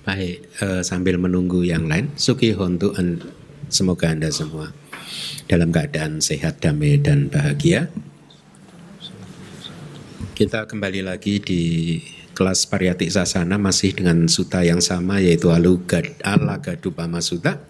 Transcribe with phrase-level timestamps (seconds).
[0.00, 2.96] Baik, uh, sambil menunggu yang lain, Suki Hontu,
[3.68, 4.72] semoga Anda semua
[5.44, 7.92] dalam keadaan sehat, damai, dan bahagia.
[10.32, 11.62] Kita kembali lagi di
[12.32, 17.68] kelas Pariyati Sasana masih dengan suta yang sama yaitu Alagadupama Suta.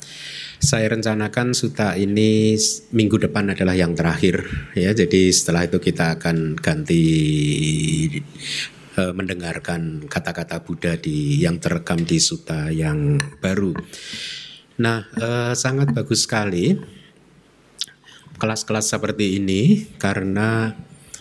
[0.62, 2.54] Saya rencanakan suta ini
[2.94, 4.46] minggu depan adalah yang terakhir
[4.78, 4.94] ya.
[4.94, 7.02] Jadi setelah itu kita akan ganti
[9.00, 13.72] uh, mendengarkan kata-kata Buddha di yang terekam di suta yang baru.
[14.80, 16.76] Nah, uh, sangat bagus sekali
[18.40, 20.72] kelas-kelas seperti ini karena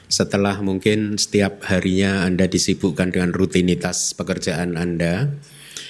[0.10, 5.28] setelah mungkin setiap harinya Anda disibukkan dengan rutinitas pekerjaan Anda,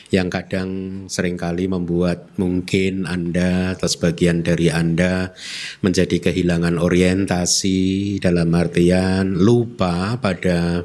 [0.10, 0.70] yang kadang
[1.06, 5.30] sering kali membuat mungkin Anda atau sebagian dari Anda
[5.86, 10.82] menjadi kehilangan orientasi dalam artian lupa pada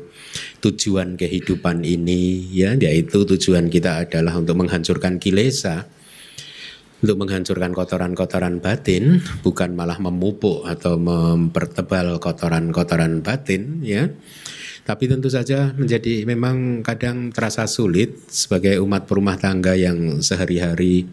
[0.60, 5.88] tujuan kehidupan ini ya yaitu tujuan kita adalah untuk menghancurkan kilesa
[7.05, 14.09] untuk menghancurkan kotoran-kotoran batin bukan malah memupuk atau mempertebal kotoran-kotoran batin ya
[14.85, 21.09] tapi tentu saja menjadi memang kadang terasa sulit sebagai umat perumah tangga yang sehari-hari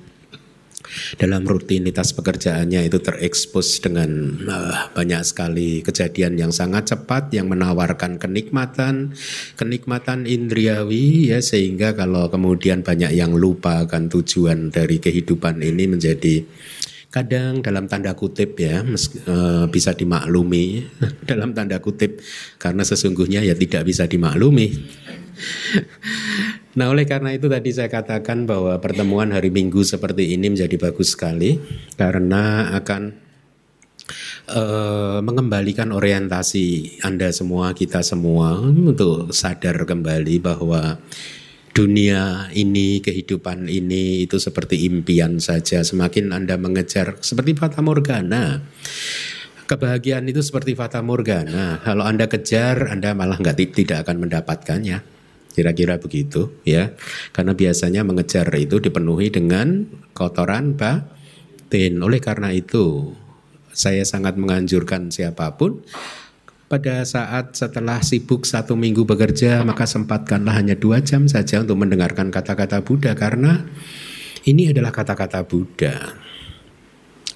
[1.16, 8.20] dalam rutinitas pekerjaannya itu terekspos dengan uh, banyak sekali kejadian yang sangat cepat yang menawarkan
[8.20, 9.16] kenikmatan
[9.56, 16.44] kenikmatan indriawi ya sehingga kalau kemudian banyak yang lupa akan tujuan dari kehidupan ini menjadi
[17.12, 19.36] kadang dalam tanda kutip ya mes, e,
[19.67, 20.88] bisa dimaklumi
[21.30, 22.23] dalam tanda kutip
[22.56, 24.72] karena sesungguhnya ya tidak bisa dimaklumi.
[26.72, 31.20] Nah oleh karena itu tadi saya katakan bahwa pertemuan hari Minggu seperti ini menjadi bagus
[31.20, 31.59] sekali
[32.00, 33.12] karena akan
[34.56, 40.96] uh, mengembalikan orientasi Anda semua, kita semua untuk sadar kembali bahwa
[41.72, 45.84] dunia ini, kehidupan ini itu seperti impian saja.
[45.84, 48.64] Semakin Anda mengejar seperti fata morgana.
[49.68, 51.80] Kebahagiaan itu seperti fata morgana.
[51.80, 55.00] Kalau Anda kejar, Anda malah nggak tidak akan mendapatkannya.
[55.52, 56.96] Kira-kira begitu ya.
[57.31, 62.04] Karena biasanya mengejar itu dipenuhi dengan kotoran batin.
[62.04, 63.16] Oleh karena itu,
[63.72, 65.84] saya sangat menganjurkan siapa pun
[66.72, 72.32] pada saat setelah sibuk satu minggu bekerja maka sempatkanlah hanya dua jam saja untuk mendengarkan
[72.32, 73.68] kata-kata Buddha karena
[74.48, 76.16] ini adalah kata-kata Buddha.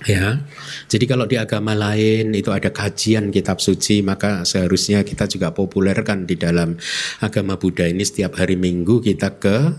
[0.07, 0.45] Ya.
[0.87, 6.23] Jadi kalau di agama lain itu ada kajian kitab suci maka seharusnya kita juga populerkan
[6.23, 6.79] di dalam
[7.19, 9.75] agama Buddha ini setiap hari Minggu kita ke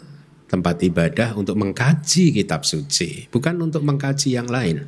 [0.46, 4.86] tempat ibadah untuk mengkaji kitab suci bukan untuk mengkaji yang lain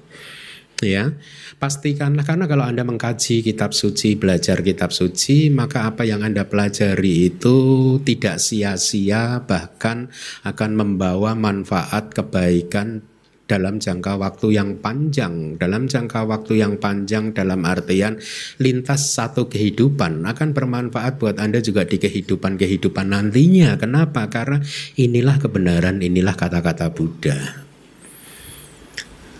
[0.78, 1.10] ya
[1.58, 7.34] pastikanlah karena kalau anda mengkaji kitab suci belajar kitab suci maka apa yang anda pelajari
[7.34, 7.58] itu
[8.06, 10.06] tidak sia-sia bahkan
[10.46, 13.02] akan membawa manfaat kebaikan
[13.48, 18.20] dalam jangka waktu yang panjang, dalam jangka waktu yang panjang dalam artian
[18.60, 23.80] lintas satu kehidupan akan bermanfaat buat Anda juga di kehidupan-kehidupan nantinya.
[23.80, 24.28] Kenapa?
[24.28, 24.60] Karena
[25.00, 27.64] inilah kebenaran, inilah kata-kata Buddha.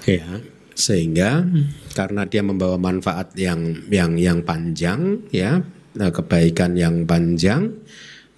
[0.08, 0.24] Ya
[0.78, 1.42] sehingga
[1.98, 5.58] karena dia membawa manfaat yang yang yang panjang ya
[5.98, 7.74] nah, kebaikan yang panjang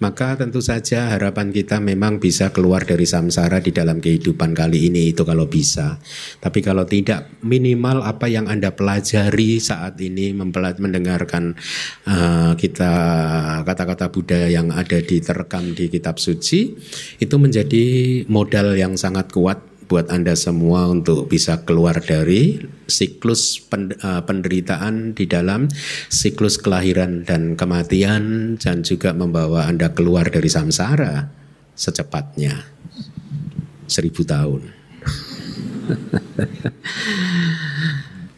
[0.01, 5.13] maka tentu saja harapan kita memang bisa keluar dari samsara di dalam kehidupan kali ini
[5.13, 6.01] itu kalau bisa.
[6.41, 11.53] Tapi kalau tidak minimal apa yang Anda pelajari saat ini mendengarkan
[12.09, 12.91] uh, kita
[13.61, 16.73] kata-kata Buddha yang ada di terekam di kitab suci
[17.21, 17.85] itu menjadi
[18.25, 25.27] modal yang sangat kuat buat Anda semua untuk bisa keluar dari siklus eh, penderitaan di
[25.27, 25.67] dalam
[26.07, 31.27] siklus kelahiran dan kematian dan juga membawa Anda keluar dari samsara
[31.75, 32.63] secepatnya
[33.91, 34.71] seribu tahun.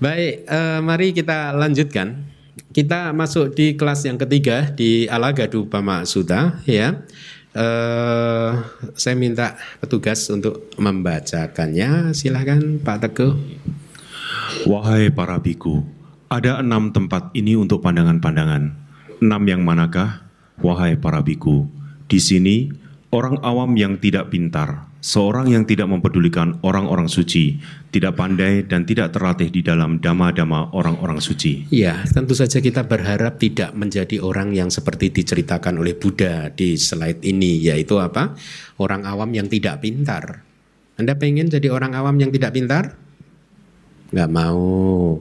[0.04, 2.34] Baik, uh, mari kita lanjutkan.
[2.74, 7.06] Kita masuk di kelas yang ketiga di Alagadu Pama Sutta ya.
[7.54, 8.66] Uh,
[8.98, 12.12] saya minta petugas untuk membacakannya.
[12.18, 13.34] Silahkan Pak Teguh.
[14.66, 15.86] Wahai para biku,
[16.30, 18.74] ada enam tempat ini untuk pandangan-pandangan.
[19.22, 20.26] Enam yang manakah?
[20.62, 21.70] Wahai para biku,
[22.06, 22.70] di sini
[23.10, 27.60] orang awam yang tidak pintar, seorang yang tidak mempedulikan orang-orang suci,
[27.92, 31.68] tidak pandai dan tidak terlatih di dalam dama-dama orang-orang suci.
[31.76, 37.20] Ya, tentu saja kita berharap tidak menjadi orang yang seperti diceritakan oleh Buddha di slide
[37.28, 38.32] ini, yaitu apa?
[38.80, 40.40] Orang awam yang tidak pintar.
[40.96, 42.96] Anda pengen jadi orang awam yang tidak pintar?
[44.16, 45.20] Nggak mau.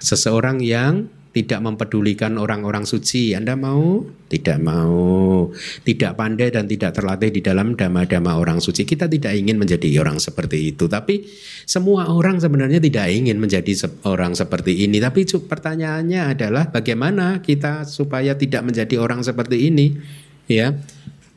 [0.00, 3.36] Seseorang yang tidak mempedulikan orang-orang suci.
[3.36, 4.00] Anda mau?
[4.28, 5.52] Tidak mau.
[5.84, 8.88] Tidak pandai dan tidak terlatih di dalam dama-dama orang suci.
[8.88, 10.88] Kita tidak ingin menjadi orang seperti itu.
[10.88, 11.28] Tapi
[11.68, 14.98] semua orang sebenarnya tidak ingin menjadi orang seperti ini.
[14.98, 20.00] Tapi pertanyaannya adalah bagaimana kita supaya tidak menjadi orang seperti ini?
[20.48, 20.80] Ya.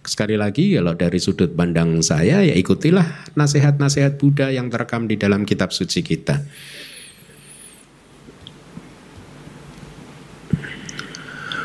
[0.01, 5.45] Sekali lagi kalau dari sudut pandang saya ya ikutilah nasihat-nasihat Buddha yang terekam di dalam
[5.45, 6.41] kitab suci kita.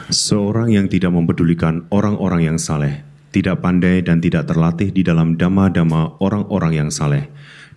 [0.07, 3.03] Seorang yang tidak mempedulikan orang-orang yang saleh,
[3.35, 7.27] tidak pandai dan tidak terlatih di dalam dama-dama orang-orang yang saleh.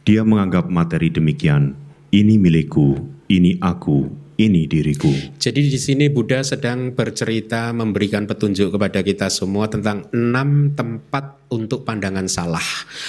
[0.06, 1.74] Dia menganggap materi demikian,
[2.14, 3.02] ini milikku,
[3.34, 5.10] ini aku, ini diriku.
[5.42, 11.82] Jadi di sini Buddha sedang bercerita memberikan petunjuk kepada kita semua tentang enam tempat untuk
[11.82, 12.64] pandangan salah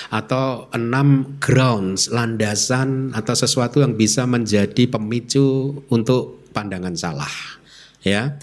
[0.09, 7.61] atau enam grounds, landasan atau sesuatu yang bisa menjadi pemicu untuk pandangan salah.
[8.01, 8.41] Ya,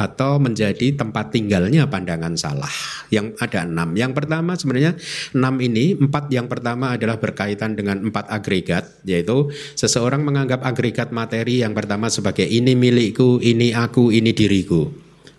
[0.00, 2.72] atau menjadi tempat tinggalnya pandangan salah.
[3.12, 3.92] Yang ada enam.
[3.92, 4.96] Yang pertama sebenarnya
[5.36, 11.60] enam ini empat yang pertama adalah berkaitan dengan empat agregat, yaitu seseorang menganggap agregat materi
[11.60, 14.88] yang pertama sebagai ini milikku, ini aku, ini diriku.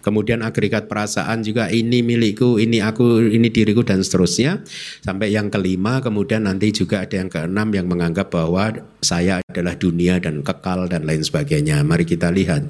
[0.01, 4.65] Kemudian agregat perasaan juga ini milikku, ini aku, ini diriku dan seterusnya.
[5.05, 10.17] Sampai yang kelima kemudian nanti juga ada yang keenam yang menganggap bahwa saya adalah dunia
[10.17, 11.85] dan kekal dan lain sebagainya.
[11.85, 12.65] Mari kita lihat.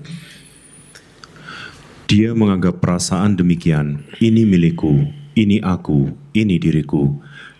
[2.11, 7.07] Dia menganggap perasaan demikian, ini milikku, ini aku, ini diriku.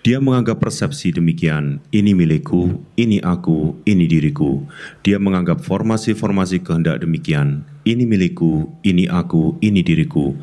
[0.04, 4.68] Dia menganggap persepsi demikian, ini milikku, ini aku, ini diriku.
[5.08, 10.36] Dia menganggap formasi-formasi kehendak demikian, ini milikku, ini aku, ini diriku.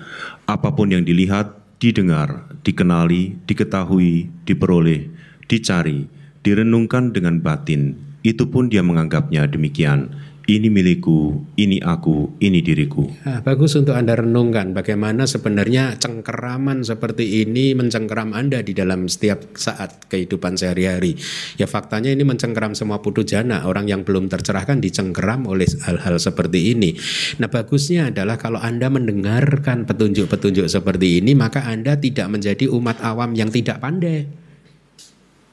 [0.48, 5.12] Apa pun yang dilihat, didengar, dikenali, diketahui, diperoleh,
[5.52, 6.08] dicari,
[6.40, 10.08] direnungkan dengan batin, itu pun dia menganggapnya demikian
[10.48, 13.04] ini milikku, ini aku, ini diriku.
[13.28, 19.44] Nah, bagus untuk Anda renungkan bagaimana sebenarnya cengkeraman seperti ini mencengkeram Anda di dalam setiap
[19.60, 21.20] saat kehidupan sehari-hari.
[21.60, 26.72] Ya faktanya ini mencengkeram semua putu jana, orang yang belum tercerahkan dicengkeram oleh hal-hal seperti
[26.72, 26.96] ini.
[27.36, 33.36] Nah bagusnya adalah kalau Anda mendengarkan petunjuk-petunjuk seperti ini, maka Anda tidak menjadi umat awam
[33.36, 34.47] yang tidak pandai.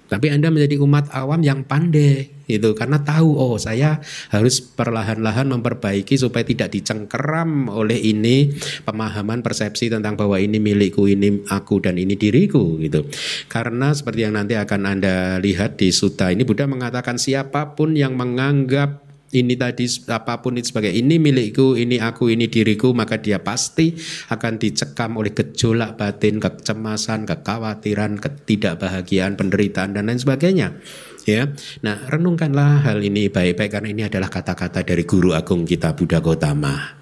[0.06, 3.98] Tapi Anda menjadi umat awam yang pandai itu karena tahu oh saya
[4.30, 8.54] harus perlahan-lahan memperbaiki supaya tidak dicengkeram oleh ini
[8.86, 13.10] pemahaman persepsi tentang bahwa ini milikku, ini aku dan ini diriku gitu.
[13.50, 18.14] Karena seperti yang nanti akan Anda lihat di suta ini Buddha mengatakan siapa pun yang
[18.14, 23.42] menganggap ini tadi apa pun itu sebagai ini milikku, ini aku, ini diriku, maka dia
[23.42, 23.98] pasti
[24.30, 30.78] akan dicekam oleh gejolak batin, kecemasan, kekhawatiran, ketidakbahagiaan, penderitaan dan lain sebagainya.
[31.26, 31.50] Ya,
[31.82, 37.02] nah renungkanlah hal ini baik-baik karena ini adalah kata-kata dari guru agung kita Buddha Gotama.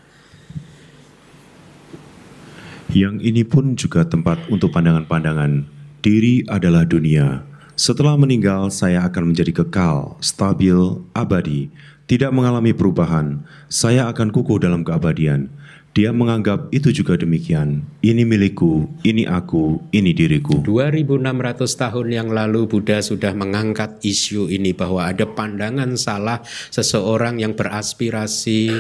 [2.94, 5.66] Yang ini pun juga tempat untuk pandangan-pandangan.
[6.00, 7.44] Diri adalah dunia.
[7.74, 10.78] Setelah meninggal, saya akan menjadi kekal, stabil,
[11.18, 11.74] abadi,
[12.04, 15.48] tidak mengalami perubahan, saya akan kukuh dalam keabadian.
[15.94, 17.86] Dia menganggap itu juga demikian.
[18.02, 20.66] Ini milikku, ini aku, ini diriku.
[20.66, 21.22] 2600
[21.70, 26.42] tahun yang lalu Buddha sudah mengangkat isu ini bahwa ada pandangan salah
[26.74, 28.74] seseorang yang beraspirasi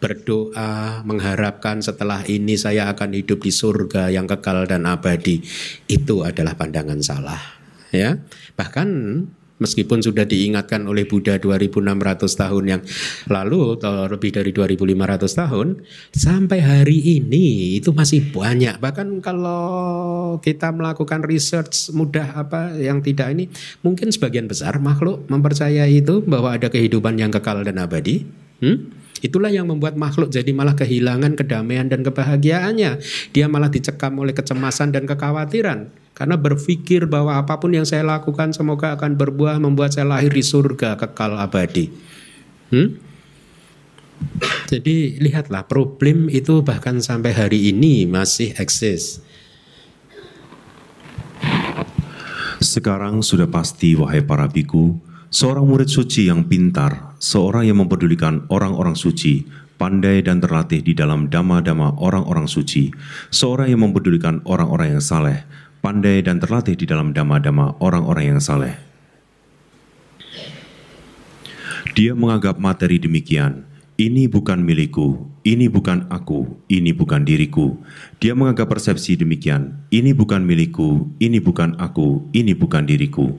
[0.00, 5.44] berdoa mengharapkan setelah ini saya akan hidup di surga yang kekal dan abadi.
[5.84, 7.60] Itu adalah pandangan salah,
[7.92, 8.16] ya.
[8.56, 8.88] Bahkan
[9.58, 12.82] meskipun sudah diingatkan oleh Buddha 2600 tahun yang
[13.30, 15.66] lalu atau lebih dari 2500 tahun
[16.14, 23.34] sampai hari ini itu masih banyak bahkan kalau kita melakukan research mudah apa yang tidak
[23.34, 23.50] ini
[23.82, 28.24] mungkin sebagian besar makhluk mempercayai itu bahwa ada kehidupan yang kekal dan abadi
[28.62, 29.07] hmm?
[29.20, 33.02] Itulah yang membuat makhluk jadi malah kehilangan kedamaian dan kebahagiaannya.
[33.34, 35.90] Dia malah dicekam oleh kecemasan dan kekhawatiran.
[36.14, 40.42] Karena berpikir bahwa apa pun yang saya lakukan semoga akan berbuah membuat saya lahir di
[40.42, 41.94] surga kekal abadi.
[42.74, 42.98] Hmm?
[44.66, 49.22] Jadi lihatlah problem itu bahkan sampai hari ini masih eksis.
[52.58, 54.98] Sekarang sudah pasti wahai para biku,
[55.30, 59.46] seorang murid suci yang pintar, seorang yang mempedulikan orang-orang suci,
[59.78, 62.90] pandai dan terlatih di dalam dama-dama orang-orang suci,
[63.30, 65.46] seorang yang mempedulikan orang-orang yang saleh,
[65.78, 68.74] pandai dan terlatih di dalam dama-dama orang-orang yang saleh.
[71.94, 73.66] Dia menganggap materi demikian,
[73.98, 77.74] ini bukan milikku, ini bukan aku, ini bukan diriku.
[78.22, 83.34] Dia menganggap persepsi demikian, ini bukan milikku, ini bukan aku, ini bukan diriku.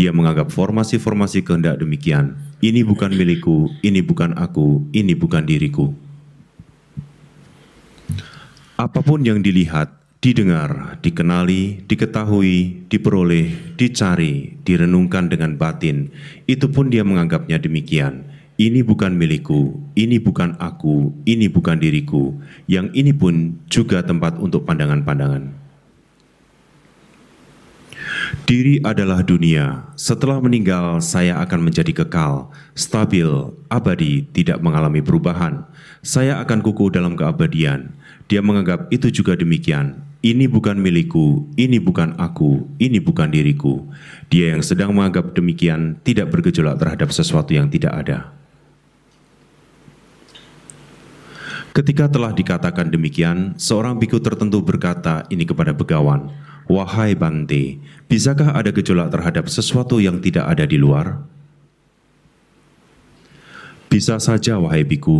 [0.00, 5.92] Dia menganggap formasi-formasi kehendak demikian, ini bukan milikku, ini bukan aku, ini bukan diriku.
[8.80, 9.92] Apa pun yang dilihat,
[10.24, 16.08] didengar, dikenali, diketahui, diperoleh, dicari, direnungkan dengan batin,
[16.48, 18.24] itu pun dia menganggapnya demikian.
[18.56, 22.32] Ini bukan milikku, ini bukan aku, ini bukan diriku.
[22.64, 25.59] Yang ini pun juga tempat untuk pandangan-pandangan.
[28.44, 29.90] Diri adalah dunia.
[29.94, 33.28] Setelah meninggal, saya akan menjadi kekal, stabil,
[33.70, 35.64] abadi, tidak mengalami perubahan.
[36.02, 37.94] Saya akan kukuh dalam keabadian.
[38.26, 40.02] Dia menganggap itu juga demikian.
[40.20, 43.88] Ini bukan milikku, ini bukan aku, ini bukan diriku.
[44.28, 48.28] Dia yang sedang menganggap demikian tidak bergejolak terhadap sesuatu yang tidak ada.
[51.70, 56.28] Ketika telah dikatakan demikian, seorang biku tertentu berkata ini kepada begawan,
[56.70, 61.18] Wahai Bante, bisakah ada gejolak terhadap sesuatu yang tidak ada di luar?
[63.90, 65.18] Bisa saja, wahai biku.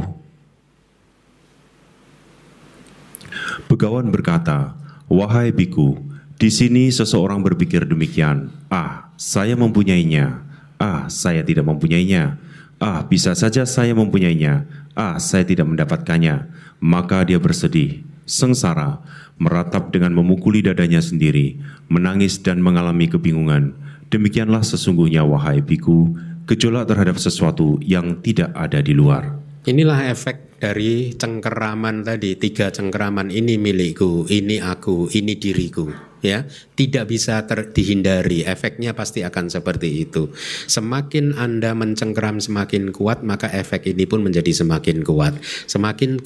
[3.67, 4.79] Begawan berkata,
[5.11, 5.99] Wahai biku,
[6.39, 10.47] di sini seseorang berpikir demikian, Ah, saya mempunyainya.
[10.79, 12.39] Ah, saya tidak mempunyainya.
[12.79, 16.51] Ah, bisa saja saya mempunyainya ah saya tidak mendapatkannya,
[16.83, 19.03] maka dia bersedih, sengsara,
[19.43, 21.59] meratap dengan memukuli dadanya sendiri,
[21.91, 23.75] menangis dan mengalami kebingungan.
[24.15, 26.15] Demikianlah sesungguhnya wahai biku,
[26.47, 29.35] gejolak terhadap sesuatu yang tidak ada di luar.
[29.67, 37.11] Inilah efek dari cengkeraman tadi, tiga cengkeraman ini milikku, ini aku, ini diriku ya tidak
[37.11, 38.45] bisa ter, dihindari.
[38.45, 40.33] Efeknya pasti akan seperti itu.
[40.69, 45.37] Semakin anda mencengkeram semakin kuat maka efek ini pun menjadi semakin kuat.
[45.69, 46.21] Semakin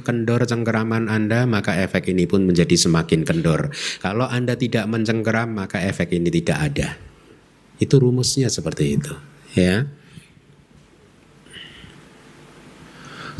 [0.00, 3.70] kendor cengkeraman anda maka efek ini pun menjadi semakin kendor.
[4.00, 6.88] Kalau anda tidak mencengkeram maka efek ini tidak ada.
[7.82, 9.14] Itu rumusnya seperti itu
[9.56, 9.86] ya.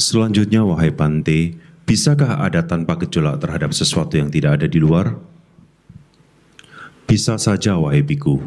[0.01, 1.55] Selanjutnya wahai Pante,
[1.85, 5.32] bisakah ada tanpa gejolak terhadap sesuatu yang tidak ada di luar?
[7.13, 8.41] Bisa saja, wahai biku.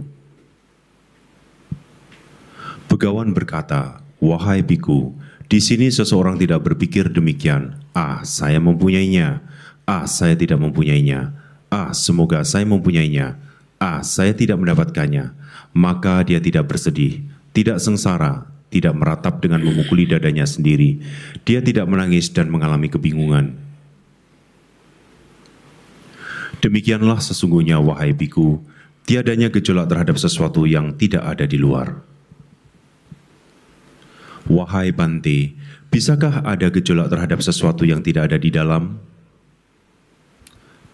[2.90, 5.14] Begawan berkata, Wahai biku,
[5.46, 7.78] di sini seseorang tidak berpikir demikian.
[7.94, 9.46] Ah, saya mempunyainya.
[9.86, 11.38] Ah, saya tidak mempunyainya.
[11.70, 13.38] Ah, semoga saya mempunyainya.
[13.78, 15.38] Ah, saya tidak mendapatkannya.
[15.78, 17.22] Maka dia tidak bersedih,
[17.54, 21.06] tidak sengsara, tidak meratap dengan memukuli dadanya sendiri.
[21.46, 23.65] Dia tidak menangis dan mengalami kebingungan.
[26.66, 28.58] Demikianlah sesungguhnya wahai biku,
[29.06, 32.02] tiadanya gejolak terhadap sesuatu yang tidak ada di luar.
[34.50, 35.54] Wahai Bante,
[35.94, 38.98] bisakah ada gejolak terhadap sesuatu yang tidak ada di dalam?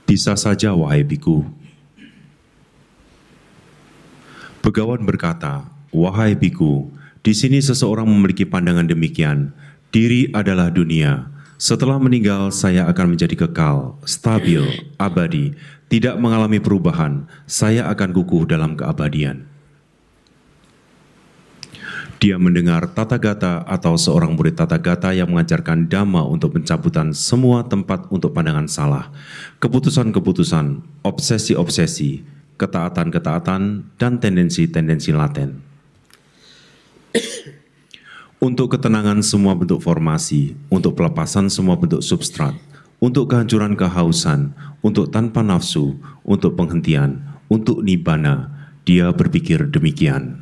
[0.04, 1.48] Bisa saja wahai biku.
[4.60, 6.92] Begawan berkata, Wahai biku,
[7.24, 9.56] di sini seseorang memiliki pandangan demikian,
[9.88, 14.66] diri adalah dunia, setelah meninggal, saya akan menjadi kekal, stabil,
[14.98, 15.54] abadi,
[15.94, 17.30] tidak mengalami perubahan.
[17.46, 19.46] Saya akan kukuh dalam keabadian.
[22.18, 27.62] Dia mendengar tata gata atau seorang murid tata gata yang mengajarkan dhamma untuk pencabutan semua
[27.62, 29.14] tempat untuk pandangan salah,
[29.62, 32.26] keputusan-keputusan, obsesi-obsesi,
[32.58, 35.62] ketaatan-ketaatan, dan tendensi-tendensi laten
[38.42, 42.58] untuk ketenangan semua bentuk formasi, untuk pelepasan semua bentuk substrat,
[42.98, 47.22] untuk kehancuran kehausan, untuk tanpa nafsu, untuk penghentian,
[47.54, 48.50] untuk nibana,
[48.82, 50.42] dia berpikir demikian.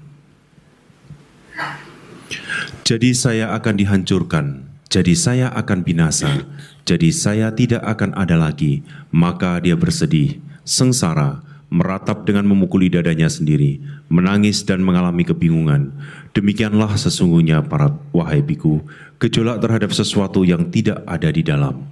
[2.87, 6.47] Jadi saya akan dihancurkan, jadi saya akan binasa,
[6.87, 8.79] jadi saya tidak akan ada lagi,
[9.11, 13.77] maka dia bersedih, sengsara, meratap dengan memukuli dadanya sendiri,
[14.09, 15.93] menangis dan mengalami kebingungan.
[16.33, 18.81] Demikianlah sesungguhnya para wahai biku,
[19.21, 21.85] gejolak terhadap sesuatu yang tidak ada di dalam.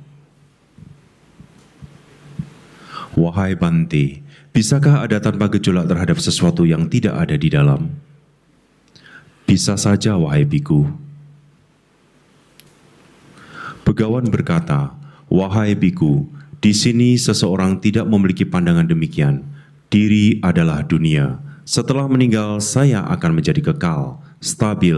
[3.17, 4.21] Wahai Bante,
[4.53, 7.89] bisakah ada tanpa gejolak terhadap sesuatu yang tidak ada di dalam?
[9.49, 10.85] Bisa saja, wahai biku.
[13.87, 14.93] Begawan berkata,
[15.27, 16.29] Wahai biku,
[16.63, 19.43] di sini seseorang tidak memiliki pandangan demikian,
[19.87, 21.39] Diri adalah dunia.
[21.63, 24.95] Setelah meninggal, saya akan menjadi kekal, stabil,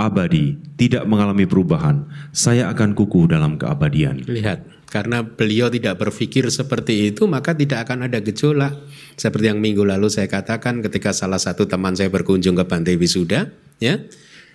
[0.00, 2.08] abadi, tidak mengalami perubahan.
[2.32, 4.24] Saya akan kukuh dalam keabadian.
[4.24, 8.80] Lihat, karena beliau tidak berpikir seperti itu, maka tidak akan ada gejolak.
[9.16, 13.52] Seperti yang minggu lalu saya katakan ketika salah satu teman saya berkunjung ke Pantai Wisuda,
[13.76, 14.00] ya,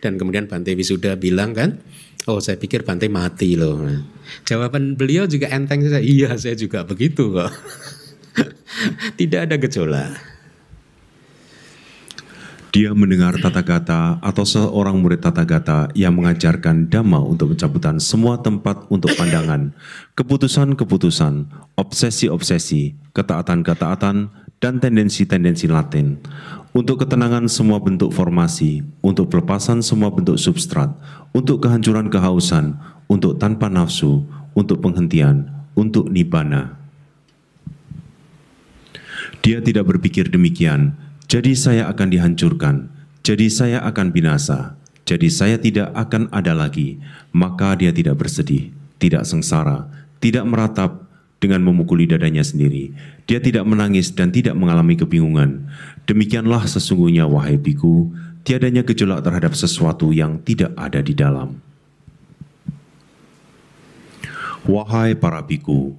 [0.01, 1.77] dan kemudian Pantai Wisuda bilang kan,
[2.25, 3.86] oh saya pikir Pantai mati loh.
[4.50, 7.54] Jawaban beliau juga enteng saja, iya saya juga begitu kok.
[9.20, 10.36] Tidak ada gejolak.
[12.75, 18.36] Dia mendengar tata gata atau seorang murid tata gata yang mengajarkan dhamma untuk pencabutan semua
[18.44, 19.72] tempat untuk pandangan,
[20.20, 21.48] keputusan-keputusan,
[21.80, 24.27] obsesi-obsesi, ketaatan-ketaatan,
[24.60, 26.20] dan tendensi-tendensi latin.
[26.75, 30.92] Untuk ketenangan semua bentuk formasi, untuk pelepasan semua bentuk substrat,
[31.32, 32.75] untuk kehancuran kehausan,
[33.08, 35.48] untuk tanpa nafsu, untuk penghentian,
[35.80, 36.85] untuk nibbana.
[39.46, 40.98] Dia tidak berpikir demikian,
[41.30, 42.90] jadi saya akan dihancurkan,
[43.22, 44.74] jadi saya akan binasa,
[45.06, 46.98] jadi saya tidak akan ada lagi.
[47.30, 49.86] Maka dia tidak bersedih, tidak sengsara,
[50.18, 51.06] tidak meratap
[51.38, 52.90] dengan memukuli dadanya sendiri.
[53.30, 55.70] Dia tidak menangis dan tidak mengalami kebingungan.
[56.10, 58.10] Demikianlah sesungguhnya wahai biku,
[58.42, 61.62] tiadanya gejolak terhadap sesuatu yang tidak ada di dalam.
[64.66, 65.94] Wahai para biku,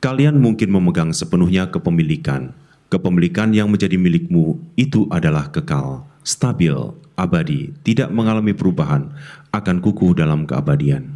[0.00, 6.74] kalian mungkin memegang sepenuhnya kepemilikan, Kepemilikan yang menjadi milikmu itu adalah kekal, stabil,
[7.18, 9.10] abadi, tidak mengalami perubahan,
[9.50, 11.10] akan kukuh dalam keabadian.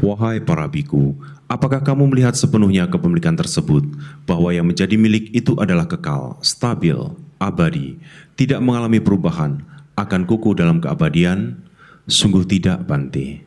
[0.00, 1.12] Wahai para biku,
[1.44, 3.84] apakah kamu melihat sepenuhnya kepemilikan tersebut,
[4.24, 6.96] bahwa yang menjadi milik itu adalah kekal, stabil,
[7.36, 8.00] abadi,
[8.36, 9.60] tidak mengalami perubahan,
[9.92, 11.60] akan kukuh dalam keabadian?
[12.08, 13.44] Sungguh tidak, Bante.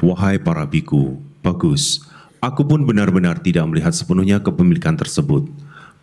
[0.00, 2.04] Wahai para biku, Bagus,
[2.44, 5.48] aku pun benar-benar tidak melihat sepenuhnya kepemilikan tersebut,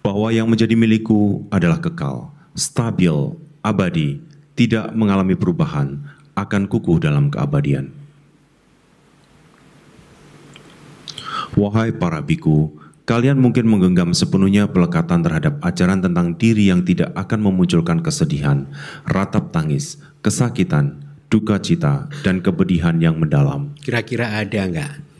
[0.01, 3.13] bahwa yang menjadi milikku adalah kekal, stabil,
[3.61, 4.25] abadi,
[4.57, 6.01] tidak mengalami perubahan,
[6.33, 7.93] akan kukuh dalam keabadian.
[11.53, 12.73] Wahai para biku,
[13.05, 18.65] kalian mungkin menggenggam sepenuhnya pelekatan terhadap ajaran tentang diri yang tidak akan memunculkan kesedihan,
[19.05, 23.77] ratap tangis, kesakitan, duka cita, dan kepedihan yang mendalam.
[23.85, 25.14] Kira-kira ada nggak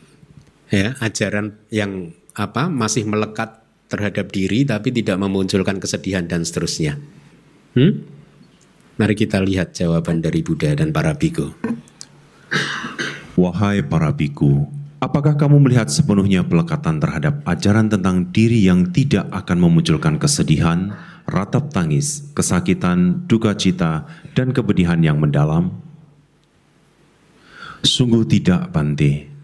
[0.70, 6.98] ya ajaran yang apa masih melekat terhadap diri tapi tidak memunculkan kesedihan dan seterusnya.
[7.78, 8.02] Hmm?
[8.96, 11.52] Mari kita lihat jawaban dari Buddha dan para biku.
[13.36, 14.64] Wahai para biku,
[15.04, 20.96] apakah kamu melihat sepenuhnya pelekatan terhadap ajaran tentang diri yang tidak akan memunculkan kesedihan,
[21.28, 25.76] ratap tangis, kesakitan, duka cita, dan kepedihan yang mendalam?
[27.84, 29.35] Sungguh tidak, Bante.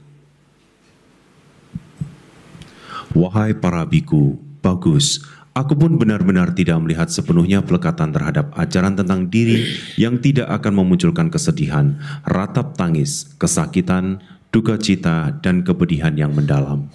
[3.12, 5.20] Wahai para biku, bagus,
[5.52, 9.68] aku pun benar-benar tidak melihat sepenuhnya pelekatan terhadap ajaran tentang diri
[10.00, 16.88] yang tidak akan memunculkan kesedihan, ratap tangis, kesakitan, duka cita, dan kepedihan yang mendalam.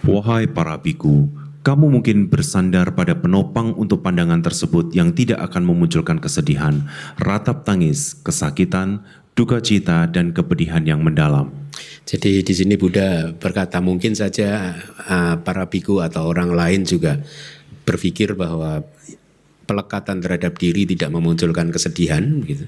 [0.00, 1.28] Wahai para biku,
[1.60, 6.88] kamu mungkin bersandar pada penopang untuk pandangan tersebut yang tidak akan memunculkan kesedihan,
[7.20, 9.04] ratap tangis, kesakitan,
[9.36, 11.59] duka cita, dan kepedihan yang mendalam.
[12.10, 14.74] Jadi di sini Buddha berkata mungkin saja
[15.06, 17.22] uh, para biku atau orang lain juga
[17.86, 18.82] berpikir bahwa
[19.70, 22.66] pelekatan terhadap diri tidak memunculkan kesedihan gitu.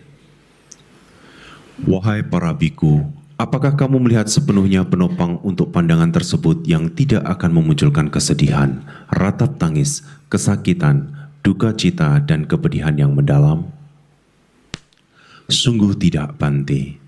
[1.90, 3.02] Wahai para biku,
[3.34, 10.06] apakah kamu melihat sepenuhnya penopang untuk pandangan tersebut yang tidak akan memunculkan kesedihan, ratap tangis,
[10.30, 11.10] kesakitan,
[11.42, 13.66] duka cita, dan kepedihan yang mendalam?
[15.50, 17.01] Sungguh tidak, Bante.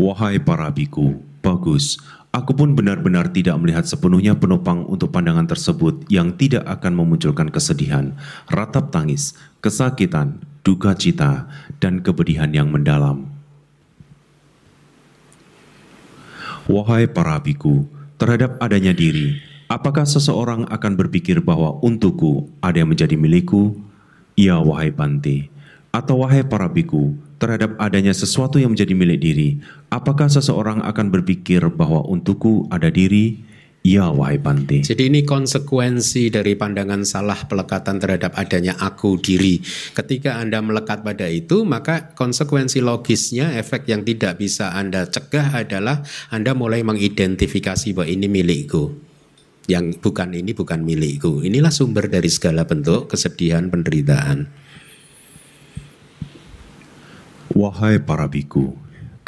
[0.00, 2.00] Wahai para biku, bagus,
[2.32, 8.16] aku pun benar-benar tidak melihat sepenuhnya penopang untuk pandangan tersebut yang tidak akan memunculkan kesedihan,
[8.48, 11.44] ratap tangis, kesakitan, duka cita,
[11.76, 13.28] dan kepedihan yang mendalam.
[16.64, 17.84] Wahai para biku,
[18.16, 23.76] terhadap adanya diri, apakah seseorang akan berpikir bahwa untukku ada yang menjadi milikku?
[24.40, 25.52] Ya wahai Bante,
[25.92, 29.58] atau wahai para biku, terhadap adanya sesuatu yang menjadi milik diri,
[29.90, 33.50] apakah seseorang akan berpikir bahwa untukku ada diri?
[33.82, 34.78] Ya, wahai Bante.
[34.86, 39.58] Jadi ini konsekuensi dari pandangan salah pelekatan terhadap adanya aku diri.
[39.90, 46.06] Ketika Anda melekat pada itu, maka konsekuensi logisnya, efek yang tidak bisa Anda cegah adalah
[46.30, 48.94] Anda mulai mengidentifikasi bahwa ini milikku.
[49.66, 51.42] Yang bukan ini bukan milikku.
[51.42, 54.61] Inilah sumber dari segala bentuk kesedihan, penderitaan.
[57.52, 58.72] Wahai para biku,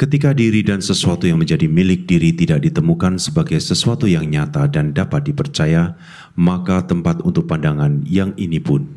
[0.01, 4.97] ketika diri dan sesuatu yang menjadi milik diri tidak ditemukan sebagai sesuatu yang nyata dan
[4.97, 5.93] dapat dipercaya,
[6.33, 8.89] maka tempat untuk pandangan yang ini pun.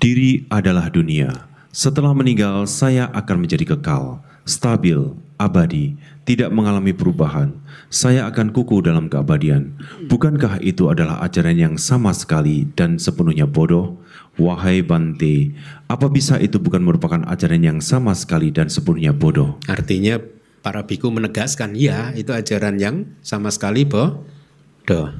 [0.00, 1.44] Diri adalah dunia.
[1.68, 4.96] Setelah meninggal, saya akan menjadi kekal, stabil,
[5.38, 5.94] abadi,
[6.26, 7.54] tidak mengalami perubahan.
[7.88, 9.78] Saya akan kukuh dalam keabadian.
[10.10, 13.96] Bukankah itu adalah ajaran yang sama sekali dan sepenuhnya bodoh?
[14.38, 15.56] Wahai Bante,
[15.90, 19.58] apa bisa itu bukan merupakan ajaran yang sama sekali dan sepenuhnya bodoh?
[19.66, 20.20] Artinya
[20.62, 25.10] para biku menegaskan ya itu ajaran yang sama sekali bodoh.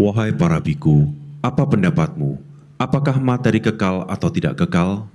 [0.00, 1.12] Wahai para biku,
[1.44, 2.40] apa pendapatmu?
[2.80, 5.06] Apakah materi kekal atau tidak kekal?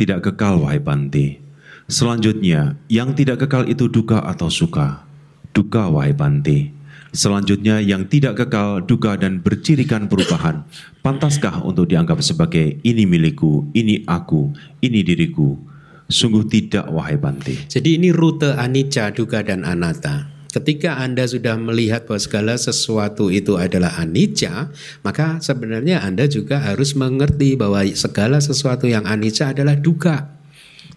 [0.00, 1.44] Tidak kekal, wahai Bante.
[1.84, 5.04] Selanjutnya, yang tidak kekal itu duka atau suka.
[5.52, 6.72] Duka, wahai Bante.
[7.12, 10.64] Selanjutnya yang tidak kekal, duka dan bercirikan perubahan.
[11.04, 15.60] Pantaskah untuk dianggap sebagai ini milikku, ini aku, ini diriku?
[16.08, 17.68] Sungguh tidak wahai Bante.
[17.68, 20.39] Jadi ini rute anicca, duka dan anatta.
[20.50, 24.74] Ketika Anda sudah melihat bahwa segala sesuatu itu adalah anicca,
[25.06, 30.40] maka sebenarnya Anda juga harus mengerti bahwa segala sesuatu yang anicca adalah duka.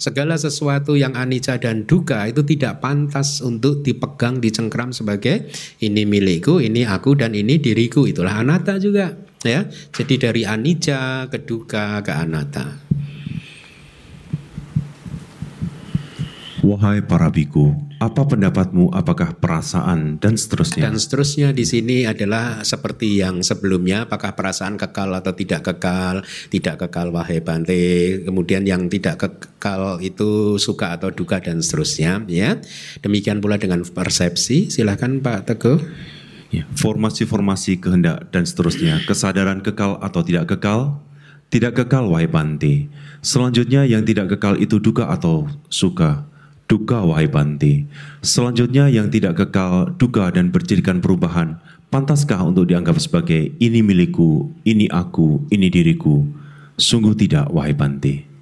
[0.01, 5.47] Segala sesuatu yang anicca dan duka itu tidak pantas untuk dipegang, dicengkram sebagai
[5.85, 8.09] ini milikku, ini aku dan ini diriku.
[8.09, 9.13] Itulah anatta juga,
[9.45, 9.69] ya.
[9.69, 12.83] Jadi dari anicca ke duka ke anatta.
[16.63, 18.95] Wahai para biku, apa pendapatmu?
[18.95, 20.87] Apakah perasaan dan seterusnya?
[20.87, 26.23] Dan seterusnya di sini adalah seperti yang sebelumnya, apakah perasaan kekal atau tidak kekal?
[26.23, 28.23] Tidak kekal, wahai Bante.
[28.23, 32.23] Kemudian yang tidak kekal itu suka atau duka dan seterusnya.
[32.31, 32.63] Ya,
[33.03, 34.71] demikian pula dengan persepsi.
[34.71, 35.83] Silahkan Pak Teguh.
[36.55, 41.03] Ya, formasi-formasi kehendak dan seterusnya, kesadaran kekal atau tidak kekal?
[41.51, 42.87] Tidak kekal, wahai Bante.
[43.19, 46.31] Selanjutnya yang tidak kekal itu duka atau suka
[46.67, 47.85] duka wahai Banti.
[48.23, 51.59] Selanjutnya yang tidak kekal, duka dan berjadikan perubahan,
[51.93, 56.25] pantaskah untuk dianggap sebagai ini milikku, ini aku, ini diriku?
[56.79, 58.33] Sungguh tidak wahai Banti.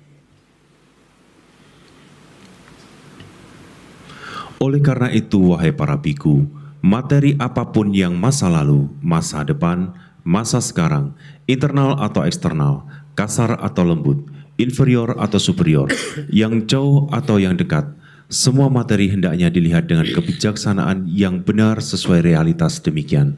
[4.62, 6.46] Oleh karena itu, wahai para biku,
[6.86, 9.90] materi apa pun yang masa lalu, masa depan,
[10.22, 11.18] masa sekarang,
[11.50, 12.86] internal atau eksternal,
[13.18, 14.22] kasar atau lembut,
[14.62, 15.90] inferior atau superior,
[16.30, 17.90] yang jauh atau yang dekat,
[18.32, 23.36] semua materi hendaknya dilihat dengan kebijaksanaan yang benar sesuai realitas demikian.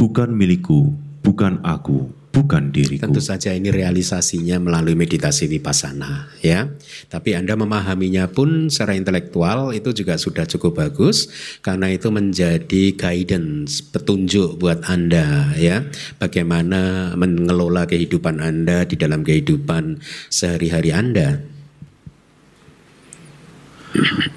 [0.00, 3.04] Bukan milikku, bukan aku, bukan diriku.
[3.04, 6.72] Tentu saja ini realisasinya melalui meditasi vipassana ya.
[7.12, 11.28] Tapi Anda memahaminya pun secara intelektual itu juga sudah cukup bagus
[11.60, 15.84] karena itu menjadi guidance, petunjuk buat Anda ya.
[16.16, 20.00] Bagaimana mengelola kehidupan Anda di dalam kehidupan
[20.32, 21.59] sehari-hari Anda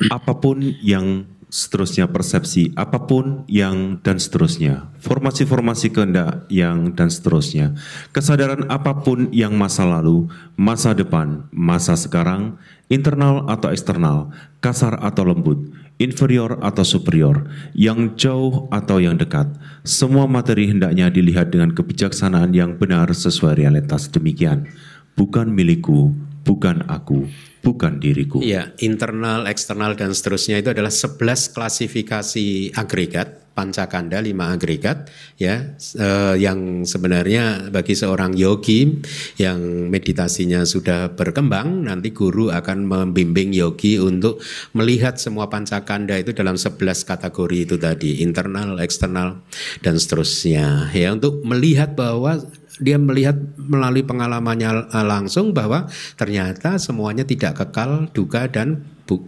[0.09, 7.77] apa pun yang seterusnya persepsi, apa pun yang dan seterusnya, formasi-formasi kehendak yang dan seterusnya,
[8.09, 10.25] kesadaran apa pun yang masa lalu,
[10.57, 12.57] masa depan, masa sekarang,
[12.89, 14.33] internal atau eksternal,
[14.65, 15.69] kasar atau lembut,
[16.01, 17.45] inferior atau superior,
[17.77, 19.45] yang jauh atau yang dekat,
[19.85, 24.65] semua materi hendaknya dilihat dengan kebijaksanaan yang benar sesuai realitas demikian.
[25.13, 27.29] Bukan milikku, bukan aku,
[27.63, 28.43] bukan diriku.
[28.43, 36.35] Iya, internal, eksternal dan seterusnya itu adalah 11 klasifikasi agregat pancakanda lima agregat ya eh,
[36.41, 38.97] yang sebenarnya bagi seorang yogi
[39.37, 44.41] yang meditasinya sudah berkembang nanti guru akan membimbing yogi untuk
[44.73, 49.45] melihat semua pancakanda itu dalam 11 kategori itu tadi internal, eksternal
[49.85, 52.41] dan seterusnya ya untuk melihat bahwa
[52.81, 55.85] dia melihat melalui pengalamannya langsung bahwa
[56.17, 58.81] ternyata semuanya tidak kekal, duka dan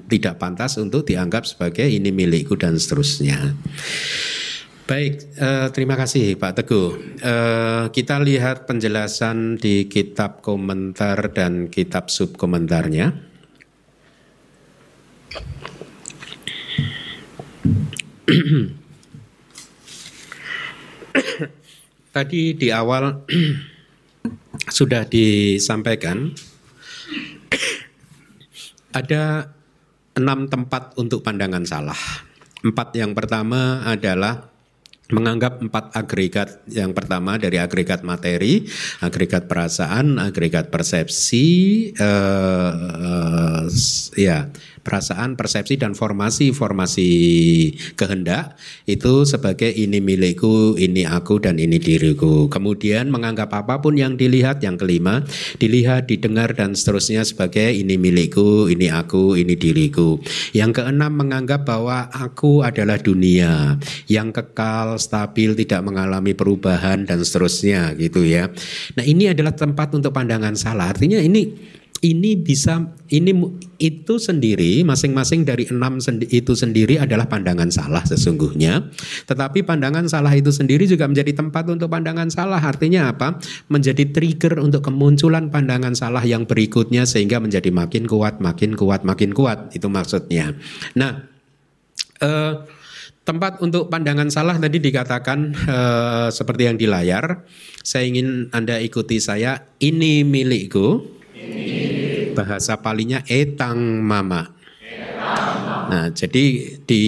[0.09, 3.53] tidak pantas untuk dianggap sebagai ini milikku dan seterusnya.
[4.85, 7.17] Baik, eh, terima kasih Pak Teguh.
[7.17, 13.33] Eh, kita lihat penjelasan di kitab komentar dan kitab subkomentarnya.
[22.15, 23.27] Tadi di awal
[24.79, 26.31] sudah disampaikan
[29.03, 29.51] ada
[30.15, 31.99] enam tempat untuk pandangan salah.
[32.63, 34.47] Empat yang pertama adalah
[35.11, 38.63] menganggap empat agregat yang pertama dari agregat materi,
[39.03, 43.63] agregat perasaan, agregat persepsi, uh, uh,
[44.15, 44.47] ya
[44.85, 47.09] perasaan, persepsi dan formasi-formasi
[47.97, 48.53] kehendak
[48.85, 52.45] itu sebagai ini milikku, ini aku dan ini diriku.
[52.47, 55.25] Kemudian menganggap apa pun yang dilihat yang kelima,
[55.57, 60.21] dilihat, didengar dan seterusnya sebagai ini milikku, ini aku, ini diriku.
[60.53, 67.97] Yang keenam menganggap bahwa aku adalah dunia yang kekal, stabil, tidak mengalami perubahan dan seterusnya
[67.97, 68.53] gitu ya.
[68.93, 70.93] Nah, ini adalah tempat untuk pandangan salah.
[70.93, 73.31] Artinya ini ini bisa ini
[73.79, 78.91] itu sendiri masing-masing dari enam sendi, itu sendiri adalah pandangan salah sesungguhnya.
[79.29, 82.59] Tetapi pandangan salah itu sendiri juga menjadi tempat untuk pandangan salah.
[82.59, 83.39] Artinya apa?
[83.71, 89.31] Menjadi trigger untuk kemunculan pandangan salah yang berikutnya sehingga menjadi makin kuat makin kuat makin
[89.31, 89.71] kuat.
[89.71, 90.51] Itu maksudnya.
[90.99, 91.23] Nah
[92.19, 92.53] eh,
[93.23, 97.47] tempat untuk pandangan salah tadi dikatakan eh, seperti yang di layar.
[97.85, 99.63] Saya ingin anda ikuti saya.
[99.79, 101.14] Ini milikku
[102.35, 104.55] bahasa palinya etang mama.
[105.85, 107.01] Nah, jadi di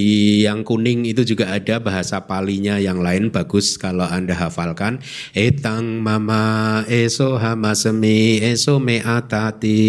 [0.45, 5.01] yang kuning itu juga ada bahasa palinya yang lain bagus kalau Anda hafalkan.
[5.33, 9.81] Etang mama eso hamasemi eso meatati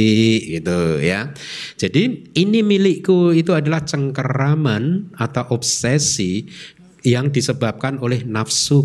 [0.57, 1.37] gitu ya.
[1.77, 6.49] Jadi ini milikku itu adalah cengkeraman atau obsesi
[7.07, 8.83] yang disebabkan oleh nafsu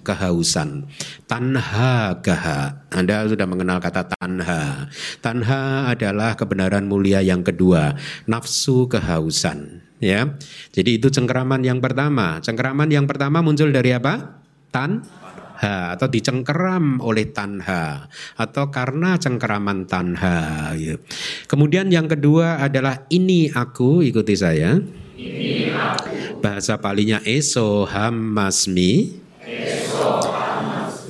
[0.00, 0.88] kehausan.
[1.28, 2.88] Tanha gaha.
[2.88, 4.88] Anda sudah mengenal kata tanha.
[5.20, 9.84] Tanha adalah kebenaran mulia yang kedua, nafsu kehausan.
[10.00, 10.32] Ya,
[10.72, 12.40] jadi itu cengkeraman yang pertama.
[12.40, 14.40] Cengkeraman yang pertama muncul dari apa?
[14.72, 18.08] Tanha atau dicengkeram oleh tanha
[18.40, 20.72] atau karena cengkeraman tanha.
[20.72, 20.96] Ya.
[21.44, 24.80] Kemudian yang kedua adalah ini aku ikuti saya.
[25.20, 25.99] Ini aku
[26.40, 29.20] bahasa palinya eso hamasmi.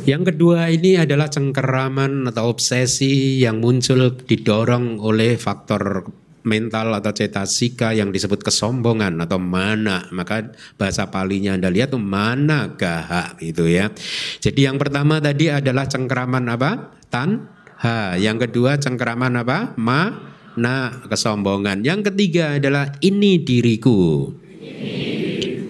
[0.05, 6.09] Yang kedua ini adalah cengkeraman atau obsesi yang muncul didorong oleh faktor
[6.41, 10.09] mental atau cetasika yang disebut kesombongan atau mana.
[10.11, 13.93] Maka bahasa palinya anda lihat tuh mana gaha itu ya.
[14.41, 16.97] Jadi yang pertama tadi adalah cengkeraman apa?
[17.13, 17.47] Tan
[17.85, 19.77] ha yang kedua cengkeraman apa?
[19.77, 20.11] Ma
[20.57, 21.85] na kesombongan.
[21.85, 24.33] Yang ketiga adalah ini diriku.
[24.61, 25.10] ini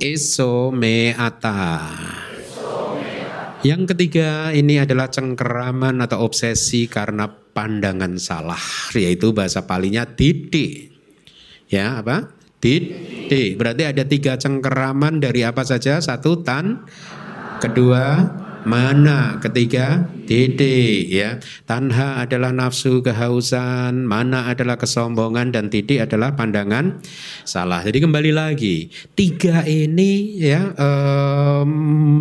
[0.00, 1.92] Eso meata.
[3.60, 8.64] Yang ketiga ini adalah cengkeraman atau obsesi karena pandangan salah,
[8.96, 10.88] yaitu bahasa palinya titik.
[11.68, 12.32] Ya apa?
[12.64, 13.60] Titik.
[13.60, 16.00] Berarti ada tiga cengkeraman dari apa saja?
[16.00, 16.88] Satu tan,
[17.60, 18.24] kedua
[18.64, 21.42] mana ketiga titik ya.
[21.66, 27.02] Tanha adalah nafsu kehausan mana adalah kesombongan dan titik adalah pandangan
[27.42, 27.82] salah.
[27.82, 28.86] Jadi kembali lagi
[29.18, 31.62] tiga ini ya eh,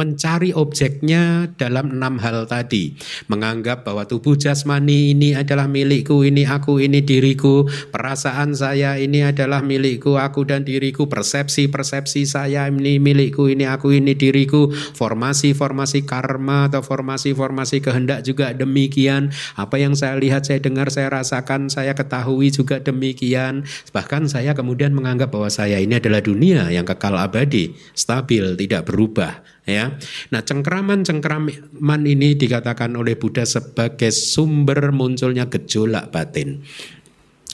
[0.01, 2.97] mencari objeknya dalam enam hal tadi.
[3.29, 7.69] Menganggap bahwa tubuh jasmani ini adalah milikku ini aku ini diriku.
[7.93, 11.05] Perasaan saya ini adalah milikku aku dan diriku.
[11.05, 14.73] Persepsi persepsi saya ini milikku ini aku ini diriku.
[14.97, 19.33] Formasi formasi karma karma atau formasi-formasi kehendak juga demikian.
[19.57, 23.65] Apa yang saya lihat, saya dengar, saya rasakan, saya ketahui juga demikian.
[23.91, 29.41] Bahkan saya kemudian menganggap bahwa saya ini adalah dunia yang kekal abadi, stabil, tidak berubah
[29.69, 29.93] ya.
[30.33, 36.65] Nah, cengkeraman-cengkeraman ini dikatakan oleh Buddha sebagai sumber munculnya gejolak batin.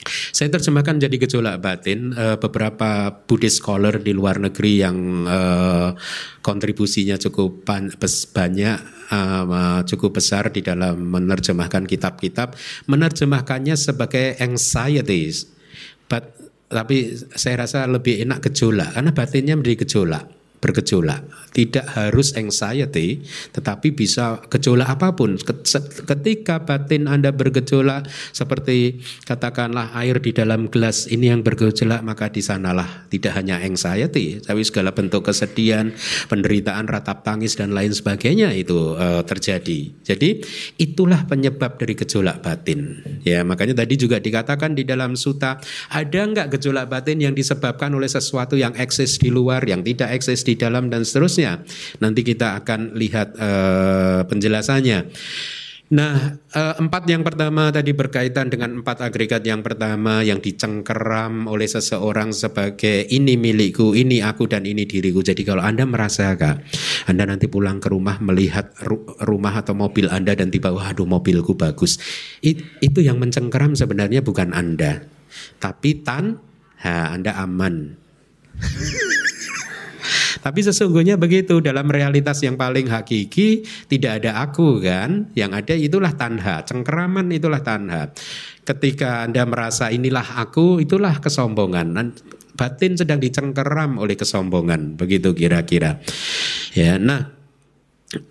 [0.08, 5.92] Saya terjemahkan jadi gejolak batin uh, beberapa Buddhist scholar di luar negeri yang uh,
[6.42, 7.66] kontribusinya cukup
[8.32, 8.78] banyak
[9.10, 12.54] uh, cukup besar di dalam menerjemahkan kitab-kitab.
[12.86, 15.50] Menerjemahkannya sebagai anxieties
[16.06, 21.22] but tapi saya rasa lebih enak gejolak karena batinnya menjadi gejolak bergejolak.
[21.52, 25.40] Tidak harus anxiety, tetapi bisa gejolak apa pun.
[26.04, 32.44] Ketika batin Anda bergejolak seperti katakanlah air di dalam gelas ini yang bergejolak, maka di
[32.44, 35.92] sanalah tidak hanya anxiety, tapi segala bentuk kesedihan,
[36.28, 39.96] penderitaan, ratap tangis dan lain sebagainya itu uh, terjadi.
[40.04, 40.44] Jadi
[40.76, 43.00] itulah penyebab dari gejolak batin.
[43.24, 45.56] Ya, makanya tadi juga dikatakan di dalam suta,
[45.88, 50.44] ada nggak gejolak batin yang disebabkan oleh sesuatu yang eksis di luar, yang tidak eksis
[50.44, 51.62] di dalam dan seterusnya.
[52.02, 55.12] Nanti kita akan lihat uh, penjelasannya.
[55.86, 61.70] Nah, uh, empat yang pertama tadi berkaitan dengan empat agregat yang pertama yang dicengkeram oleh
[61.70, 65.22] seseorang sebagai ini milikku, ini aku dan ini diriku.
[65.22, 66.66] Jadi kalau Anda merasa kak,
[67.06, 71.54] Anda nanti pulang ke rumah melihat ru rumah atau mobil Anda dan tiba, waduh mobilku
[71.54, 72.02] bagus.
[72.42, 75.06] It, itu yang mencengkeram sebenarnya bukan Anda,
[75.62, 76.42] tapi tan,
[76.82, 77.94] ha, Anda aman.
[80.46, 86.14] Tapi sesungguhnya begitu dalam realitas yang paling hakiki tidak ada aku kan, yang ada itulah
[86.14, 88.14] tanha, cengkeraman itulah tanha.
[88.62, 92.14] Ketika Anda merasa inilah aku, itulah kesombongan.
[92.54, 95.98] Batin sedang dicengkeram oleh kesombongan, begitu kira-kira.
[96.78, 97.34] Ya, nah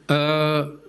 [0.07, 0.85] uh,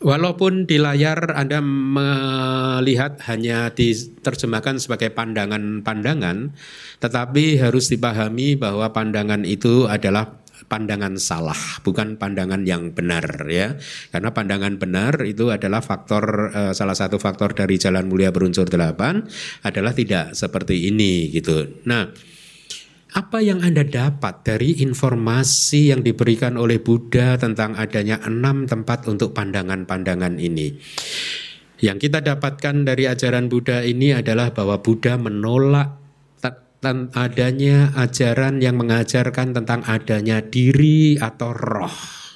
[0.00, 6.56] Walaupun di layar Anda melihat hanya diterjemahkan sebagai pandangan-pandangan,
[7.04, 13.78] tetapi harus dipahami bahwa pandangan itu adalah pandangan salah, bukan pandangan yang benar ya.
[14.10, 19.24] Karena pandangan benar itu adalah faktor uh, salah satu faktor dari jalan mulia berunsur delapan
[19.62, 21.84] adalah tidak seperti ini gitu.
[21.86, 22.10] Nah,
[23.10, 29.34] apa yang Anda dapat dari informasi yang diberikan oleh Buddha tentang adanya enam tempat untuk
[29.34, 30.78] pandangan-pandangan ini?
[31.80, 35.99] Yang kita dapatkan dari ajaran Buddha ini adalah bahwa Buddha menolak
[37.12, 42.29] adanya ajaran yang mengajarkan tentang adanya diri atau roh.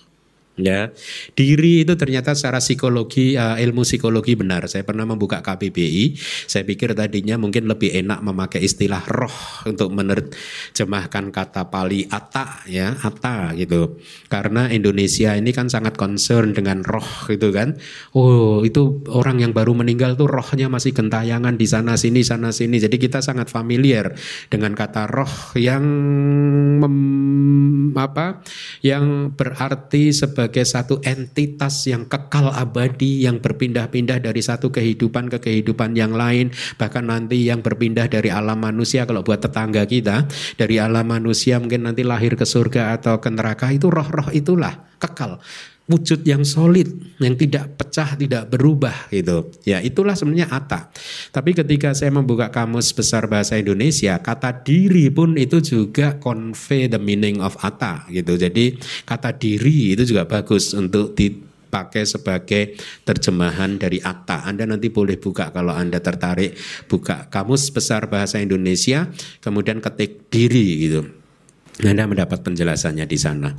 [0.54, 0.94] Ya,
[1.34, 4.70] diri itu ternyata secara psikologi uh, ilmu psikologi benar.
[4.70, 6.14] Saya pernah membuka KBBI.
[6.46, 12.94] Saya pikir tadinya mungkin lebih enak memakai istilah roh untuk menerjemahkan kata Pali ata ya,
[12.94, 13.98] ata gitu.
[14.30, 17.74] Karena Indonesia ini kan sangat concern dengan roh gitu kan.
[18.14, 22.78] Oh, itu orang yang baru meninggal tuh rohnya masih gentayangan di sana sini sana sini.
[22.78, 24.14] Jadi kita sangat familiar
[24.46, 25.82] dengan kata roh yang
[26.78, 26.94] mem,
[27.92, 28.40] apa?
[28.80, 35.92] yang berarti sebagai satu entitas yang kekal abadi yang berpindah-pindah dari satu kehidupan ke kehidupan
[35.92, 36.48] yang lain
[36.80, 40.24] bahkan nanti yang berpindah dari alam manusia kalau buat tetangga kita
[40.56, 45.42] dari alam manusia mungkin nanti lahir ke surga atau ke neraka itu roh-roh itulah kekal
[45.84, 46.88] wujud yang solid,
[47.20, 49.52] yang tidak pecah, tidak berubah gitu.
[49.68, 50.88] Ya itulah sebenarnya ata.
[51.28, 56.96] Tapi ketika saya membuka kamus besar bahasa Indonesia, kata diri pun itu juga convey the
[56.96, 58.40] meaning of ata gitu.
[58.40, 64.48] Jadi kata diri itu juga bagus untuk dipakai sebagai terjemahan dari ata.
[64.48, 66.56] Anda nanti boleh buka kalau Anda tertarik
[66.88, 69.12] buka kamus besar bahasa Indonesia,
[69.44, 71.04] kemudian ketik diri gitu.
[71.84, 73.52] Anda mendapat penjelasannya di sana.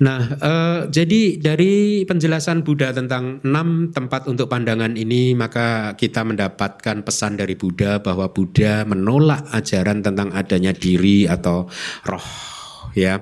[0.00, 7.04] Nah, uh, jadi dari penjelasan Buddha tentang enam tempat untuk pandangan ini, maka kita mendapatkan
[7.04, 11.68] pesan dari Buddha bahwa Buddha menolak ajaran tentang adanya diri atau
[12.08, 12.28] roh,
[12.96, 13.20] ya.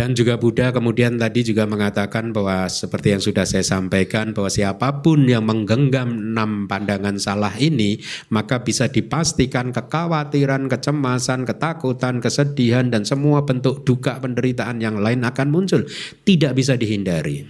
[0.00, 5.04] Dan juga Buddha kemudian tadi juga mengatakan bahwa seperti yang sudah saya sampaikan bahwa siapa
[5.04, 8.00] pun yang menggenggam enam pandangan salah ini
[8.32, 15.52] maka bisa dipastikan kekhawatiran, kecemasan, ketakutan, kesedihan dan semua bentuk duka penderitaan yang lain akan
[15.52, 15.84] muncul.
[16.24, 17.44] Tidak bisa dihindari.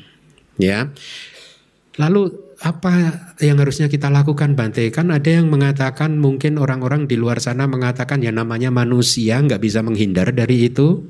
[0.58, 0.90] Ya.
[2.02, 2.92] Lalu apa
[3.40, 4.90] yang harusnya kita lakukan Bante?
[4.92, 9.80] Kan ada yang mengatakan mungkin orang-orang di luar sana mengatakan ya namanya manusia nggak bisa
[9.80, 11.06] menghindar dari itu.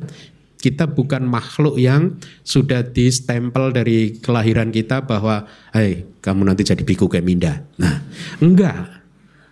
[0.60, 7.08] Kita bukan makhluk yang sudah distempel dari kelahiran kita bahwa, hei kamu nanti jadi biku
[7.08, 7.64] keminda.
[7.80, 8.04] Nah,
[8.44, 9.00] enggak.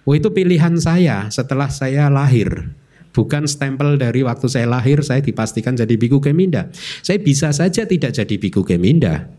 [0.05, 2.77] Oh itu pilihan saya setelah saya lahir.
[3.13, 6.69] Bukan stempel dari waktu saya lahir saya dipastikan jadi biku keminda.
[7.01, 9.33] Saya bisa saja tidak jadi biku keminda.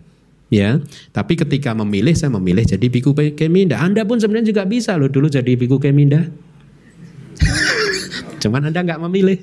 [0.50, 0.82] Ya,
[1.14, 3.78] tapi ketika memilih saya memilih jadi biku keminda.
[3.78, 6.26] Anda pun sebenarnya juga bisa loh dulu jadi biku keminda.
[8.42, 9.38] Cuman Anda nggak memilih.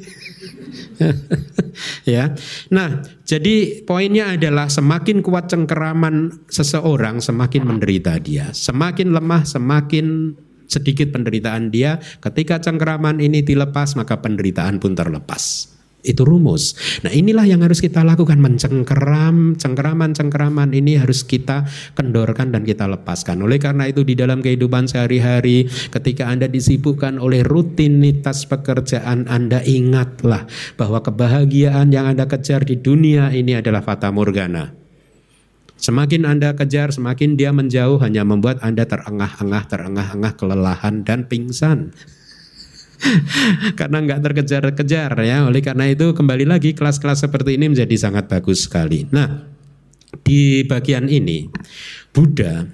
[2.17, 2.33] ya.
[2.73, 8.51] Nah, jadi poinnya adalah semakin kuat cengkeraman seseorang, semakin menderita dia.
[8.57, 10.35] Semakin lemah, semakin
[10.67, 12.01] sedikit penderitaan dia.
[12.19, 15.76] Ketika cengkeraman ini dilepas, maka penderitaan pun terlepas.
[16.05, 16.79] Itu rumus.
[17.03, 18.39] Nah inilah yang harus kita lakukan.
[18.39, 21.67] Mencengkeram, cengkeraman-cengkeraman ini harus kita
[21.99, 23.43] kendorkan dan kita lepaskan.
[23.43, 30.47] Oleh karena itu di dalam kehidupan sehari-hari ketika Anda disibukkan oleh rutinitas pekerjaan Anda ingatlah
[30.79, 34.87] bahwa kebahagiaan yang Anda kejar di dunia ini adalah fata morgana.
[35.77, 41.93] Semakin Anda kejar, semakin dia menjauh hanya membuat Anda terengah-engah, terengah-engah, kelelahan dan pingsan.
[43.79, 45.47] karena nggak terkejar-kejar ya.
[45.47, 49.07] Oleh karena itu kembali lagi kelas-kelas seperti ini menjadi sangat bagus sekali.
[49.11, 49.47] Nah,
[50.23, 51.47] di bagian ini
[52.11, 52.65] Buddha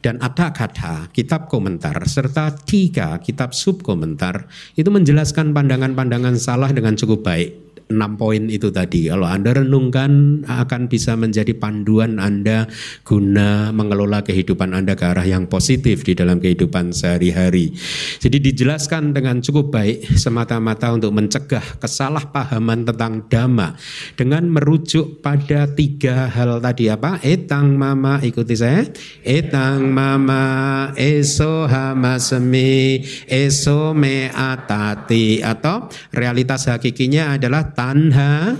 [0.00, 7.50] dan Atakatha, kitab komentar, serta tiga kitab subkomentar itu menjelaskan pandangan-pandangan salah dengan cukup baik
[7.86, 9.06] enam poin itu tadi.
[9.06, 12.66] Kalau Anda renungkan akan bisa menjadi panduan Anda
[13.06, 17.70] guna mengelola kehidupan Anda ke arah yang positif di dalam kehidupan sehari-hari.
[18.18, 23.78] Jadi dijelaskan dengan cukup baik semata-mata untuk mencegah kesalahpahaman tentang dhamma
[24.18, 27.22] dengan merujuk pada tiga hal tadi apa?
[27.22, 28.82] Etang mama ikuti saya.
[29.22, 38.56] Etang mama eso hamasemi eso me atati atau realitas hakikinya adalah tanha,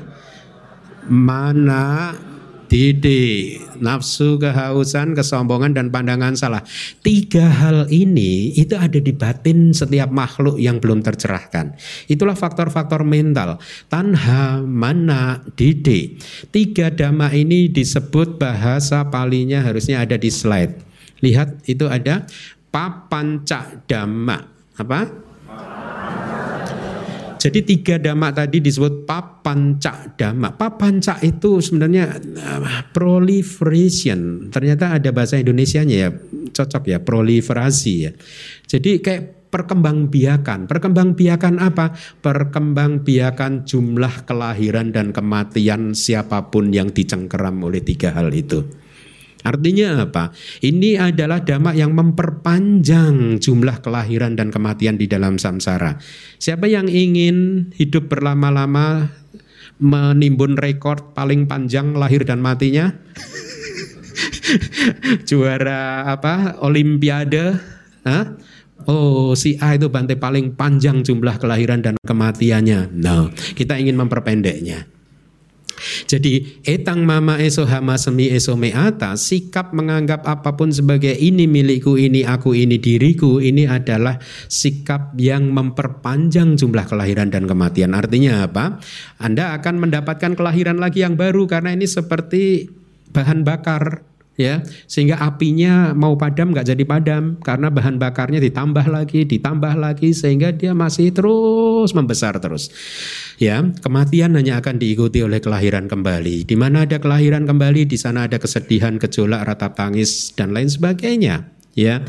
[1.08, 2.14] mana,
[2.66, 6.62] didi, nafsu, kehausan, kesombongan, dan pandangan salah.
[7.00, 11.74] Tiga hal ini itu ada di batin setiap makhluk yang belum tercerahkan.
[12.10, 13.58] Itulah faktor-faktor mental.
[13.88, 16.18] Tanha, mana, didi.
[16.50, 20.84] Tiga dhamma ini disebut bahasa palinya harusnya ada di slide.
[21.24, 22.28] Lihat itu ada
[22.68, 24.52] papanca dhamma.
[24.76, 25.25] Apa?
[27.36, 30.56] Jadi tiga dhamma tadi disebut papanca dhamma.
[30.56, 34.50] Papanca itu sebenarnya uh, proliferation.
[34.50, 36.10] Ternyata ada bahasa Indonesianya ya,
[36.50, 38.12] cocok ya, proliferasi ya.
[38.66, 40.68] Jadi kayak perkembangbiakan.
[40.68, 41.96] Perkembangbiakan apa?
[42.20, 48.85] Perkembangbiakan jumlah kelahiran dan kematian siapa pun yang dicengkeram oleh tiga hal itu.
[49.46, 50.34] Artinya apa?
[50.58, 56.02] Ini adalah dhamma yang memperpanjang jumlah kelahiran dan kematian di dalam samsara.
[56.42, 59.06] Siapa yang ingin hidup berlama-lama
[59.78, 62.90] menimbun rekor paling panjang lahir dan matinya?
[65.30, 66.58] Juara apa?
[66.66, 67.54] Olimpiade?
[68.02, 68.34] Hah?
[68.86, 72.90] Oh, si A itu bantai paling panjang jumlah kelahiran dan kematiannya.
[72.98, 74.95] No, kita ingin memperpendeknya.
[76.06, 81.98] Jadi etang mama eso hama semi eso meata sikap menganggap apa pun sebagai ini milikku,
[81.98, 87.92] ini aku, ini diriku ini adalah sikap yang memperpanjang jumlah kelahiran dan kematian.
[87.92, 88.78] Artinya apa?
[89.20, 92.68] Anda akan mendapatkan kelahiran lagi yang baru karena ini seperti
[93.14, 94.04] bahan bakar
[94.36, 97.40] ya sehingga apinya mau padam nggak jadi padam.
[97.42, 102.70] Karena bahan bakarnya ditambah lagi ditambah lagi sehingga dia masih terus membesar terus.
[103.40, 106.46] Ya kematian hanya akan diikuti oleh kelahiran kembali.
[106.46, 111.50] Di mana ada kelahiran kembali di sana ada kesedihan gejolak ratap tangis dan lain sebagainya.
[111.76, 112.04] Ya.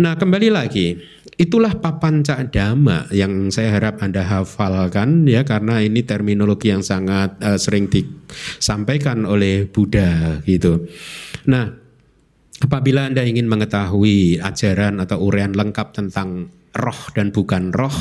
[0.00, 1.00] Nah kembali lagi
[1.42, 7.34] Itulah papan cak dama yang saya harap Anda hafalkan ya karena ini terminologi yang sangat
[7.42, 10.86] uh, sering disampaikan oleh Buddha gitu.
[11.50, 11.66] Nah,
[12.62, 17.94] apabila Anda ingin mengetahui ajaran atau uraian lengkap tentang roh dan bukan roh,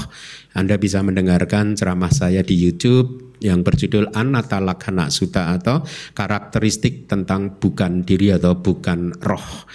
[0.55, 5.81] Anda bisa mendengarkan ceramah saya di YouTube yang berjudul Anata Lakhana Sutta atau
[6.13, 9.65] karakteristik tentang bukan diri atau bukan roh.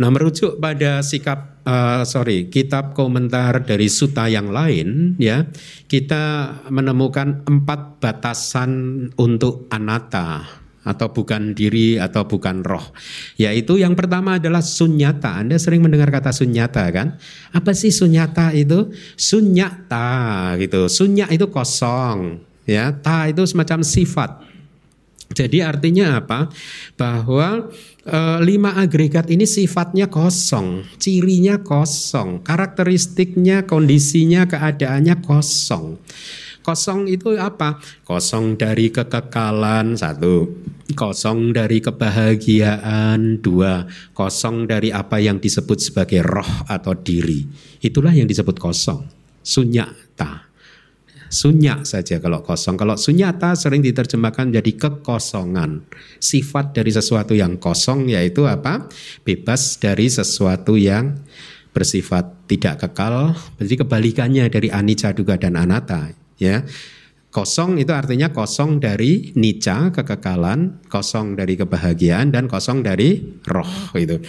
[0.00, 5.46] Nah, merujuk pada sikap uh, sorry kitab komentar dari suta yang lain, ya
[5.86, 8.72] kita menemukan empat batasan
[9.20, 12.90] untuk anata atau bukan diri atau bukan roh.
[13.38, 15.38] Yaitu yang pertama adalah sunyata.
[15.38, 17.18] Anda sering mendengar kata sunyata kan?
[17.54, 18.90] Apa sih sunyata itu?
[19.14, 20.90] Sunyata gitu.
[20.90, 22.90] Sunya itu kosong, ya.
[22.90, 24.52] Ta itu semacam sifat.
[25.32, 26.52] Jadi artinya apa?
[26.94, 27.72] Bahwa
[28.04, 35.96] e, lima agregat ini sifatnya kosong, cirinya kosong, karakteristiknya, kondisinya, keadaannya kosong.
[36.62, 37.82] Kosong itu apa?
[38.06, 40.46] Kosong dari kekekalan satu,
[40.94, 43.84] kosong dari kebahagiaan dua,
[44.14, 47.42] kosong dari apa yang disebut sebagai roh atau diri.
[47.82, 49.02] Itulah yang disebut kosong,
[49.42, 50.52] sunyata
[51.32, 52.76] sunyak saja kalau kosong.
[52.76, 55.88] Kalau sunyata sering diterjemahkan jadi kekosongan.
[56.20, 58.86] Sifat dari sesuatu yang kosong yaitu apa?
[59.24, 61.24] Bebas dari sesuatu yang
[61.72, 63.32] bersifat tidak kekal.
[63.56, 66.21] Berarti kebalikannya dari anicca duga dan anatta.
[66.42, 66.66] Ya,
[67.32, 74.20] Kosong itu artinya kosong dari nica kekekalan, kosong dari kebahagiaan dan kosong dari roh itu.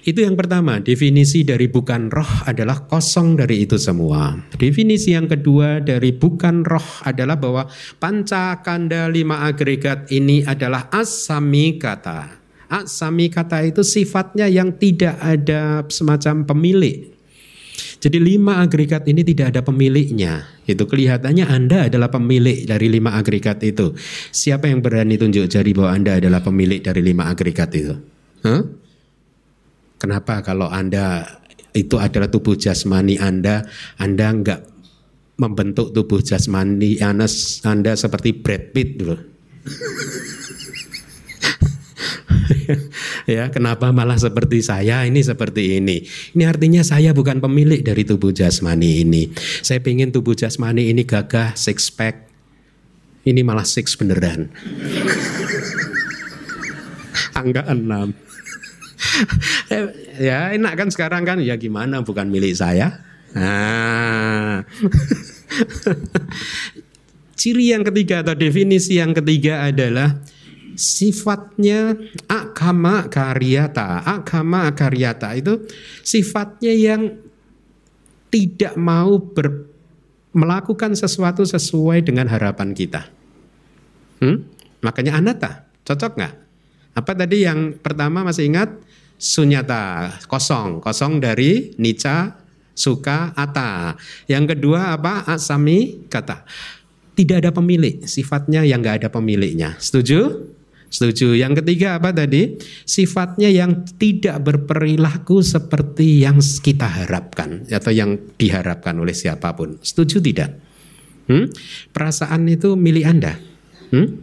[0.00, 4.40] Itu yang pertama, definisi dari bukan roh adalah kosong dari itu semua.
[4.56, 7.68] Definisi yang kedua dari bukan roh adalah bahwa
[8.00, 12.40] panca kanda lima agregat ini adalah asami kata.
[12.72, 17.09] Asami kata itu sifatnya yang tidak ada semacam pemilik.
[18.00, 20.48] Jadi lima agregat ini tidak ada pemiliknya.
[20.64, 23.92] Itu kelihatannya Anda adalah pemilik dari lima agregat itu.
[24.32, 27.92] Siapa yang berani tunjuk jari bahwa Anda adalah pemilik dari lima agregat itu?
[28.40, 28.62] Huh?
[30.00, 31.28] Kenapa kalau Anda
[31.76, 33.68] itu adalah tubuh jasmani Anda,
[34.00, 34.60] Anda enggak
[35.36, 37.28] membentuk tubuh jasmani Anda,
[37.68, 39.16] Anda seperti Brad Pitt dulu.
[43.30, 46.02] ya, kenapa malah seperti saya ini seperti ini?
[46.34, 49.30] Ini artinya saya bukan pemilik dari tubuh jasmani ini.
[49.62, 52.26] Saya ingin tubuh jasmani ini gagah, six pack.
[53.26, 54.48] Ini malah six beneran.
[57.40, 58.16] Angka enam.
[60.20, 63.00] ya enak kan sekarang kan ya gimana bukan milik saya.
[63.36, 64.64] Nah.
[67.40, 70.20] Ciri yang ketiga atau definisi yang ketiga adalah
[70.76, 71.96] sifatnya
[72.26, 74.04] agama karyata.
[74.04, 75.64] Agama karyata itu
[76.02, 77.16] sifatnya yang
[78.30, 79.66] tidak mau ber,
[80.30, 83.10] melakukan sesuatu sesuai dengan harapan kita.
[84.22, 84.46] Hmm?
[84.80, 86.34] Makanya anata, cocok nggak?
[86.94, 88.70] Apa tadi yang pertama masih ingat?
[89.20, 90.80] Sunyata, kosong.
[90.80, 92.40] Kosong dari nica,
[92.72, 93.94] suka, ata.
[94.24, 95.28] Yang kedua apa?
[95.28, 96.48] Asami, kata.
[97.12, 99.76] Tidak ada pemilik, sifatnya yang nggak ada pemiliknya.
[99.76, 100.48] Setuju?
[100.90, 101.38] Setuju.
[101.38, 102.58] Yang ketiga apa tadi?
[102.82, 109.78] Sifatnya yang tidak berperilaku seperti yang kita harapkan atau yang diharapkan oleh siapa pun.
[109.78, 110.50] Setuju tidak?
[111.30, 111.46] Hmm?
[111.94, 113.38] Perasaan itu milik Anda.
[113.94, 114.18] Hmm?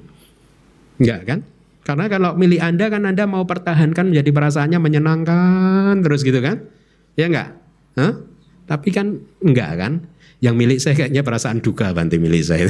[0.99, 1.39] Enggak kan?
[1.87, 6.67] Karena kalau milik Anda kan Anda mau pertahankan menjadi perasaannya menyenangkan terus gitu kan?
[7.15, 7.55] Ya enggak?
[7.95, 8.27] Huh?
[8.67, 9.93] Tapi kan enggak kan?
[10.43, 12.67] Yang milik saya kayaknya perasaan duka bantu milik saya.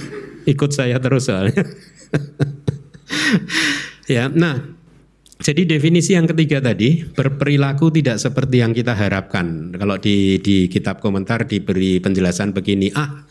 [0.52, 1.60] Ikut saya terus soalnya.
[4.10, 4.60] ya, nah
[5.42, 9.74] jadi definisi yang ketiga tadi berperilaku tidak seperti yang kita harapkan.
[9.74, 13.26] Kalau di di kitab komentar diberi penjelasan begini, ah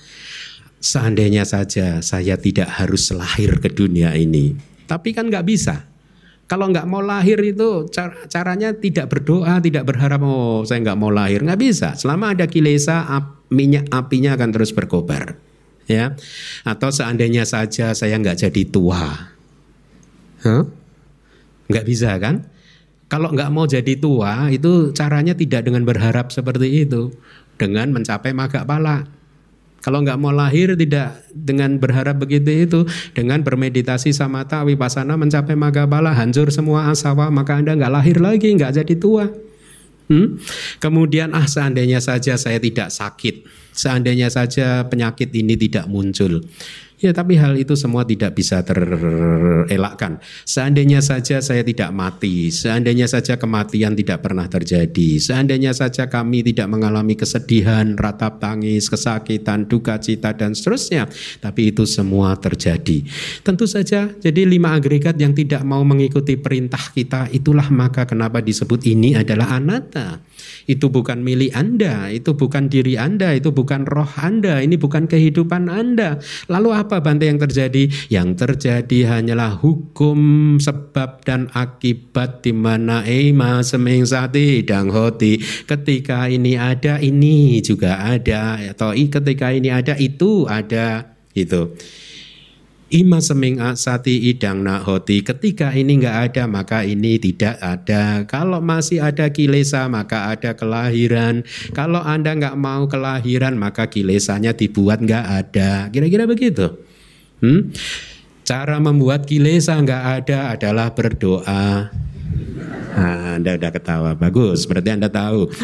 [0.84, 4.54] seandainya saja saya tidak harus lahir ke dunia ini,
[4.86, 5.90] tapi kan nggak bisa.
[6.44, 7.88] Kalau nggak mau lahir itu
[8.28, 11.96] caranya tidak berdoa, tidak berharap oh saya nggak mau lahir, nggak bisa.
[11.96, 13.10] Selama ada kilesa,
[13.48, 15.40] minyak apinya akan terus berkobar,
[15.88, 16.14] ya.
[16.68, 19.33] Atau seandainya saja saya nggak jadi tua,
[20.44, 20.64] huh?
[21.72, 22.48] Nggak bisa kan?
[23.08, 27.14] Kalau nggak mau jadi tua itu caranya tidak dengan berharap seperti itu.
[27.56, 29.06] Dengan mencapai maga pala.
[29.84, 32.80] Kalau nggak mau lahir tidak dengan berharap begitu itu.
[33.14, 36.12] Dengan bermeditasi sama samata wipasana mencapai maga pala.
[36.16, 39.30] Hancur semua asawa maka Anda nggak lahir lagi, nggak jadi tua.
[40.12, 40.36] Hmm?
[40.84, 46.44] Kemudian ah seandainya saja saya tidak sakit, seandainya saja penyakit ini tidak muncul,
[47.04, 50.24] Ya, tapi hal itu semua tidak bisa terelakkan.
[50.48, 56.72] Seandainya saja saya tidak mati, seandainya saja kematian tidak pernah terjadi, seandainya saja kami tidak
[56.72, 61.12] mengalami kesedihan, ratap tangis, kesakitan, duka cita dan seterusnya,
[61.44, 63.04] tapi itu semua terjadi.
[63.44, 68.80] Tentu saja, jadi lima agregat yang tidak mau mengikuti perintah kita, itulah maka kenapa disebut
[68.88, 70.24] ini adalah anatta.
[70.64, 75.68] Itu bukan milik Anda, itu bukan diri Anda, itu bukan roh Anda, ini bukan kehidupan
[75.68, 76.24] Anda.
[76.48, 77.92] Lalu apa Bante yang terjadi?
[78.08, 80.18] Yang terjadi hanyalah hukum
[80.58, 85.40] sebab dan akibat di mana ema seming sati dang hoti.
[85.68, 88.56] Ketika ini ada, ini juga ada.
[88.60, 91.16] Atau ketika ini ada, itu ada.
[91.34, 91.76] Itu.
[92.94, 95.26] Ima seming sati idang hoti.
[95.26, 98.22] Ketika ini nggak ada maka ini tidak ada.
[98.30, 101.42] Kalau masih ada kilesa maka ada kelahiran.
[101.74, 105.90] Kalau anda nggak mau kelahiran maka kilesanya dibuat nggak ada.
[105.90, 106.70] Kira-kira begitu.
[107.42, 107.74] Hmm?
[108.46, 111.90] Cara membuat kilesa nggak ada adalah berdoa.
[112.94, 114.70] Nah, anda udah ketawa, bagus.
[114.70, 115.50] Berarti anda tahu.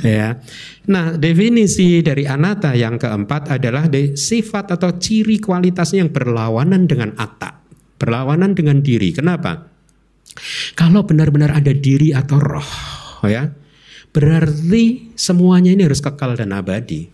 [0.00, 0.40] ya.
[0.86, 7.58] Nah, definisi dari anata yang keempat adalah sifat atau ciri kualitasnya yang berlawanan dengan atta,
[7.98, 9.10] berlawanan dengan diri.
[9.10, 9.66] Kenapa?
[10.78, 12.70] Kalau benar-benar ada diri atau roh,
[13.26, 13.50] ya,
[14.14, 17.10] berarti semuanya ini harus kekal dan abadi.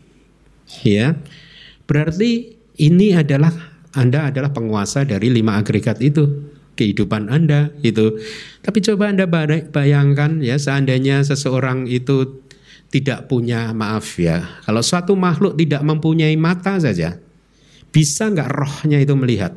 [0.84, 1.16] Ya,
[1.88, 3.52] berarti ini adalah
[3.96, 8.18] Anda adalah penguasa dari lima agregat itu kehidupan Anda itu.
[8.64, 9.28] Tapi coba Anda
[9.70, 12.41] bayangkan ya seandainya seseorang itu
[12.92, 14.60] tidak punya maaf ya.
[14.68, 17.16] Kalau suatu makhluk tidak mempunyai mata saja,
[17.88, 19.56] bisa nggak rohnya itu melihat?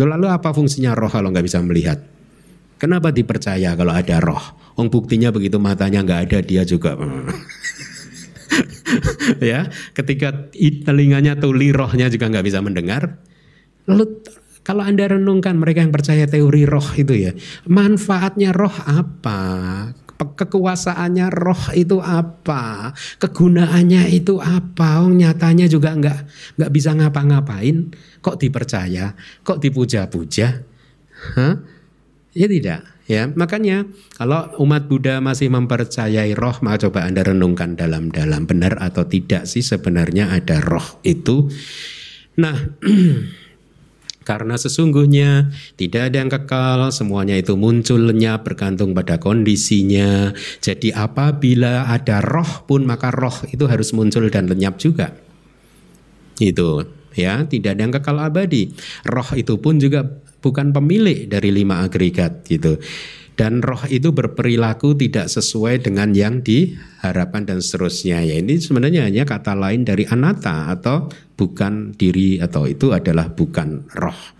[0.00, 2.00] Lalu apa fungsinya roh kalau nggak bisa melihat?
[2.80, 4.40] Kenapa dipercaya kalau ada roh?
[4.78, 6.94] Ong buktinya begitu matanya nggak ada dia juga.
[9.42, 13.20] ya, ketika telinganya tuli rohnya juga nggak bisa mendengar.
[13.90, 14.22] Lalu
[14.62, 17.34] kalau Anda renungkan mereka yang percaya teori roh itu ya,
[17.66, 19.42] manfaatnya roh apa?
[20.18, 22.90] Kekuasaannya roh itu apa,
[23.22, 26.18] kegunaannya itu apa, oh, nyatanya juga nggak
[26.58, 29.14] nggak bisa ngapa-ngapain, kok dipercaya,
[29.46, 30.66] kok dipuja-puja,
[31.38, 31.54] Hah?
[32.34, 33.30] ya tidak, ya.
[33.30, 33.86] Makanya
[34.18, 39.62] kalau umat Buddha masih mempercayai roh, maka coba anda renungkan dalam-dalam benar atau tidak sih
[39.62, 41.46] sebenarnya ada roh itu.
[42.38, 42.54] Nah
[44.28, 45.48] Karena sesungguhnya
[45.80, 50.36] tidak ada yang kekal, semuanya itu munculnya bergantung pada kondisinya.
[50.60, 55.16] Jadi apabila ada roh pun maka roh itu harus muncul dan lenyap juga.
[56.36, 56.84] Itu
[57.16, 58.68] ya, tidak ada yang kekal abadi.
[59.08, 60.04] Roh itu pun juga
[60.44, 62.76] bukan pemilik dari lima agregat gitu
[63.38, 66.42] dan roh itu berperilaku tidak sesuai dengan yang
[66.98, 68.26] diharapkan dan seterusnya.
[68.26, 71.06] Ya ini sebenarnya hanya kata lain dari anata atau
[71.38, 74.34] bukan diri atau itu adalah bukan roh.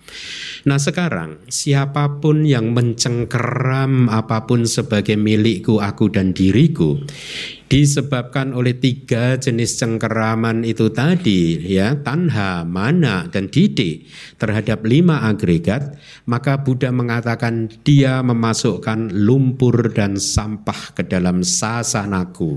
[0.67, 6.99] Nah sekarang siapa pun yang mencengkeram apa pun sebagai milikku, aku dan diriku
[7.69, 14.09] disebabkan oleh tiga jenis cengkeraman itu tadi ya tanha, mana dan didi
[14.41, 22.48] terhadap lima agregat maka Buddha mengatakan dia memasukkan lumpur dan sampah ke dalam sasanaku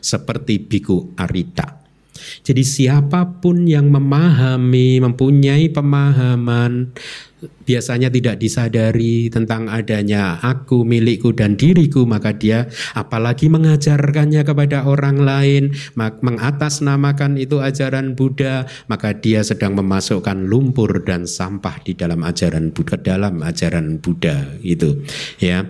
[0.00, 1.84] seperti biku arita
[2.18, 6.90] Jadi siapa pun yang memahami, mempunyai pemahaman
[7.38, 12.66] biasanya tidak disadari tentang adanya aku, milikku dan diriku, maka dia
[12.98, 15.62] apalagi mengajarkannya kepada orang lain,
[15.94, 22.98] mengatasnamakan itu ajaran Buddha, maka dia sedang memasukkan lumpur dan sampah di dalam ajaran Buddha,
[22.98, 25.04] dalam ajaran Buddha itu,
[25.38, 25.68] ya.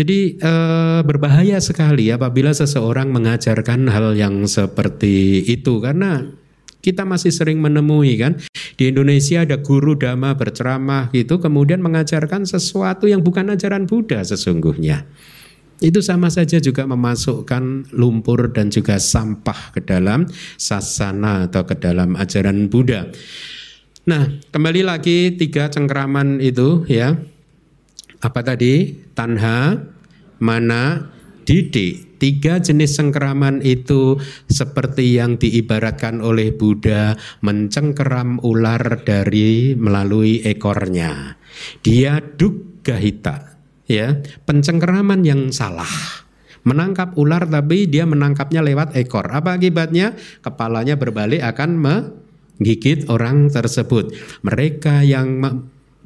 [0.00, 6.24] Jadi eh, berbahaya sekali apabila seseorang mengajarkan hal yang seperti itu karena
[6.80, 8.40] kita masih sering menemui kan
[8.80, 15.04] di Indonesia ada guru dhamma berceramah gitu kemudian mengajarkan sesuatu yang bukan ajaran Buddha sesungguhnya.
[15.84, 20.24] Itu sama saja juga memasukkan lumpur dan juga sampah ke dalam
[20.56, 23.04] sasana atau ke dalam ajaran Buddha.
[24.08, 27.20] Nah, kembali lagi tiga cengkeraman itu ya
[28.20, 28.92] apa tadi?
[29.16, 29.76] Tanha,
[30.40, 31.10] mana,
[31.48, 32.20] didik.
[32.20, 41.40] Tiga jenis cengkeraman itu seperti yang diibaratkan oleh Buddha mencengkeram ular dari melalui ekornya.
[41.80, 43.56] Dia duggahita,
[43.88, 45.88] ya, pencengkeraman yang salah
[46.60, 49.24] menangkap ular tapi dia menangkapnya lewat ekor.
[49.32, 50.12] Apa akibatnya?
[50.44, 54.12] Kepalanya berbalik akan menggigit orang tersebut.
[54.44, 55.40] Mereka yang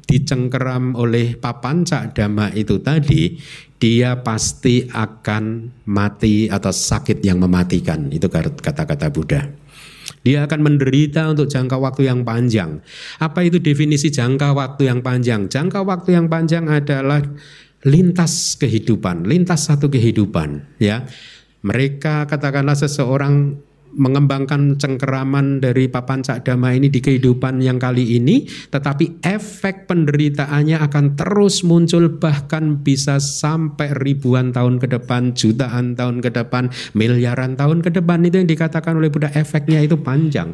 [0.05, 3.41] dicengkeram oleh papanca dhamma itu tadi,
[3.75, 8.13] dia pasti akan mati atau sakit yang mematikan.
[8.13, 9.45] Itu kata-kata Buddha.
[10.25, 12.81] Dia akan menderita untuk jangka waktu yang panjang.
[13.21, 15.45] Apa itu definisi jangka waktu yang panjang?
[15.49, 17.21] Jangka waktu yang panjang adalah
[17.85, 21.05] lintas kehidupan, lintas satu kehidupan, ya.
[21.61, 23.57] Mereka katakanlah seseorang
[23.95, 31.15] mengembangkan cengkeraman dari papan dama ini di kehidupan yang kali ini, tetapi efek penderitaannya akan
[31.15, 37.81] terus muncul bahkan bisa sampai ribuan tahun ke depan, jutaan tahun ke depan, miliaran tahun
[37.81, 40.51] ke depan itu yang dikatakan oleh Buddha efeknya itu panjang.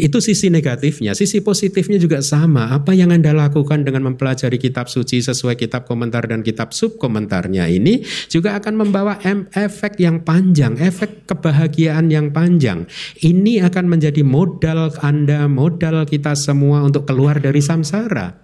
[0.00, 1.12] Itu sisi negatifnya.
[1.12, 2.72] Sisi positifnya juga sama.
[2.72, 7.68] Apa yang Anda lakukan dengan mempelajari kitab suci sesuai kitab komentar dan kitab sub komentarnya
[7.68, 8.00] ini
[8.32, 9.20] juga akan membawa
[9.52, 12.88] efek yang panjang, efek kebahagiaan yang panjang.
[13.20, 18.40] Ini akan menjadi modal Anda, modal kita semua untuk keluar dari samsara.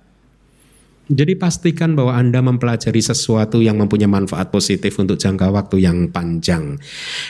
[1.07, 6.76] Jadi pastikan bahwa Anda mempelajari sesuatu yang mempunyai manfaat positif untuk jangka waktu yang panjang.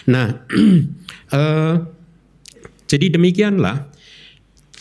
[0.08, 0.32] Nah,
[1.36, 1.74] uh,
[2.90, 3.95] jadi demikianlah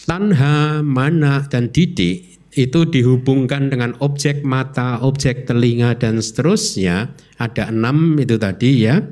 [0.05, 7.11] tanha, mana, dan didik itu dihubungkan dengan objek mata, objek telinga dan seterusnya.
[7.35, 9.03] Ada enam itu tadi ya.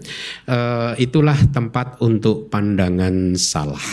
[0.48, 0.58] E,
[0.96, 3.84] itulah tempat untuk pandangan salah.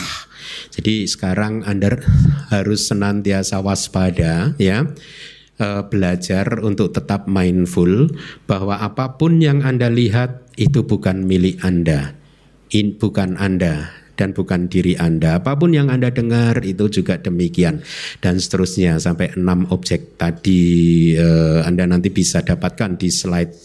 [0.71, 1.99] Jadi sekarang anda
[2.55, 4.87] harus senantiasa waspada ya.
[5.59, 8.07] E, belajar untuk tetap mindful
[8.47, 12.15] bahwa apa pun yang anda lihat itu bukan milik anda,
[12.71, 15.41] in, bukan anda dan bukan diri Anda.
[15.41, 17.81] Apa pun yang Anda dengar itu juga demikian
[18.21, 23.57] dan seterusnya sampai enam objek tadi uh, Anda nanti bisa dapatkan di slide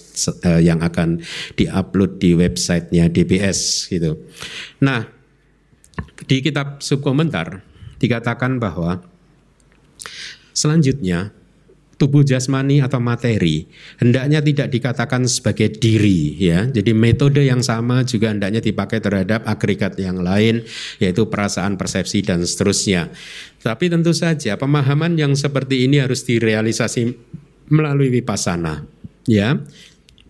[0.48, 1.20] uh, yang akan
[1.60, 4.24] diupload di websitenya DBS gitu.
[4.80, 5.04] Nah,
[6.24, 7.60] di kitab subkomentar
[8.00, 9.04] dikatakan bahwa
[10.56, 11.36] selanjutnya
[11.96, 13.68] tubuh jasmani atau materi
[14.00, 16.68] hendaknya tidak dikatakan sebagai diri ya.
[16.68, 20.64] Jadi metode yang sama juga hendaknya dipakai terhadap agregat yang lain
[21.00, 23.12] yaitu perasaan, persepsi dan seterusnya.
[23.64, 27.16] Tapi tentu saja pemahaman yang seperti ini harus direalisasi
[27.72, 28.86] melalui vipassana
[29.26, 29.58] ya.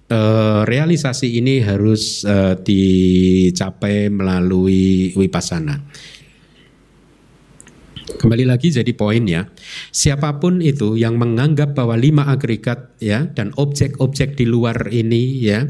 [0.05, 0.19] E,
[0.69, 5.81] realisasi ini harus e, dicapai melalui vipassana.
[8.05, 9.49] Kembali lagi jadi poin ya.
[9.89, 15.65] Siapa pun itu yang menganggap bahwa lima agregat ya dan objek-objek di luar ini ya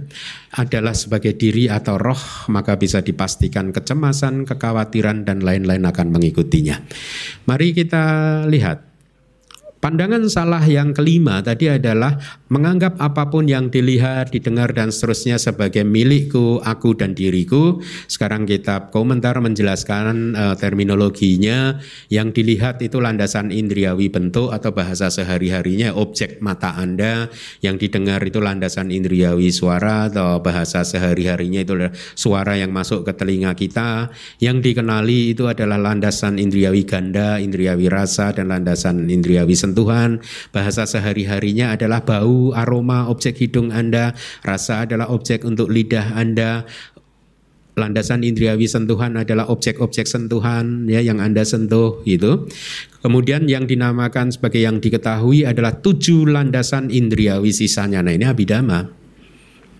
[0.56, 6.84] adalah sebagai diri atau roh, maka bisa dipastikan kecemasan, kekhawatiran dan lain-lain akan mengikutinya.
[7.48, 8.04] Mari kita
[8.52, 8.95] lihat
[9.86, 12.18] Pandangan salah yang kelima tadi adalah
[12.50, 17.78] menganggap apa pun yang dilihat, didengar dan seterusnya sebagai milikku, aku dan diriku.
[18.10, 21.78] Sekarang kitab komentar menjelaskan uh, terminologinya.
[22.10, 27.30] Yang dilihat itu landasan indriawi bentuk atau bahasa sehari-harinya objek mata Anda.
[27.62, 31.78] Yang didengar itu landasan indriawi suara atau bahasa sehari-harinya itu
[32.18, 34.10] suara yang masuk ke telinga kita.
[34.42, 40.24] Yang dikenali itu adalah landasan indriawi ganda, indriawi rasa dan landasan indriawi sentuh sentuhan,
[40.56, 44.16] bahasa sehari-harinya adalah bau, aroma, objek hidung Anda,
[44.48, 46.64] rasa adalah objek untuk lidah Anda,
[47.76, 52.48] landasan indriawi sentuhan adalah objek-objek sentuhan ya yang Anda sentuh gitu.
[53.04, 58.00] Kemudian yang dinamakan sebagai yang diketahui adalah tujuh landasan indriawi sisanya.
[58.00, 59.05] Nah ini abidama.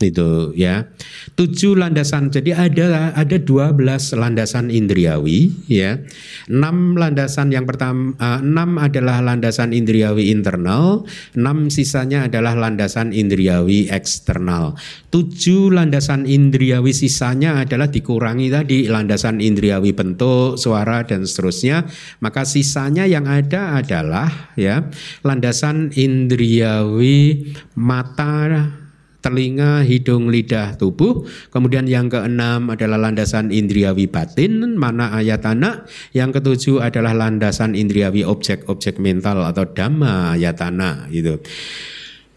[0.02, 0.88] Itu ya.
[1.36, 6.00] Tujuh landasan jadi ada ada dua belas landasan indriawi ya.
[6.48, 11.04] Enam landasan yang pertama uh, enam adalah landasan indriawi internal
[11.36, 14.80] enam sisanya adalah landasan indriawi eksternal.
[15.12, 21.88] Tujuh landasan indriawi sisanya adalah dikurangi tadi landasan indriawi bentuk suara dan seterusnya.
[22.24, 24.88] Maka sisanya yang ada adalah ya
[25.24, 28.85] landasan indriawi mata
[29.26, 31.26] telinga, hidung, lidah, tubuh.
[31.50, 35.90] Kemudian yang keenam adalah landasan indriawi batin, mana ayatana.
[36.14, 41.42] Yang ketujuh adalah landasan indriawi objek-objek mental atau dhamma ayatana gitu.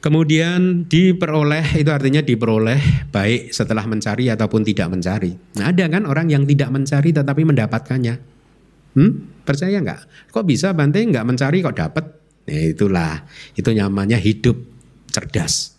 [0.00, 5.36] Kemudian diperoleh itu artinya diperoleh baik setelah mencari ataupun tidak mencari.
[5.60, 8.14] Nah, ada kan orang yang tidak mencari tetapi mendapatkannya.
[8.96, 9.12] Hmm?
[9.44, 10.32] Percaya nggak?
[10.32, 12.04] Kok bisa Bante nggak mencari kok dapat?
[12.48, 13.12] Nah, itulah
[13.58, 14.56] itu nyamannya hidup
[15.12, 15.76] cerdas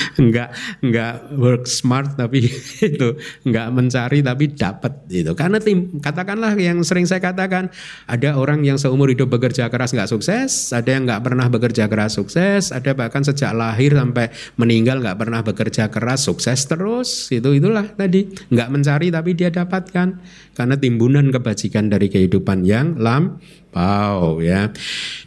[0.28, 0.48] nggak
[0.82, 2.48] nggak work smart tapi
[2.90, 3.16] itu
[3.46, 7.70] nggak mencari tapi dapat itu karena tim katakanlah yang sering saya katakan
[8.08, 12.18] ada orang yang seumur hidup bekerja keras nggak sukses ada yang nggak pernah bekerja keras
[12.18, 17.86] sukses ada bahkan sejak lahir sampai meninggal nggak pernah bekerja keras sukses terus itu itulah
[17.96, 20.08] tadi nggak mencari tapi dia dapatkan.
[20.52, 24.68] Karena timbunan kebajikan dari kehidupan yang lampau ya.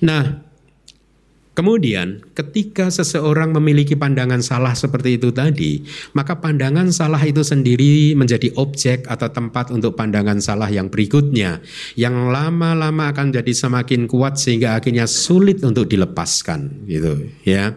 [0.05, 0.44] Nah
[1.55, 5.79] Kemudian, ketika seseorang memiliki pandangan salah seperti itu tadi,
[6.11, 11.63] maka pandangan salah itu sendiri menjadi objek atau tempat untuk pandangan salah yang berikutnya,
[11.95, 17.71] yang lama-lama akan jadi semakin kuat sehingga akhirnya sulit untuk dilepaskan, gitu ya.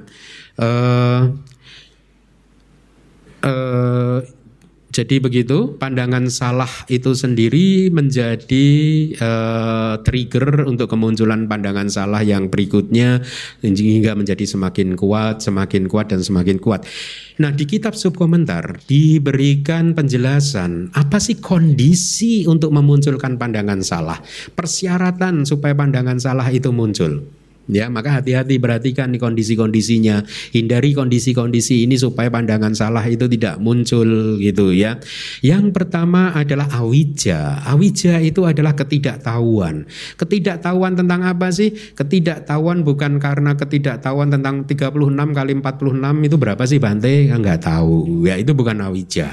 [0.58, 1.38] Uh,
[3.46, 4.18] uh,
[4.98, 8.66] jadi begitu, pandangan salah itu sendiri menjadi
[9.22, 13.22] uh, trigger untuk kemunculan pandangan salah yang berikutnya
[13.62, 16.82] hingga menjadi semakin kuat, semakin kuat dan semakin kuat.
[17.38, 24.18] Nah, di kitab subkomentar diberikan penjelasan apa sih kondisi untuk memunculkan pandangan salah,
[24.58, 27.37] persyaratan supaya pandangan salah itu muncul.
[27.68, 30.24] Ya, maka hati-hati perhatikan kondisi-kondisinya.
[30.56, 34.96] Hindari kondisi-kondisi ini supaya pandangan salah itu tidak muncul gitu ya.
[35.44, 37.60] Yang pertama adalah awija.
[37.68, 39.84] Awija itu adalah ketidaktahuan.
[40.16, 41.76] Ketidaktahuan tentang apa sih?
[41.92, 47.28] Ketidaktahuan bukan karena ketidaktahuan tentang 36 kali 46 itu berapa sih Bante?
[47.28, 48.24] Enggak tahu.
[48.24, 49.28] Ya, itu bukan awija.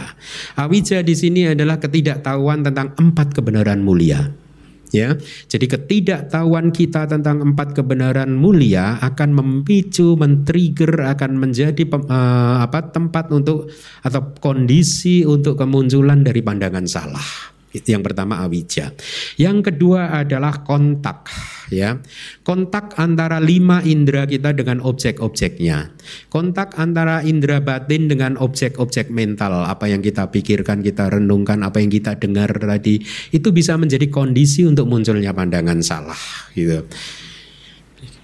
[0.59, 4.44] Awija di sini adalah ketidaktahuan tentang empat kebenaran mulia
[4.91, 5.15] ya.
[5.47, 13.31] Jadi ketidaktahuan kita tentang empat kebenaran mulia akan memicu, men-trigger akan menjadi uh, apa tempat
[13.31, 13.71] untuk
[14.03, 17.54] atau kondisi untuk kemunculan dari pandangan salah.
[17.75, 18.95] Itu yang pertama awija.
[19.35, 21.27] Yang kedua adalah kontak
[21.67, 21.99] ya.
[22.45, 25.91] Kontak antara lima indera kita dengan objek-objeknya.
[26.31, 31.91] Kontak antara indera batin dengan objek-objek mental, apa yang kita pikirkan, kita renungkan, apa yang
[31.91, 33.03] kita dengar tadi,
[33.35, 36.21] itu bisa menjadi kondisi untuk munculnya pandangan salah
[36.55, 36.87] gitu.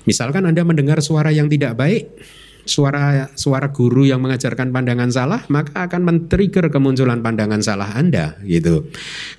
[0.07, 2.09] Misalkan Anda mendengar suara yang tidak baik,
[2.63, 8.89] suara suara guru yang mengajarkan pandangan salah, maka akan men-trigger kemunculan pandangan salah Anda gitu.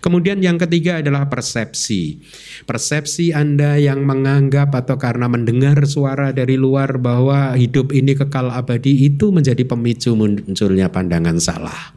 [0.03, 2.20] Kemudian yang ketiga adalah persepsi.
[2.66, 9.07] Persepsi Anda yang menganggap atau karena mendengar suara dari luar bahwa hidup ini kekal abadi
[9.07, 11.95] itu menjadi pemicu munculnya pandangan salah.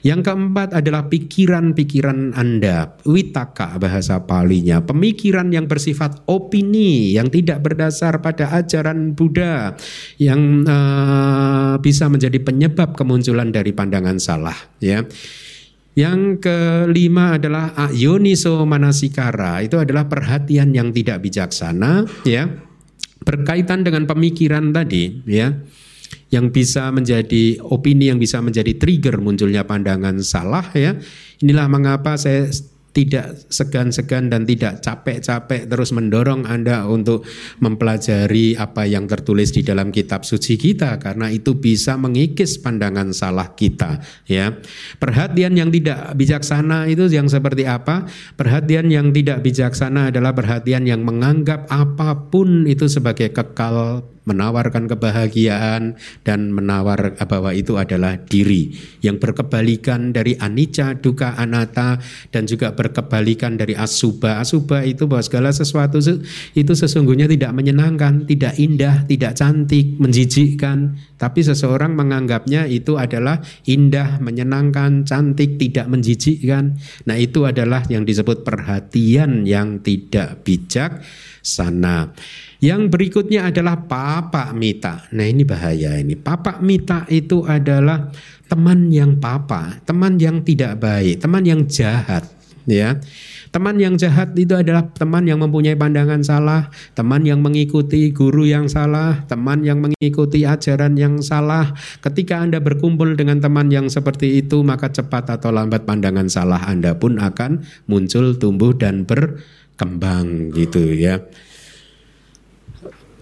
[0.00, 8.24] Yang keempat adalah pikiran-pikiran Anda, witaka bahasa palinya, pemikiran yang bersifat opini yang tidak berdasar
[8.24, 9.76] pada ajaran Buddha
[10.16, 15.04] yang uh, bisa menjadi penyebab kemunculan dari pandangan salah, ya.
[15.92, 22.48] Yang kelima adalah ayoniso manasikara, itu adalah perhatian yang tidak bijaksana, ya.
[23.20, 25.60] Berkaitan dengan pemikiran tadi, ya
[26.30, 30.94] yang bisa menjadi opini yang bisa menjadi trigger munculnya pandangan salah ya.
[31.42, 32.50] Inilah mengapa saya
[32.90, 37.22] tidak segan-segan dan tidak capek-capek terus mendorong Anda untuk
[37.62, 43.54] mempelajari apa yang tertulis di dalam kitab suci kita karena itu bisa mengikis pandangan salah
[43.54, 44.50] kita ya.
[44.98, 48.10] Perhatian yang tidak bijaksana itu yang seperti apa?
[48.34, 55.98] Perhatian yang tidak bijaksana adalah perhatian yang menganggap apa pun itu sebagai kekal menawarkan kebahagiaan
[56.22, 58.70] dan menawar bahwa itu adalah diri
[59.02, 61.98] yang berkebalikan dari anicca, duka, anatta
[62.30, 64.38] dan juga berkebalikan dari asuba.
[64.38, 65.98] Asuba itu bahwa segala sesuatu
[66.54, 74.22] itu sesungguhnya tidak menyenangkan, tidak indah, tidak cantik, menjijikkan, tapi seseorang menganggapnya itu adalah indah,
[74.22, 76.78] menyenangkan, cantik, tidak menjijikkan.
[77.04, 81.02] Nah, itu adalah yang disebut perhatian yang tidak bijak
[81.44, 82.12] sana.
[82.60, 85.08] Yang berikutnya adalah papa mita.
[85.16, 86.12] Nah ini bahaya ini.
[86.12, 88.12] Papa mita itu adalah
[88.52, 92.28] teman yang papa, teman yang tidak baik, teman yang jahat.
[92.68, 93.00] Ya,
[93.50, 98.68] teman yang jahat itu adalah teman yang mempunyai pandangan salah, teman yang mengikuti guru yang
[98.68, 101.72] salah, teman yang mengikuti ajaran yang salah.
[102.04, 106.94] Ketika Anda berkumpul dengan teman yang seperti itu, maka cepat atau lambat pandangan salah Anda
[106.94, 111.24] pun akan muncul, tumbuh dan berkembang gitu ya.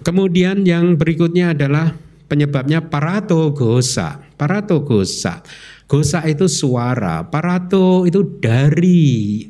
[0.09, 1.93] Kemudian yang berikutnya adalah
[2.33, 4.25] penyebabnya parato gosa.
[4.41, 5.45] Parato gosa.
[5.85, 9.45] Gosa itu suara, parato itu dari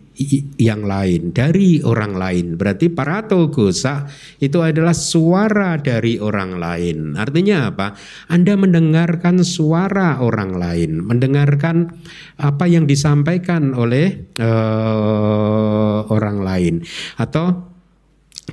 [0.58, 2.46] yang lain, dari orang lain.
[2.58, 4.02] Berarti parato gosa
[4.42, 7.14] itu adalah suara dari orang lain.
[7.14, 7.94] Artinya apa?
[8.26, 11.94] Anda mendengarkan suara orang lain, mendengarkan
[12.34, 16.74] apa yang disampaikan oleh uh, orang lain
[17.14, 17.67] atau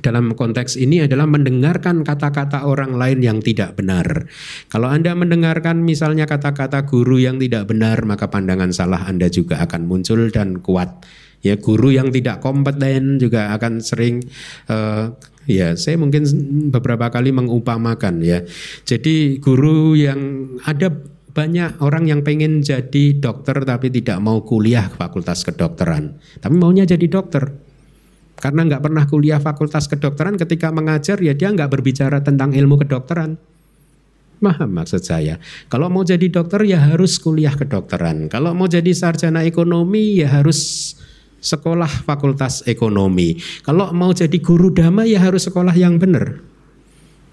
[0.06, 4.30] dalam konteks ini adalah mendengarkan kata-kata orang lain yang tidak benar.
[4.70, 9.90] Kalau Anda mendengarkan misalnya kata-kata guru yang tidak benar, maka pandangan salah Anda juga akan
[9.90, 11.02] muncul dan kuat.
[11.42, 14.22] Ya, guru yang tidak kompeten juga akan sering
[14.70, 15.10] uh,
[15.50, 16.22] ya, saya mungkin
[16.70, 18.46] beberapa kali mengupamakan ya.
[18.86, 20.94] Jadi guru yang ada
[21.36, 27.04] banyak orang yang pengen jadi dokter tapi tidak mau kuliah fakultas kedokteran, tapi maunya jadi
[27.10, 27.65] dokter
[28.36, 33.40] karena nggak pernah kuliah fakultas kedokteran ketika mengajar ya dia nggak berbicara tentang ilmu kedokteran.
[34.36, 35.40] Paham maksud saya.
[35.72, 38.28] Kalau mau jadi dokter ya harus kuliah kedokteran.
[38.28, 40.92] Kalau mau jadi sarjana ekonomi ya harus
[41.40, 43.40] sekolah fakultas ekonomi.
[43.64, 46.44] Kalau mau jadi guru dhamma ya harus sekolah yang benar.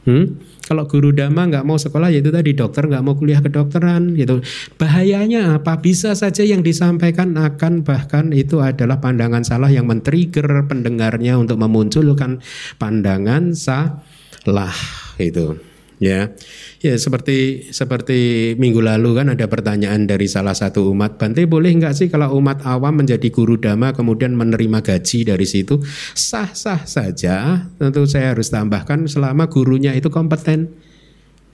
[0.07, 0.39] Hmm?
[0.63, 4.39] Kalau guru dhamma nggak mau sekolah yaitu tadi dokter nggak mau kuliah kedokteran gitu.
[4.79, 5.83] Bahayanya apa?
[5.83, 12.39] Bisa saja yang disampaikan akan bahkan itu adalah pandangan salah yang men-trigger pendengarnya untuk memunculkan
[12.79, 14.71] pandangan salah
[15.19, 15.72] itu
[16.03, 16.35] ya.
[16.83, 21.95] Ya seperti seperti minggu lalu kan ada pertanyaan dari salah satu umat Bante boleh nggak
[21.95, 25.79] sih kalau umat awam menjadi guru dhamma kemudian menerima gaji dari situ?
[26.11, 27.65] Sah sah saja.
[27.79, 30.75] Tentu saya harus tambahkan selama gurunya itu kompeten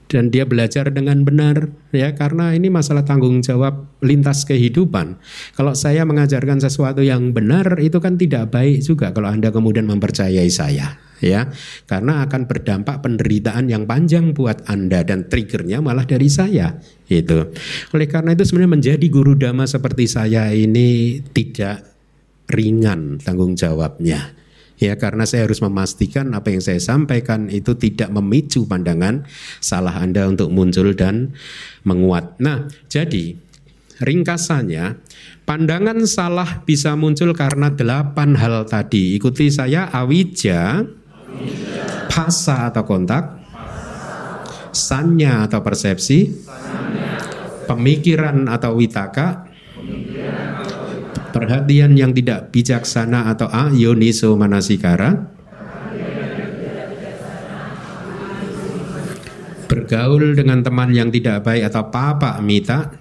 [0.09, 5.21] dan dia belajar dengan benar ya karena ini masalah tanggung jawab lintas kehidupan.
[5.53, 10.49] Kalau saya mengajarkan sesuatu yang benar itu kan tidak baik juga kalau Anda kemudian mempercayai
[10.49, 11.51] saya ya
[11.86, 17.51] karena akan berdampak penderitaan yang panjang buat Anda dan triggernya malah dari saya itu.
[17.95, 21.84] Oleh karena itu sebenarnya menjadi guru dhamma seperti saya ini tidak
[22.49, 24.36] ringan tanggung jawabnya.
[24.80, 29.28] Ya karena saya harus memastikan apa yang saya sampaikan itu tidak memicu pandangan
[29.59, 31.36] salah Anda untuk muncul dan
[31.84, 32.39] menguat.
[32.39, 33.36] Nah, jadi
[33.99, 34.95] ringkasannya
[35.43, 39.20] pandangan salah bisa muncul karena delapan hal tadi.
[39.20, 40.88] Ikuti saya awija,
[42.09, 43.39] Pasa atau kontak,
[44.75, 46.29] sanya atau persepsi,
[47.63, 49.47] pemikiran atau witaka,
[51.31, 55.31] perhatian yang tidak bijaksana atau ayoniso manasikara,
[59.69, 62.99] bergaul dengan teman yang tidak baik atau papa mita,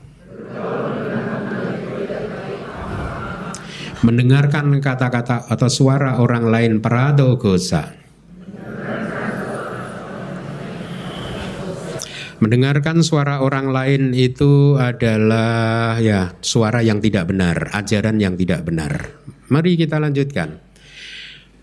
[3.99, 7.98] mendengarkan kata-kata atau suara orang lain pradogosa,
[12.39, 19.19] Mendengarkan suara orang lain itu adalah ya suara yang tidak benar, ajaran yang tidak benar.
[19.51, 20.63] Mari kita lanjutkan.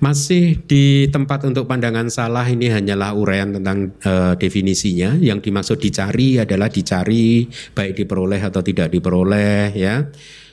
[0.03, 5.15] Masih di tempat untuk pandangan salah ini hanyalah uraian tentang uh, definisinya.
[5.15, 10.03] Yang dimaksud dicari adalah dicari baik diperoleh atau tidak diperoleh ya.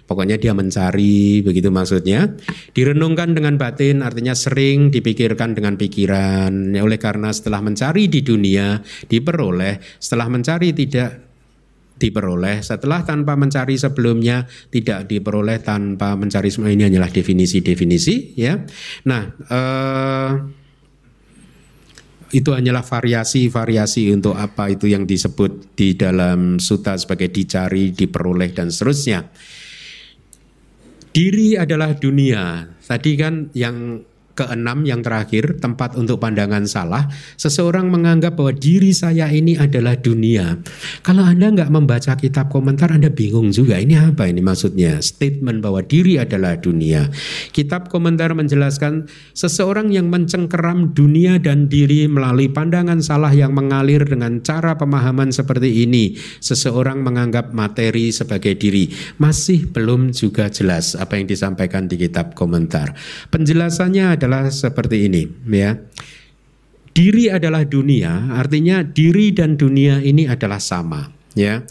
[0.02, 2.36] Pokoknya dia mencari, begitu maksudnya.
[2.74, 6.74] Direnungkan dengan batin artinya sering dipikirkan dengan pikiran.
[6.74, 11.32] Ya, oleh karena setelah mencari di dunia diperoleh, setelah mencari tidak
[12.02, 18.58] diperoleh, setelah tanpa mencari sebelumnya tidak diperoleh tanpa mencari semua ini hanyalah definisi-definisi ya.
[19.06, 20.30] Nah, eh,
[22.32, 28.72] itu hanyalah variasi-variasi untuk apa itu yang disebut di dalam suta sebagai dicari, diperoleh dan
[28.72, 29.28] seterusnya.
[31.12, 32.64] Diri adalah dunia.
[32.80, 34.00] Tadi kan yang
[34.32, 40.56] keenam yang terakhir tempat untuk pandangan salah seseorang menganggap bahwa diri saya ini adalah dunia.
[41.04, 45.04] Kalau anda nggak membaca kitab komentar anda bingung juga ini apa ini maksudnya?
[45.04, 47.12] Statement bahwa diri adalah dunia.
[47.52, 54.40] Kitab komentar menjelaskan seseorang yang mencengkeram dunia dan diri melalui pandangan salah yang mengalir dengan
[54.40, 58.88] cara pemahaman seperti ini seseorang menganggap materi sebagai diri.
[59.20, 62.94] Masih belum juga jelas apa yang disampaikan di kitab komentar.
[63.28, 65.74] Penjelasannya adalah seperti ini ya.
[66.94, 71.66] diri adalah dunia, artinya diri dan dunia ini adalah sama, ya.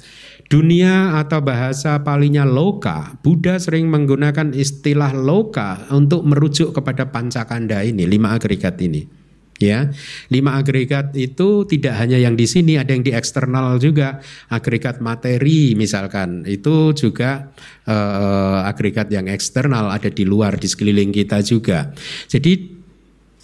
[0.52, 8.04] Dunia atau bahasa palingnya loka, Buddha sering menggunakan istilah loka untuk merujuk kepada pancakanda ini,
[8.04, 9.21] lima agregat ini.
[9.62, 9.94] Ya,
[10.34, 14.18] lima agregat itu tidak hanya yang di sini, ada yang di eksternal juga.
[14.50, 17.54] Agregat materi misalkan itu juga
[17.86, 21.94] eh, agregat yang eksternal ada di luar di sekeliling kita juga.
[22.26, 22.58] Jadi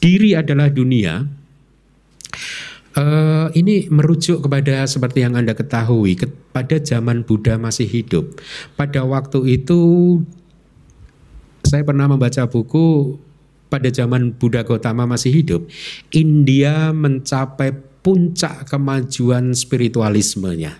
[0.02, 1.22] diri adalah dunia,
[2.98, 6.18] Uh, ini merujuk kepada seperti yang Anda ketahui,
[6.50, 8.42] pada zaman Buddha masih hidup.
[8.74, 9.78] Pada waktu itu
[11.62, 13.22] saya pernah membaca buku
[13.68, 15.68] pada zaman Buddha Gautama masih hidup.
[16.12, 20.80] India mencapai puncak kemajuan spiritualismenya.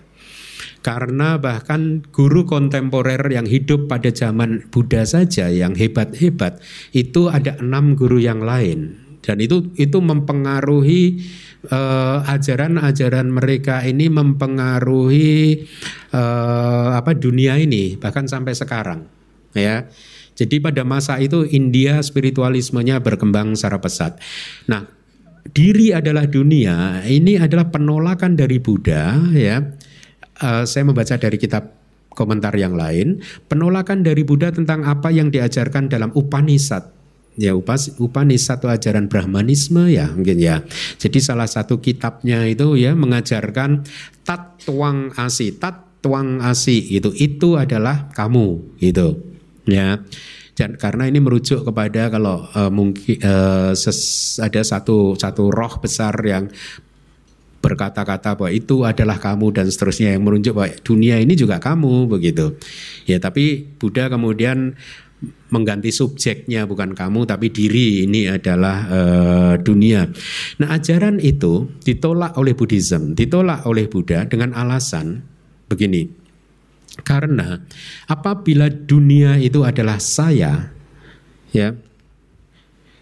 [0.80, 6.62] Karena bahkan guru kontemporer yang hidup pada zaman Buddha saja yang hebat-hebat
[6.94, 11.20] itu ada enam guru yang lain dan itu itu mempengaruhi
[11.68, 15.68] uh, ajaran-ajaran mereka ini mempengaruhi
[16.16, 19.04] uh, apa dunia ini bahkan sampai sekarang
[19.52, 19.84] ya.
[20.38, 24.22] Jadi pada masa itu India spiritualismenya berkembang secara pesat.
[24.70, 24.86] Nah,
[25.50, 29.58] diri adalah dunia ini adalah penolakan dari Buddha ya.
[30.38, 31.74] Uh, saya membaca dari kitab
[32.14, 33.18] komentar yang lain,
[33.50, 36.94] penolakan dari Buddha tentang apa yang diajarkan dalam Upanishad
[37.38, 40.62] ya upas Upanishad atau ajaran Brahmanisme ya mungkin ya.
[40.98, 43.86] Jadi salah satu kitabnya itu ya mengajarkan
[44.22, 49.37] tat tuang asi, tat tuang asi itu itu adalah kamu gitu
[49.68, 50.00] ya.
[50.58, 53.70] Dan karena ini merujuk kepada kalau uh, mungkin uh,
[54.42, 56.50] ada satu satu roh besar yang
[57.58, 62.58] berkata-kata bahwa itu adalah kamu dan seterusnya yang menunjuk bahwa dunia ini juga kamu begitu.
[63.06, 64.74] Ya, tapi Buddha kemudian
[65.50, 70.06] mengganti subjeknya bukan kamu tapi diri ini adalah uh, dunia.
[70.62, 75.22] Nah, ajaran itu ditolak oleh Buddhism, ditolak oleh Buddha dengan alasan
[75.66, 76.17] begini.
[77.06, 77.62] Karena
[78.10, 80.72] apabila dunia itu adalah saya,
[81.54, 81.74] ya.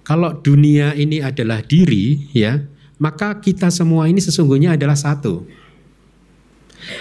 [0.06, 2.62] Kalau dunia ini adalah diri, ya,
[3.02, 5.42] maka kita semua ini sesungguhnya adalah satu.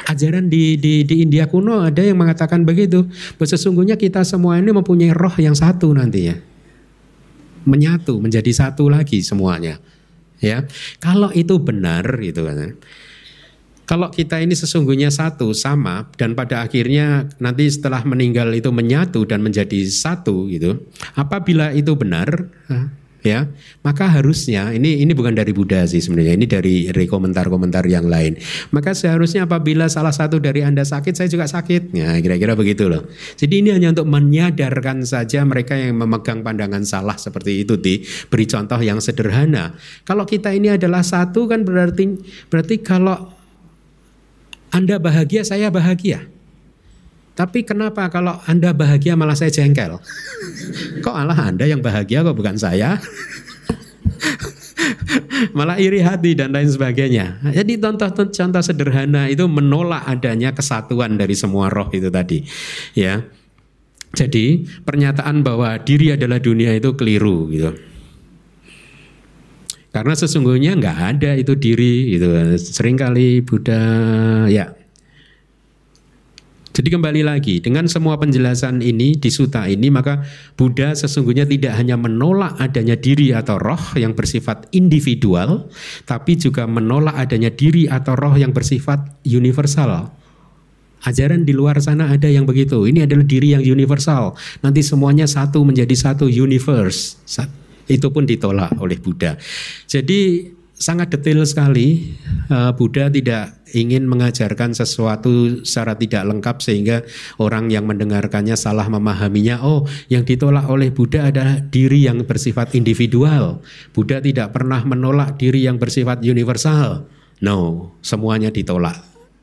[0.09, 3.05] Ajaran di, di, di India kuno ada yang mengatakan begitu.
[3.37, 6.33] Sesungguhnya kita semua ini mempunyai roh yang satu nantinya.
[7.69, 9.77] Menyatu, menjadi satu lagi semuanya.
[10.41, 10.65] Ya,
[10.97, 12.75] kalau itu benar gitu kan.
[13.85, 19.45] Kalau kita ini sesungguhnya satu sama dan pada akhirnya nanti setelah meninggal itu menyatu dan
[19.45, 20.89] menjadi satu gitu.
[21.13, 22.49] Apabila itu benar,
[23.25, 23.49] ya
[23.81, 28.41] maka harusnya ini ini bukan dari Buddha sih sebenarnya ini dari, komentar-komentar yang lain.
[28.73, 31.93] Maka seharusnya apabila salah satu dari anda sakit saya juga sakit.
[31.93, 33.05] Ya kira-kira begitu loh.
[33.37, 38.49] Jadi ini hanya untuk menyadarkan saja mereka yang memegang pandangan salah seperti itu di beri
[38.49, 39.77] contoh yang sederhana.
[40.05, 42.17] Kalau kita ini adalah satu kan berarti
[42.49, 43.44] berarti kalau
[44.75, 46.27] anda bahagia saya bahagia
[47.35, 49.99] tapi kenapa kalau Anda bahagia malah saya jengkel?
[51.03, 52.95] Kok Allah Anda yang bahagia kok bukan saya?
[55.57, 57.43] malah iri hati dan lain sebagainya.
[57.51, 62.39] Jadi contoh contoh sederhana itu menolak adanya kesatuan dari semua roh itu tadi.
[62.95, 63.19] Ya.
[64.15, 67.75] Jadi pernyataan bahwa diri adalah dunia itu keliru gitu.
[69.95, 72.27] Karena sesungguhnya nggak ada itu diri gitu.
[72.59, 73.79] Seringkali Buddha
[74.51, 74.75] ya
[76.75, 80.27] jadi kembali lagi dengan semua penjelasan ini di suta ini maka
[80.59, 85.71] Buddha sesungguhnya tidak hanya menolak adanya diri atau roh yang bersifat individual
[86.03, 90.11] tapi juga menolak adanya diri atau roh yang bersifat universal.
[91.07, 92.83] Ajaran di luar sana ada yang begitu.
[92.83, 94.35] Ini adalah diri yang universal.
[94.59, 97.23] Nanti semuanya satu menjadi satu universe.
[97.85, 99.37] Itu pun ditolak oleh Buddha.
[99.85, 102.13] Jadi sangat detail sekali.
[102.51, 106.97] Uh, Buddha tidak ingin mengajarkan sesuatu secara tidak lengkap sehingga
[107.39, 109.63] orang yang mendengarkannya salah memahaminya.
[109.63, 113.63] Oh, yang ditolak oleh Buddha adalah diri yang bersifat individual.
[113.95, 117.07] Buddha tidak pernah menolak diri yang bersifat universal.
[117.43, 118.95] No, semuanya ditolak.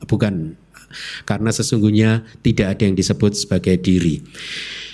[0.05, 0.59] Bukan
[1.25, 4.21] karena sesungguhnya tidak ada yang disebut sebagai diri.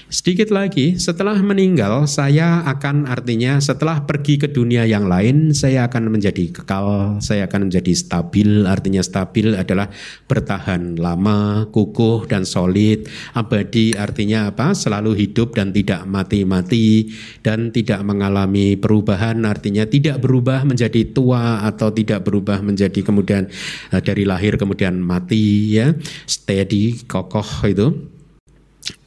[0.08, 6.08] Sedikit lagi, setelah meninggal, saya akan artinya setelah pergi ke dunia yang lain, saya akan
[6.08, 8.64] menjadi kekal, saya akan menjadi stabil.
[8.64, 9.92] Artinya stabil adalah
[10.24, 13.04] bertahan lama, kukuh dan solid.
[13.36, 14.72] Abadi artinya apa?
[14.72, 17.12] Selalu hidup dan tidak mati-mati
[17.44, 19.44] dan tidak mengalami perubahan.
[19.44, 23.52] Artinya tidak berubah menjadi tua atau tidak berubah menjadi kemudian
[23.92, 25.92] eh, dari lahir kemudian mati ya.
[26.24, 28.17] Steady, kokoh itu.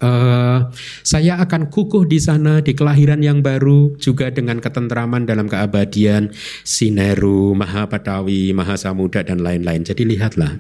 [0.02, 0.70] Bahwa
[1.02, 6.30] saya akan kukuh di sana di kelahiran yang baru juga dengan ketentraman dalam keabadian
[6.62, 9.82] Sineru, Mahapatawi, Mahasamuda dan lain-lain.
[9.82, 10.58] Jadi lihatlah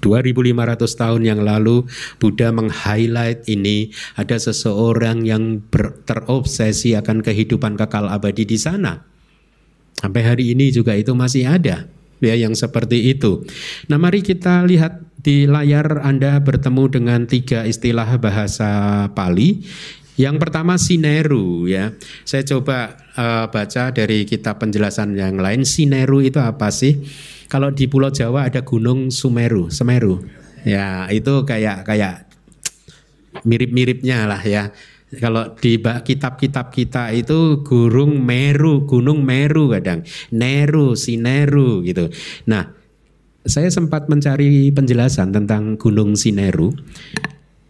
[0.00, 1.86] 2500 tahun yang lalu
[2.22, 9.02] Buddha meng-highlight ini ada seseorang yang ber, terobsesi akan kehidupan kekal abadi di sana.
[9.98, 11.90] Sampai hari ini juga itu masih ada
[12.22, 13.42] ya yang seperti itu.
[13.90, 18.70] Nah, mari kita lihat di layar Anda bertemu dengan tiga istilah bahasa
[19.12, 19.66] Pali.
[20.18, 21.94] Yang pertama sineru ya.
[22.26, 25.62] Saya coba uh, baca dari kitab penjelasan yang lain.
[25.62, 27.06] Sineru itu apa sih?
[27.46, 30.20] Kalau di Pulau Jawa ada Gunung Sumeru, Semeru.
[30.66, 32.26] Ya, itu kayak kayak
[33.46, 34.74] mirip-miripnya lah ya.
[35.08, 40.04] Kalau di kitab-kitab kita itu Gunung Meru, Gunung Meru kadang,
[40.34, 42.12] Neru, Sineru gitu.
[42.44, 42.77] Nah,
[43.48, 46.76] saya sempat mencari penjelasan tentang Gunung Sineru.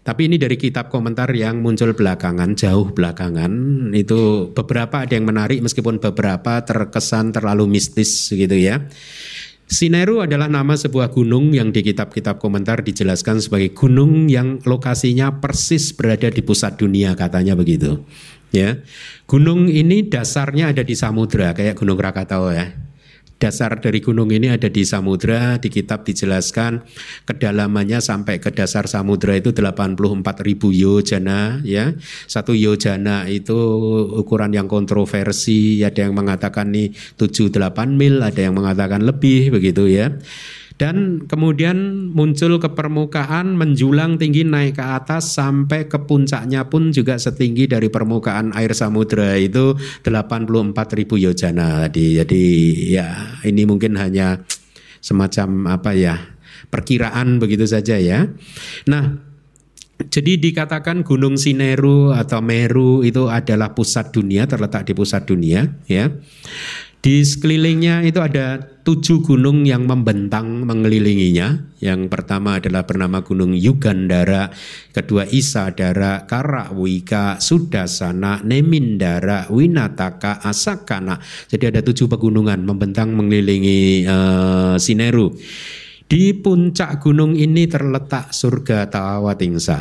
[0.02, 3.52] Tapi ini dari kitab komentar yang muncul belakangan, jauh belakangan.
[3.94, 8.88] Itu beberapa ada yang menarik meskipun beberapa terkesan terlalu mistis gitu ya.
[9.68, 15.92] Sineru adalah nama sebuah gunung yang di kitab-kitab komentar dijelaskan sebagai gunung yang lokasinya persis
[15.92, 18.00] berada di pusat dunia katanya begitu.
[18.48, 18.80] Ya.
[19.28, 22.87] Gunung ini dasarnya ada di samudra kayak Gunung Krakatau ya
[23.38, 26.82] dasar dari gunung ini ada di samudra di kitab dijelaskan
[27.24, 29.94] kedalamannya sampai ke dasar samudra itu 84
[30.42, 31.94] ribu yojana ya.
[32.26, 33.56] Satu yojana itu
[34.18, 40.10] ukuran yang kontroversi ada yang mengatakan nih 7-8 mil ada yang mengatakan lebih begitu ya
[40.78, 47.18] dan kemudian muncul ke permukaan menjulang tinggi naik ke atas sampai ke puncaknya pun juga
[47.18, 49.74] setinggi dari permukaan air samudra itu
[50.06, 52.44] 84 ribu yojana tadi jadi
[52.86, 53.08] ya
[53.42, 54.46] ini mungkin hanya
[55.02, 56.14] semacam apa ya
[56.70, 58.30] perkiraan begitu saja ya
[58.86, 59.18] nah
[59.98, 66.06] jadi dikatakan Gunung Sineru atau Meru itu adalah pusat dunia, terletak di pusat dunia, ya.
[67.02, 71.76] Di sekelilingnya itu ada tujuh gunung yang membentang mengelilinginya.
[71.76, 74.48] Yang pertama adalah bernama Gunung Yugandara,
[74.96, 81.20] kedua Isadara, Karawika, Sudasana, Nemindara, Winataka, Asakana.
[81.52, 85.36] Jadi ada tujuh pegunungan membentang mengelilingi uh, Sineru.
[86.08, 89.76] Di puncak gunung ini terletak surga Tawatingsa.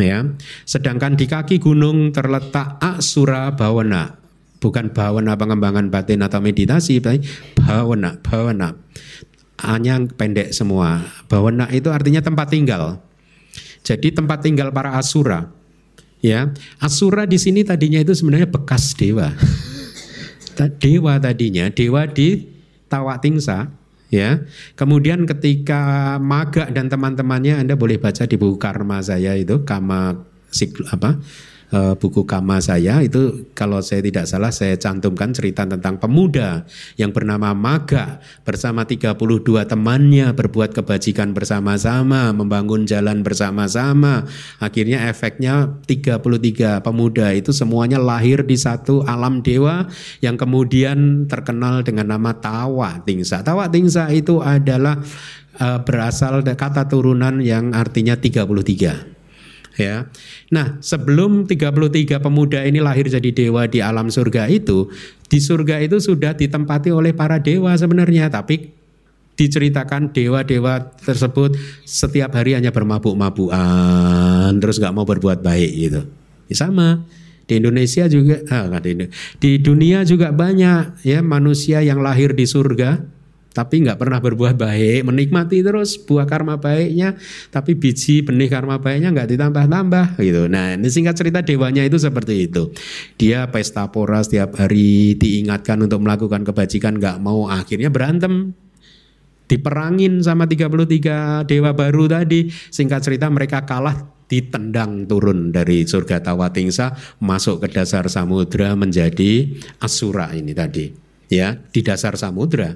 [0.00, 0.24] Ya.
[0.64, 4.21] Sedangkan di kaki gunung terletak Asura Bawana
[4.62, 7.26] bukan bawana pengembangan batin atau meditasi, tapi
[7.58, 8.78] bawana, bawana.
[9.58, 11.02] Hanya pendek semua.
[11.26, 13.02] Bawana itu artinya tempat tinggal.
[13.82, 15.50] Jadi tempat tinggal para asura.
[16.22, 19.34] Ya, asura di sini tadinya itu sebenarnya bekas dewa.
[20.82, 22.46] dewa tadinya, dewa di
[22.86, 23.74] Tawatingsa,
[24.12, 24.46] ya.
[24.78, 30.86] Kemudian ketika Maga dan teman-temannya Anda boleh baca di buku karma saya itu Kama sikl,
[30.92, 31.18] apa
[31.72, 36.68] uh, buku kama saya itu kalau saya tidak salah saya cantumkan cerita tentang pemuda
[37.00, 39.16] yang bernama Maga bersama 32
[39.66, 44.28] temannya berbuat kebajikan bersama-sama, membangun jalan bersama-sama.
[44.60, 49.88] Akhirnya efeknya 33 pemuda itu semuanya lahir di satu alam dewa
[50.20, 53.40] yang kemudian terkenal dengan nama Tawa Tingsa.
[53.40, 55.00] Tawa Tingsa itu adalah
[55.58, 59.21] uh, berasal dari kata turunan yang artinya 33
[59.76, 60.08] ya.
[60.52, 64.88] Nah, sebelum 33 pemuda ini lahir jadi dewa di alam surga itu,
[65.28, 68.72] di surga itu sudah ditempati oleh para dewa sebenarnya, tapi
[69.32, 71.56] diceritakan dewa-dewa tersebut
[71.88, 76.00] setiap hari hanya bermabuk-mabukan, terus nggak mau berbuat baik gitu.
[76.52, 77.04] Ya, sama
[77.48, 83.02] di Indonesia juga, ah, di, dunia juga banyak ya manusia yang lahir di surga
[83.52, 87.16] tapi nggak pernah berbuat baik, menikmati terus buah karma baiknya,
[87.52, 90.48] tapi biji benih karma baiknya nggak ditambah-tambah gitu.
[90.48, 92.72] Nah, ini singkat cerita dewanya itu seperti itu.
[93.20, 98.56] Dia pesta pora setiap hari diingatkan untuk melakukan kebajikan nggak mau, akhirnya berantem
[99.46, 102.48] diperangin sama 33 dewa baru tadi.
[102.48, 110.32] Singkat cerita mereka kalah ditendang turun dari surga Tawatingsa masuk ke dasar samudra menjadi asura
[110.32, 110.88] ini tadi
[111.28, 112.72] ya di dasar samudra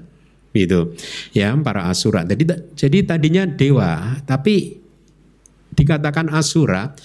[0.57, 0.97] gitu
[1.37, 2.25] ya para asura.
[2.25, 4.81] Jadi jadi tadinya dewa tapi
[5.77, 6.97] dikatakan asura.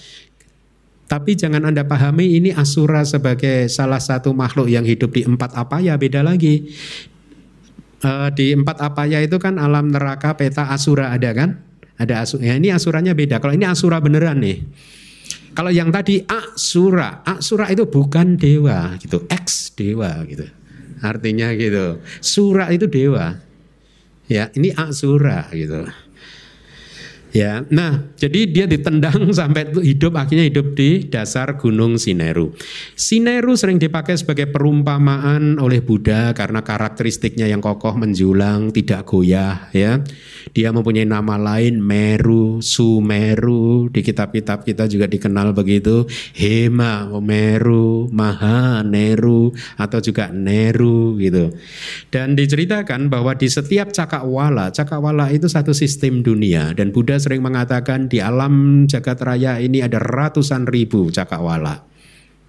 [1.06, 5.84] Tapi jangan anda pahami ini asura sebagai salah satu makhluk yang hidup di empat apa
[5.84, 6.72] ya beda lagi.
[8.00, 11.60] E, di empat apa ya itu kan alam neraka peta asura ada kan?
[12.00, 13.44] Ada asura ya ini asuranya beda.
[13.44, 14.64] Kalau ini asura beneran nih.
[15.52, 19.28] Kalau yang tadi asura asura itu bukan dewa gitu.
[19.28, 20.61] Ex dewa gitu
[21.02, 21.98] Artinya gitu.
[22.22, 23.36] Sura itu dewa.
[24.30, 25.84] Ya, ini asura gitu.
[27.32, 32.52] Ya, nah jadi dia ditendang sampai hidup akhirnya hidup di dasar Gunung Sineru.
[32.92, 39.72] Sineru sering dipakai sebagai perumpamaan oleh Buddha karena karakteristiknya yang kokoh menjulang, tidak goyah.
[39.72, 40.04] Ya,
[40.52, 43.88] dia mempunyai nama lain Meru, Sumeru.
[43.88, 46.04] Di kitab-kitab kita juga dikenal begitu.
[46.36, 51.56] Hema, Meru, Maha, Neru atau juga Neru gitu.
[52.12, 58.10] Dan diceritakan bahwa di setiap cakrawala, cakrawala itu satu sistem dunia dan Buddha sering mengatakan
[58.10, 61.86] di alam jagat raya ini ada ratusan ribu cakrawala.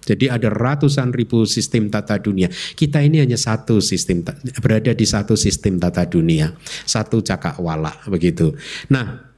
[0.04, 2.52] Jadi ada ratusan ribu sistem tata dunia.
[2.52, 4.20] Kita ini hanya satu sistem
[4.60, 6.52] berada di satu sistem tata dunia,
[6.84, 8.52] satu cakrawala begitu.
[8.92, 9.33] Nah,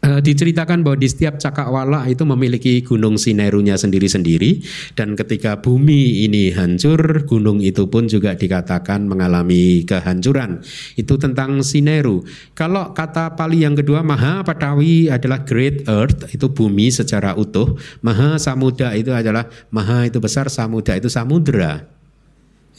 [0.00, 4.64] Uh, diceritakan bahwa di setiap cakrawala itu memiliki gunung sinerunya sendiri-sendiri.
[4.96, 10.64] Dan ketika bumi ini hancur gunung itu pun juga dikatakan mengalami kehancuran.
[10.96, 12.24] Itu tentang sineru.
[12.56, 17.76] Kalau kata Pali yang kedua Maha Patawi adalah Great Earth itu bumi secara utuh.
[18.00, 21.84] Maha Samuda itu adalah Maha itu besar Samuda itu samudra.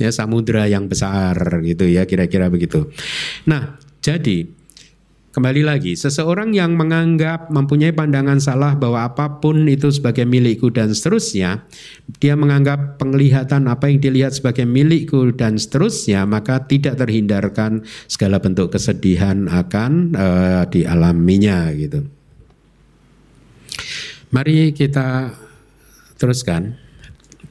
[0.02, 2.90] Ya samudra yang besar gitu ya kira-kira begitu.
[3.46, 4.50] Nah jadi
[5.32, 10.92] Kembali lagi, seseorang yang menganggap mempunyai pandangan salah bahwa apa pun itu sebagai milikku dan
[10.92, 11.64] seterusnya,
[12.20, 18.76] dia menganggap penglihatan apa yang dilihat sebagai milikku dan seterusnya, maka tidak terhindarkan segala bentuk
[18.76, 22.04] kesedihan akan uh, dialaminya gitu.
[24.36, 25.32] Mari kita
[26.20, 26.76] teruskan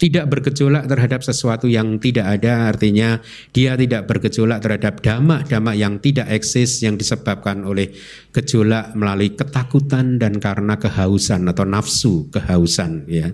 [0.01, 3.20] tidak bergejolak terhadap sesuatu yang tidak ada artinya
[3.52, 7.93] dia tidak bergejolak terhadap dhamma-dhamma yang tidak eksis yang disebabkan oleh
[8.32, 13.28] gejolak melalui ketakutan dan karena kehausan atau nafsu kehausan ya.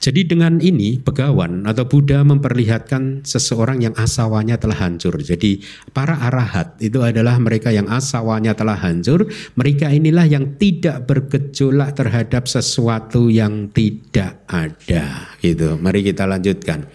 [0.00, 5.12] Jadi dengan ini Begawan atau Buddha memperlihatkan seseorang yang asawanya telah hancur.
[5.20, 5.60] Jadi
[5.92, 9.28] para arahat itu adalah mereka yang asawanya telah hancur.
[9.60, 15.36] Mereka inilah yang tidak bergejolak terhadap sesuatu yang tidak ada.
[15.36, 15.76] Gitu.
[15.76, 16.88] Mari kita lanjutkan.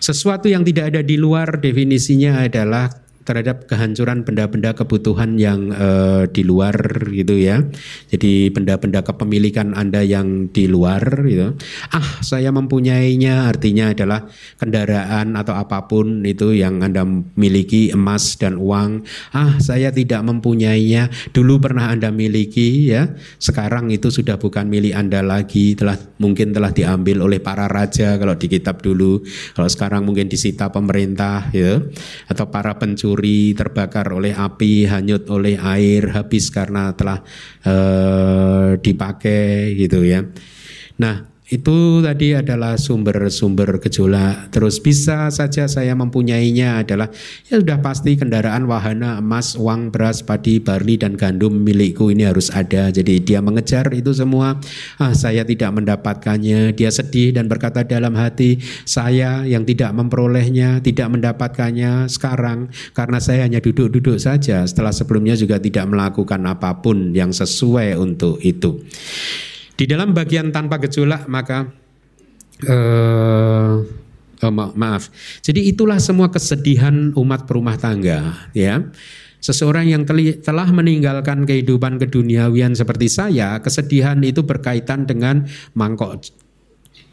[0.00, 6.40] Sesuatu yang tidak ada di luar definisinya adalah terhadap kehancuran benda-benda kebutuhan yang uh, di
[6.48, 6.72] luar
[7.12, 7.60] gitu ya.
[8.08, 11.52] Jadi benda-benda kepemilikan Anda yang di luar gitu.
[11.92, 14.24] Ah, saya mempunyainya artinya adalah
[14.56, 17.04] kendaraan atau apa pun itu yang Anda
[17.36, 19.04] miliki emas dan uang.
[19.36, 21.12] Ah, saya tidak mempunyainya.
[21.36, 23.12] Dulu pernah Anda miliki ya.
[23.36, 28.40] Sekarang itu sudah bukan milik Anda lagi, telah mungkin telah diambil oleh para raja kalau
[28.40, 29.20] di kitab dulu.
[29.52, 31.76] Kalau sekarang mungkin disita pemerintah ya
[32.32, 33.17] atau para pencuri
[33.54, 37.22] terbakar oleh api, hanyut oleh air, habis karena telah
[37.66, 40.22] uh, dipakai gitu ya.
[40.98, 44.52] Nah, itu tadi adalah sumber-sumber gejolak.
[44.52, 47.08] Terus bisa saja saya mempunyainya adalah
[47.48, 52.52] ya sudah pasti kendaraan, wahana, emas, uang, beras, padi, barley dan gandum milikku ini harus
[52.52, 52.92] ada.
[52.92, 54.60] Jadi dia mengejar itu semua.
[55.00, 56.76] Ah, saya tidak mendapatkannya.
[56.76, 63.48] Dia sedih dan berkata dalam hati, saya yang tidak memperolehnya, tidak mendapatkannya sekarang karena saya
[63.48, 68.84] hanya duduk-duduk saja setelah sebelumnya juga tidak melakukan apa pun yang sesuai untuk itu.
[69.78, 71.70] Di dalam bagian tanpa gejolak maka
[72.66, 73.78] uh,
[74.42, 75.06] oh, ma maaf.
[75.38, 78.82] Jadi itulah semua kesedihan umat perumah tangga, ya.
[79.38, 80.02] Seseorang yang
[80.42, 85.46] telah meninggalkan kehidupan keduniawian seperti saya, kesedihan itu berkaitan dengan
[85.78, 86.26] mangkok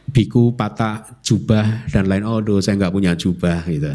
[0.10, 2.26] biku, patah, jubah dan lain.
[2.26, 3.94] Oh, doh, saya nggak punya jubah gitu.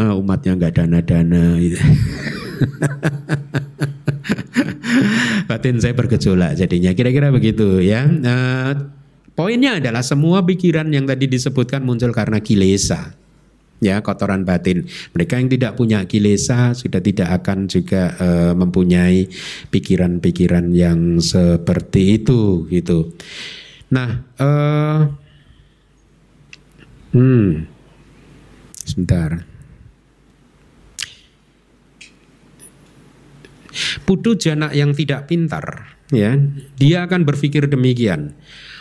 [0.00, 1.76] Uh, umatnya nggak dana-dana gitu.
[5.50, 6.92] batin saya bergejolak jadinya.
[6.92, 8.04] Kira-kira begitu ya.
[8.04, 8.72] Uh,
[9.32, 13.14] poinnya adalah semua pikiran yang tadi disebutkan muncul karena kilesa
[13.78, 14.86] ya kotoran batin.
[15.14, 19.30] Mereka yang tidak punya kilesa sudah tidak akan juga uh, mempunyai
[19.70, 23.14] pikiran-pikiran yang seperti itu gitu.
[23.88, 25.00] Nah, uh,
[27.14, 27.64] hmm,
[28.84, 29.57] sebentar.
[34.04, 36.36] Putu jana yang tidak pintar, ya,
[36.76, 38.34] dia akan berpikir demikian.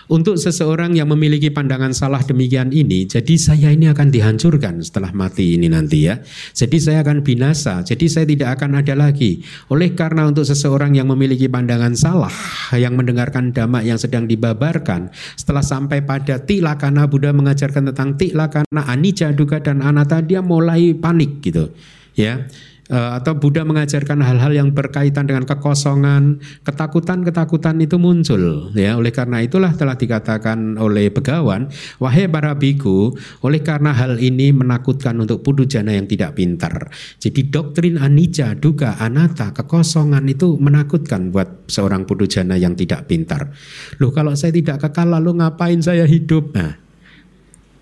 [0.07, 5.59] Untuk seseorang yang memiliki pandangan salah demikian ini, jadi saya ini akan dihancurkan setelah mati
[5.59, 6.23] ini nanti ya.
[6.55, 9.43] Jadi saya akan binasa, jadi saya tidak akan ada lagi.
[9.67, 12.31] Oleh karena untuk seseorang yang memiliki pandangan salah,
[12.71, 19.35] yang mendengarkan dhamma yang sedang dibabarkan, setelah sampai pada tilakana Buddha mengajarkan tentang tilakana, anicca,
[19.35, 21.75] dukkha dan anatta, dia mulai panik gitu.
[22.15, 22.47] Ya,
[22.91, 28.95] uh, atau Buddha mengajarkan hal-hal yang berkaitan dengan kekosongan, ketakutan-ketakutan itu muncul ya.
[28.99, 35.15] Oleh karena itulah telah dikatakan oleh Begawan, wahai para biku, oleh karena hal ini menakutkan
[35.19, 36.91] untuk pudujana yang tidak pintar.
[37.19, 43.51] Jadi doktrin anicca, duga, anatta, kekosongan itu menakutkan buat seorang pudujana yang tidak pintar.
[43.99, 46.55] Loh kalau saya tidak kekal lalu ngapain saya hidup?
[46.55, 46.79] Nah,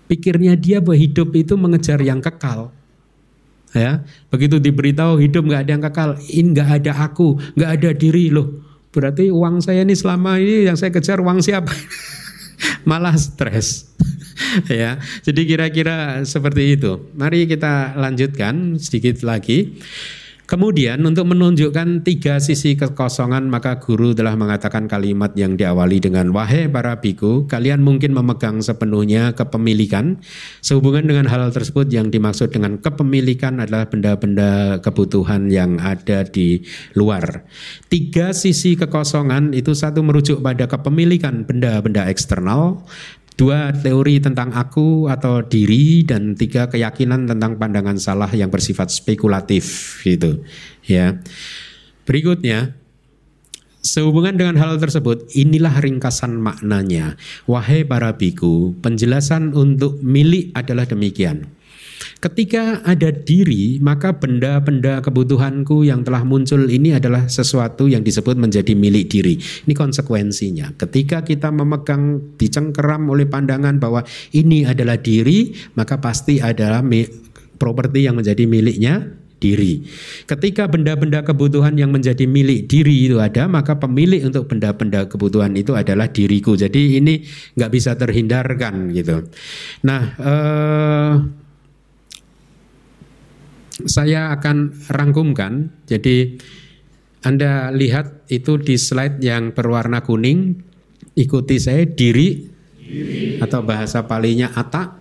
[0.06, 2.75] pikirnya dia bahwa hidup itu mengejar yang kekal
[3.76, 3.92] ya
[4.32, 8.64] begitu diberitahu hidup nggak ada yang kekal ini nggak ada aku nggak ada diri loh.
[8.90, 11.68] Berarti uang saya ini selama ini yang saya kejar uang siapa?
[12.88, 13.84] Malah stres.
[14.68, 17.08] Ya jadi kira-kira seperti itu.
[17.16, 19.80] Mari kita lanjutkan sedikit lagi
[20.46, 26.70] Kemudian untuk menunjukkan tiga sisi kekosongan maka guru telah mengatakan kalimat yang diawali dengan wahai
[26.70, 30.22] para biku kalian mungkin memegang sepenuhnya kepemilikan
[30.62, 36.62] sehubungan dengan hal tersebut yang dimaksud dengan kepemilikan adalah benda-benda kebutuhan yang ada di
[36.94, 37.42] luar.
[37.90, 42.86] Tiga sisi kekosongan itu satu merujuk pada kepemilikan benda-benda eksternal,
[43.36, 50.00] Dua teori tentang aku atau diri dan tiga keyakinan tentang pandangan salah yang bersifat spekulatif
[50.00, 50.40] gitu
[50.88, 51.20] ya.
[52.08, 52.72] Berikutnya
[53.86, 57.14] Sehubungan dengan hal tersebut, inilah ringkasan maknanya.
[57.46, 61.46] Wahai para biku, penjelasan untuk milik adalah demikian.
[62.16, 68.72] Ketika ada diri, maka benda-benda kebutuhanku yang telah muncul ini adalah sesuatu yang disebut menjadi
[68.72, 69.36] milik diri.
[69.36, 70.72] Ini konsekuensinya.
[70.80, 74.00] Ketika kita memegang dicengkeram oleh pandangan bahwa
[74.32, 76.80] ini adalah diri, maka pasti adalah
[77.60, 79.84] properti yang menjadi miliknya diri.
[80.24, 85.76] Ketika benda-benda kebutuhan yang menjadi milik diri itu ada, maka pemilik untuk benda-benda kebutuhan itu
[85.76, 86.56] adalah diriku.
[86.56, 87.28] Jadi ini
[87.60, 89.28] nggak bisa terhindarkan gitu.
[89.84, 90.02] Nah.
[90.16, 91.44] Eh,
[93.84, 95.84] saya akan rangkumkan.
[95.84, 96.40] Jadi
[97.26, 100.64] Anda lihat itu di slide yang berwarna kuning.
[101.16, 102.44] Ikuti saya diri,
[102.76, 103.40] diri.
[103.40, 105.00] atau bahasa palinya ata.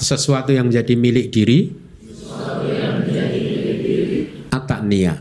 [0.00, 1.60] Sesuatu yang menjadi milik diri.
[4.48, 5.14] Ata nia.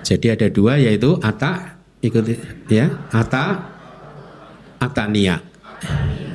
[0.00, 2.34] Jadi ada dua yaitu ata ikuti
[2.72, 3.68] ya ata
[4.80, 5.44] atania.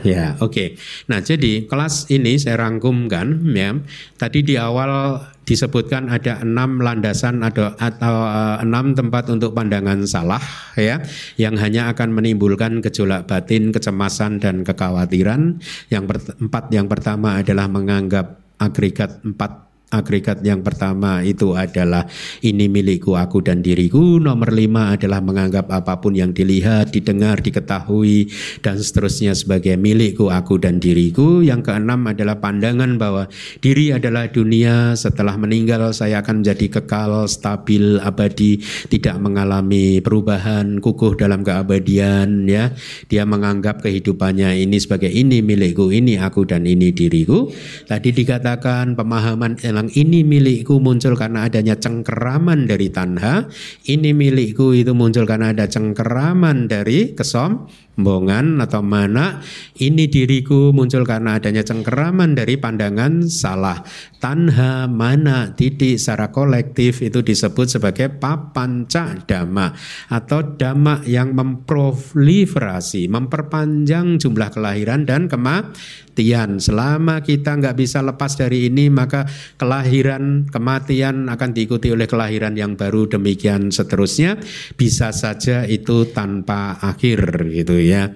[0.06, 0.53] Ya, oke.
[0.53, 0.68] Okay.
[1.10, 3.73] Nah, jadi kelas ini saya rangkumkan ya.
[4.22, 5.18] Tadi di awal
[5.49, 10.41] disebutkan ada enam landasan atau, atau uh, enam tempat untuk pandangan salah
[10.77, 11.02] ya,
[11.41, 15.57] yang hanya akan menimbulkan gejolak batin, kecemasan dan kekhawatiran.
[15.90, 19.65] Yang empat yang pertama adalah menganggap agregat empat
[19.95, 22.05] agregat yang pertama itu adalah
[22.43, 24.19] ini milikku aku dan diriku.
[24.19, 28.27] Nomor lima adalah menganggap apa pun yang dilihat, didengar, diketahui
[28.59, 31.39] dan seterusnya sebagai milikku aku dan diriku.
[31.39, 33.31] Yang keenam adalah pandangan bahwa
[33.63, 34.93] diri adalah dunia.
[34.99, 38.59] Setelah meninggal saya akan menjadi kekal, stabil, abadi,
[38.91, 42.45] tidak mengalami perubahan, kukuh dalam keabadian.
[42.45, 42.76] Ya,
[43.07, 47.49] dia menganggap kehidupannya ini sebagai ini milikku, ini aku dan ini diriku.
[47.85, 53.45] Tadi dikatakan pemahaman bilang ini milikku muncul karena adanya cengkeraman dari tanha,
[53.85, 59.39] ini milikku itu muncul karena ada cengkeraman dari kesom bohongan atau mana
[59.80, 63.84] ini diriku muncul karena adanya cengkeraman dari pandangan salah.
[64.19, 69.72] Tanha mana titik secara kolektif itu disebut sebagai papanca dhamma
[70.09, 76.57] atau dhamma yang memproliferasi memperpanjang jumlah kelahiran dan kematian.
[76.57, 79.30] Selama kita nggak bisa lepas dari ini maka
[79.61, 83.05] kelahiran kematian akan diikuti oleh kelahiran yang baru.
[83.05, 84.41] Demikian seterusnya.
[84.73, 88.11] Bisa saja itu tanpa akhir gitu ya.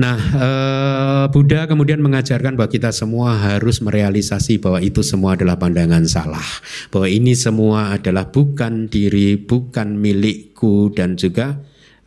[0.00, 6.08] Nah, eh, Buddha kemudian mengajarkan bahwa kita semua harus merealisasi bahwa itu semua adalah pandangan
[6.08, 6.46] salah,
[6.88, 11.60] bahwa ini semua adalah bukan diri, bukan milikku dan juga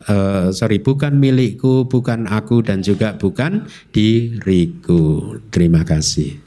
[0.08, 5.36] uh, sorry bukan milikku, bukan aku dan juga bukan diriku.
[5.48, 6.40] Terima kasih.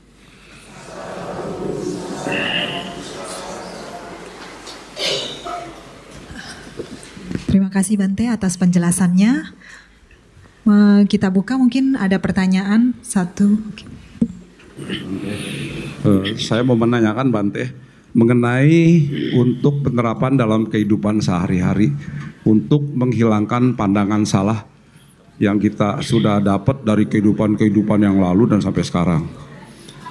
[7.47, 9.55] Terima kasih Bante atas penjelasannya
[11.07, 13.55] kita buka mungkin ada pertanyaan satu.
[16.05, 17.71] Uh, saya mau menanyakan Bante
[18.13, 21.91] mengenai untuk penerapan dalam kehidupan sehari-hari
[22.47, 24.63] untuk menghilangkan pandangan salah
[25.37, 29.23] yang kita sudah dapat dari kehidupan-kehidupan yang lalu dan sampai sekarang.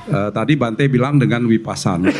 [0.07, 2.15] Uh, tadi Bante bilang dengan wipasana,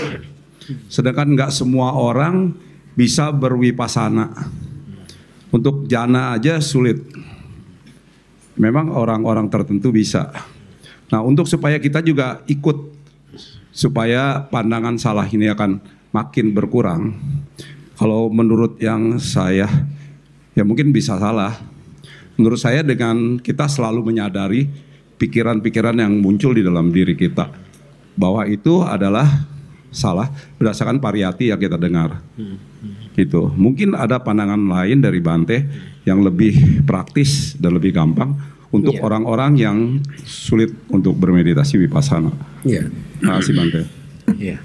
[0.91, 2.51] sedangkan nggak semua orang
[2.99, 4.51] bisa berwipasana.
[5.55, 6.99] Untuk jana aja sulit
[8.57, 10.33] memang orang-orang tertentu bisa.
[11.13, 12.97] Nah, untuk supaya kita juga ikut
[13.71, 15.79] supaya pandangan salah ini akan
[16.11, 17.13] makin berkurang.
[17.97, 19.69] Kalau menurut yang saya,
[20.57, 21.57] ya mungkin bisa salah.
[22.37, 24.69] Menurut saya dengan kita selalu menyadari
[25.17, 27.49] pikiran-pikiran yang muncul di dalam diri kita
[28.17, 29.25] bahwa itu adalah
[29.89, 30.29] salah
[30.61, 32.21] berdasarkan variati yang kita dengar.
[33.17, 33.49] Gitu.
[33.57, 35.65] Mungkin ada pandangan lain dari Bante
[36.05, 38.37] yang lebih praktis dan lebih gampang
[38.71, 39.03] untuk Iya.
[39.03, 39.79] orang-orang yang
[40.23, 42.31] sulit untuk bermeditasi vipassana.
[42.63, 42.93] Iya.
[42.93, 43.81] Terima kasih Bante.
[44.37, 44.59] Iya.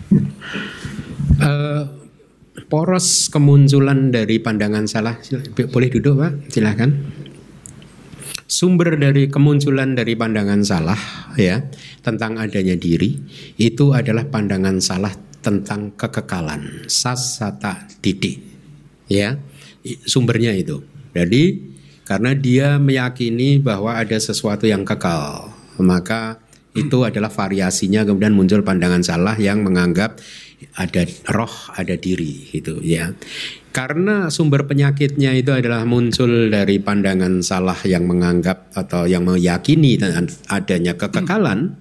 [1.41, 1.83] Eh,
[2.67, 5.15] poros kemunculan dari pandangan salah,
[5.71, 6.91] boleh duduk Pak, silahkan.
[8.51, 10.99] Sumber dari kemunculan dari pandangan salah,
[11.39, 11.71] ya,
[12.03, 13.15] tentang adanya diri,
[13.55, 18.39] itu adalah pandangan salah tentang kekekalan, sasata didik,
[19.09, 19.37] ya,
[20.05, 20.85] sumbernya itu.
[21.11, 21.73] Jadi
[22.05, 25.51] karena dia meyakini bahwa ada sesuatu yang kekal,
[25.81, 26.39] maka
[26.71, 30.15] itu adalah variasinya kemudian muncul pandangan salah yang menganggap
[30.77, 31.03] ada
[31.33, 33.11] roh, ada diri gitu ya.
[33.71, 40.27] Karena sumber penyakitnya itu adalah muncul dari pandangan salah yang menganggap atau yang meyakini dan
[40.51, 41.79] adanya kekekalan,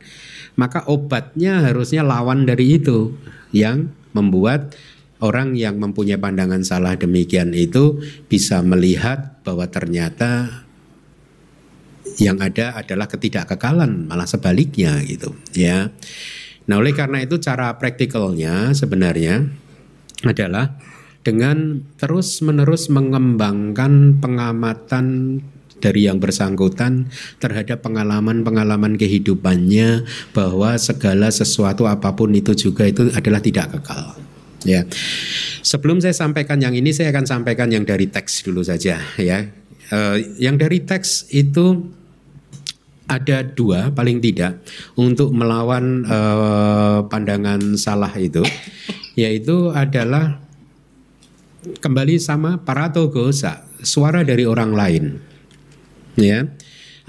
[0.60, 3.16] maka obatnya harusnya lawan dari itu
[3.56, 4.76] yang membuat
[5.24, 7.96] orang yang mempunyai pandangan salah demikian itu
[8.28, 10.60] bisa melihat bahwa ternyata
[12.20, 15.88] yang ada adalah ketidakkekalan malah sebaliknya gitu ya.
[16.68, 19.48] Nah, oleh karena itu cara praktikalnya sebenarnya
[20.28, 20.76] adalah
[21.24, 25.40] dengan terus-menerus mengembangkan pengamatan
[25.80, 27.08] dari yang bersangkutan
[27.40, 30.04] terhadap pengalaman-pengalaman kehidupannya
[30.36, 34.14] bahwa segala sesuatu apa pun itu juga itu adalah tidak kekal.
[34.68, 34.84] Ya.
[35.64, 39.38] Sebelum saya sampaikan yang ini saya akan sampaikan yang dari teks dulu saja ya.
[39.90, 41.90] Eh, yang dari teks itu
[43.10, 44.62] ada dua paling tidak
[44.94, 48.44] untuk melawan eh, pandangan salah itu
[49.18, 50.38] yaitu adalah
[51.82, 55.04] kembali sama paratogosa suara dari orang lain
[56.18, 56.50] ya.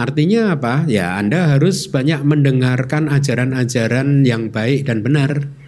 [0.02, 0.90] Artinya apa?
[0.90, 5.61] Ya Anda harus banyak mendengarkan ajaran-ajaran yang baik dan benar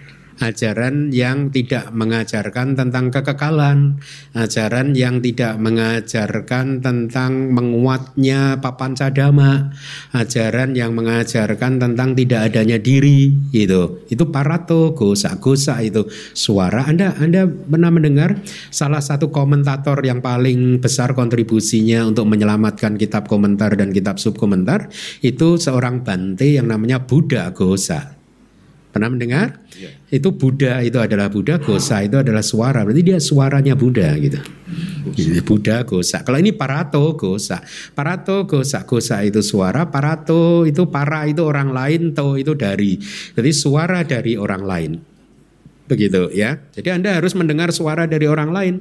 [0.44, 4.04] ajaran yang tidak mengajarkan tentang kekekalan,
[4.36, 9.72] ajaran yang tidak mengajarkan tentang menguatnya papan cadama,
[10.12, 14.04] ajaran yang mengajarkan tentang tidak adanya diri gitu.
[14.12, 16.04] Itu parato gosa-gosa itu
[16.36, 16.86] suara.
[16.92, 23.80] Anda Anda pernah mendengar salah satu komentator yang paling besar kontribusinya untuk menyelamatkan kitab komentar
[23.80, 24.92] dan kitab subkomentar
[25.24, 28.23] itu seorang Bante yang namanya Buddha Gosa.
[28.94, 29.58] Pernah mendengar?
[30.14, 32.86] Itu Buddha itu adalah Buddha, Gosa itu adalah suara.
[32.86, 34.38] Berarti dia suaranya Buddha gitu.
[35.18, 36.22] Gitu, Buddha, Gosa.
[36.22, 37.66] Kalau ini Parato, Gosa.
[37.98, 38.86] Parato, Gosa.
[38.86, 43.02] Gosa itu suara, Parato itu para itu orang lain, To itu dari.
[43.34, 44.92] Jadi suara dari orang lain.
[45.90, 46.62] Begitu ya.
[46.78, 48.76] Jadi Anda harus mendengar suara dari orang lain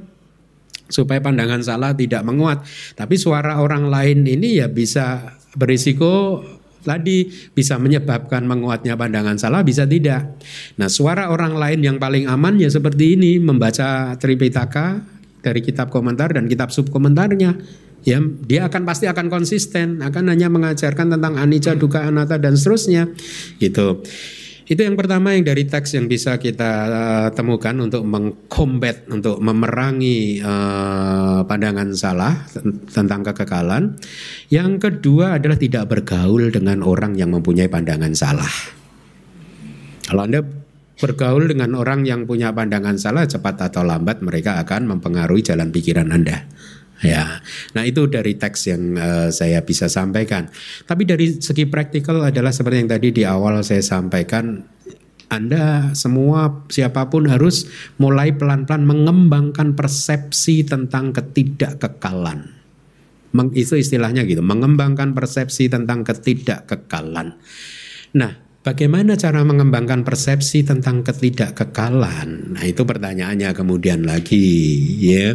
[0.93, 2.61] supaya pandangan salah tidak menguat.
[2.93, 6.45] Tapi suara orang lain ini ya bisa berisiko
[6.83, 10.35] tadi bisa menyebabkan menguatnya pandangan salah bisa tidak.
[10.77, 15.01] Nah, suara orang lain yang paling aman ya seperti ini membaca Tripitaka
[15.43, 17.81] dari kitab komentar dan kitab subkomentarnya.
[18.03, 23.07] Ya, dia akan pasti akan konsisten, akan hanya mengajarkan tentang anicca, dukkha, anatta dan seterusnya.
[23.63, 24.03] Gitu.
[24.63, 30.39] Itu yang pertama yang dari teks yang bisa kita uh, temukan untuk mengkombat, untuk memerangi
[30.39, 32.47] uh, pandangan salah
[32.87, 33.99] tentang kekekalan.
[34.47, 38.53] Yang kedua adalah tidak bergaul dengan orang yang mempunyai pandangan salah.
[40.07, 40.39] Kalau Anda
[40.99, 46.07] bergaul dengan orang yang punya pandangan salah, cepat atau lambat mereka akan mempengaruhi jalan pikiran
[46.07, 46.47] Anda.
[47.03, 47.43] Ya,
[47.75, 50.47] nah itu dari teks yang uh, saya bisa sampaikan.
[50.87, 54.63] Tapi dari segi praktikal adalah seperti yang tadi di awal saya sampaikan,
[55.27, 57.67] Anda semua siapa pun harus
[57.99, 62.63] mulai pelan-pelan mengembangkan persepsi tentang ketidakkekalan.
[63.33, 67.35] Meng, itu istilahnya gitu, mengembangkan persepsi tentang ketidakkekalan.
[68.13, 68.31] Nah,
[68.61, 72.53] bagaimana cara mengembangkan persepsi tentang ketidakkekalan?
[72.53, 74.45] Nah, itu pertanyaannya kemudian lagi,
[75.01, 75.33] ya.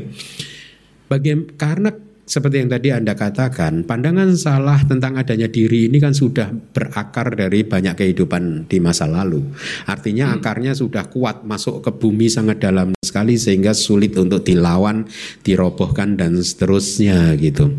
[1.09, 1.91] Bagaimana karena
[2.29, 7.65] seperti yang tadi Anda katakan, pandangan salah tentang adanya diri ini kan sudah berakar dari
[7.65, 9.41] banyak kehidupan di masa lalu.
[9.89, 15.09] Artinya akarnya sudah kuat masuk ke bumi sangat dalam sekali sehingga sulit untuk dilawan,
[15.41, 17.73] dirobohkan dan seterusnya gitu.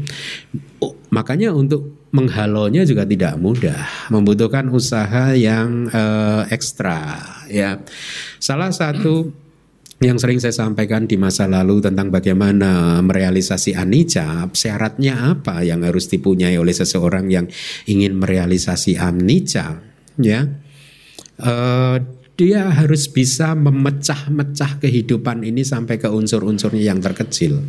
[0.81, 7.21] Oh, makanya untuk menghalonya juga tidak mudah, membutuhkan usaha yang eh, ekstra
[7.53, 7.77] ya.
[8.41, 9.29] Salah satu
[9.99, 16.07] yang sering saya sampaikan di masa lalu tentang bagaimana merealisasi anicca, syaratnya apa yang harus
[16.07, 17.51] dipunyai oleh seseorang yang
[17.83, 19.83] ingin merealisasi anicca,
[20.15, 20.47] ya.
[21.39, 21.97] Eh,
[22.39, 27.59] dia harus bisa memecah-mecah kehidupan ini sampai ke unsur-unsurnya yang terkecil.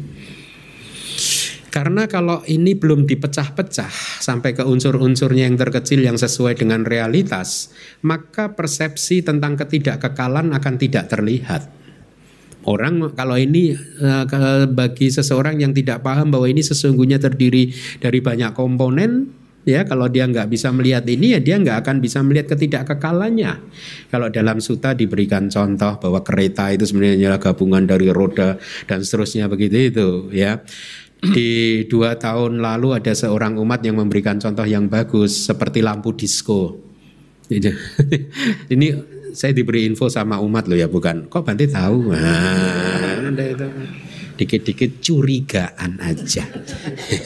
[1.71, 7.75] Karena kalau ini belum dipecah-pecah sampai ke unsur-unsurnya yang terkecil yang sesuai dengan realitas,
[8.07, 11.80] maka persepsi tentang ketidakkekalan akan tidak terlihat.
[12.69, 14.25] Orang kalau ini eh,
[14.69, 19.33] bagi seseorang yang tidak paham bahwa ini sesungguhnya terdiri dari banyak komponen,
[19.65, 23.53] ya kalau dia nggak bisa melihat ini ya dia nggak akan bisa melihat ketidakkekalannya.
[24.13, 29.77] Kalau dalam suta diberikan contoh bahwa kereta itu sebenarnya gabungan dari roda dan seterusnya begitu
[29.93, 30.61] itu ya
[31.21, 36.81] di dua tahun lalu ada seorang umat yang memberikan contoh yang bagus seperti lampu disco.
[38.73, 38.87] Ini
[39.33, 41.27] saya diberi info sama umat loh ya bukan?
[41.31, 42.13] Kok Bante tahu?
[42.13, 43.31] Nah,
[44.41, 46.49] dikit-dikit curigaan aja.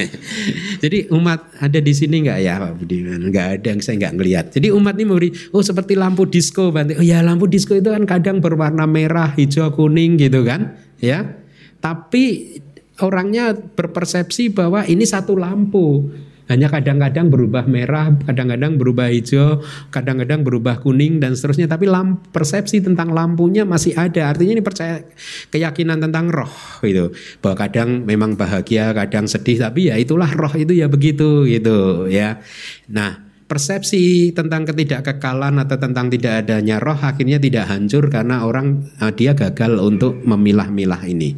[0.82, 3.06] Jadi umat ada di sini nggak ya Pak Budi?
[3.06, 4.46] Nggak ada yang saya nggak ngelihat.
[4.50, 6.98] Jadi umat ini memberi, oh seperti lampu disco Bante.
[6.98, 10.74] Oh ya lampu disco itu kan kadang berwarna merah, hijau, kuning gitu kan?
[10.98, 11.38] Ya.
[11.78, 12.56] Tapi
[12.98, 16.10] orangnya berpersepsi bahwa ini satu lampu.
[16.44, 21.64] Hanya kadang-kadang berubah merah, kadang-kadang berubah hijau, kadang-kadang berubah kuning dan seterusnya.
[21.64, 24.28] Tapi lamp, persepsi tentang lampunya masih ada.
[24.28, 25.00] Artinya ini percaya
[25.48, 26.52] keyakinan tentang roh
[26.84, 27.08] itu.
[27.40, 29.56] Bahwa kadang memang bahagia, kadang sedih.
[29.56, 32.44] Tapi ya itulah roh itu ya begitu gitu ya.
[32.92, 39.12] Nah persepsi tentang ketidakkekalan atau tentang tidak adanya roh akhirnya tidak hancur karena orang eh,
[39.12, 41.36] dia gagal untuk memilah-milah ini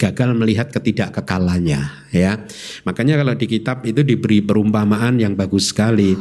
[0.00, 2.32] gagal melihat ketidakkekalannya ya.
[2.88, 6.16] Makanya kalau di kitab itu diberi perumpamaan yang bagus sekali.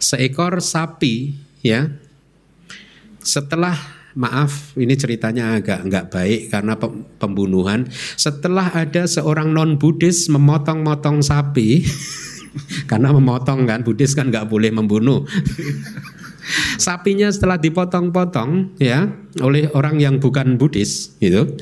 [0.00, 1.90] Seekor sapi ya
[3.20, 3.74] setelah
[4.16, 6.78] maaf ini ceritanya agak nggak baik karena
[7.20, 7.84] pembunuhan
[8.16, 11.84] setelah ada seorang non Buddhis memotong-motong sapi
[12.90, 15.28] karena memotong kan Buddhis kan nggak boleh membunuh
[16.86, 19.04] sapinya setelah dipotong-potong ya
[19.44, 21.52] oleh orang yang bukan Buddhis gitu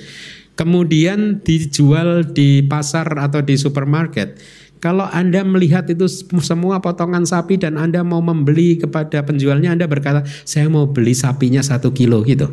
[0.55, 4.39] kemudian dijual di pasar atau di supermarket.
[4.83, 6.05] Kalau Anda melihat itu
[6.45, 11.65] semua potongan sapi dan Anda mau membeli kepada penjualnya, Anda berkata, saya mau beli sapinya
[11.65, 12.53] satu kilo gitu.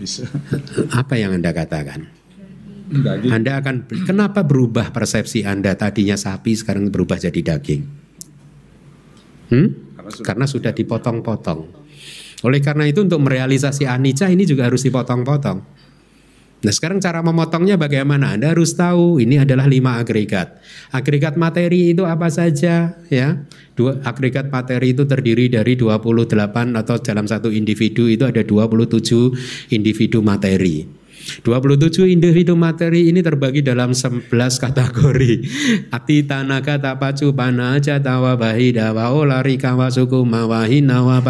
[0.00, 0.24] Bisa.
[1.00, 2.08] Apa yang Anda katakan?
[3.28, 7.82] Anda akan kenapa berubah persepsi Anda tadinya sapi sekarang berubah jadi daging?
[9.52, 9.68] Hmm?
[10.20, 11.60] Karena sudah dipotong-potong.
[12.44, 15.83] Oleh karena itu untuk merealisasi anicca ini juga harus dipotong-potong.
[16.64, 18.32] Nah sekarang cara memotongnya bagaimana?
[18.32, 20.56] Anda harus tahu ini adalah lima agregat.
[20.88, 23.28] Agregat materi itu apa saja ya?
[23.76, 26.32] Dua agregat materi itu terdiri dari 28
[26.72, 31.03] atau dalam satu individu itu ada 27 individu materi.
[31.44, 34.28] 27 individu materi ini terbagi dalam 11
[34.60, 35.32] kategori.
[35.88, 41.22] Ati tanaka tapacu pana tawa bahi dawa olari kawa suku mawahi nawa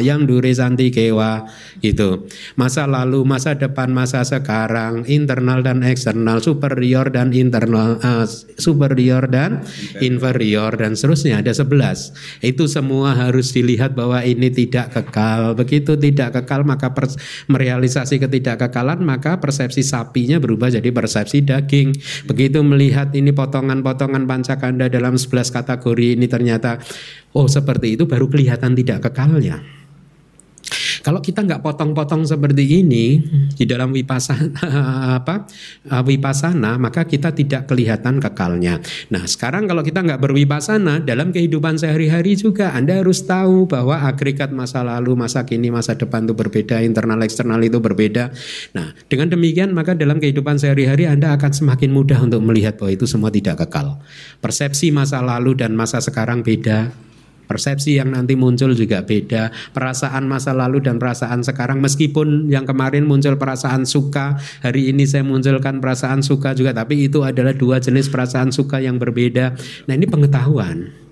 [0.00, 1.44] yang dure santi kewa
[1.84, 2.24] itu.
[2.56, 8.24] Masa lalu, masa depan, masa sekarang, internal dan eksternal, superior dan internal, uh,
[8.56, 9.64] superior dan
[10.00, 12.14] inferior dan seterusnya ada 11.
[12.40, 15.52] Itu semua harus dilihat bahwa ini tidak kekal.
[15.58, 16.88] Begitu tidak kekal maka
[17.50, 21.90] merealisasi ketidakkekalan maka maka persepsi sapinya berubah jadi persepsi daging.
[22.30, 26.78] Begitu melihat ini potongan-potongan pancakanda dalam 11 kategori ini ternyata
[27.34, 29.75] oh seperti itu baru kelihatan tidak kekalnya.
[31.06, 33.22] Kalau kita nggak potong-potong seperti ini
[33.54, 34.58] di dalam wipasana
[35.22, 35.46] apa
[35.86, 38.82] uh, wipasana maka kita tidak kelihatan kekalnya.
[39.14, 44.50] Nah sekarang kalau kita nggak berwipasana dalam kehidupan sehari-hari juga Anda harus tahu bahwa agregat
[44.50, 48.34] masa lalu, masa kini, masa depan itu berbeda, internal eksternal itu berbeda.
[48.74, 53.06] Nah dengan demikian maka dalam kehidupan sehari-hari Anda akan semakin mudah untuk melihat bahwa itu
[53.06, 54.02] semua tidak kekal.
[54.42, 56.90] Persepsi masa lalu dan masa sekarang beda,
[57.46, 59.54] Persepsi yang nanti muncul juga beda.
[59.72, 65.22] Perasaan masa lalu dan perasaan sekarang meskipun yang kemarin muncul perasaan suka, hari ini saya
[65.22, 69.54] munculkan perasaan suka juga tapi itu adalah dua jenis perasaan suka yang berbeda.
[69.86, 71.06] Nah, ini pengetahuan.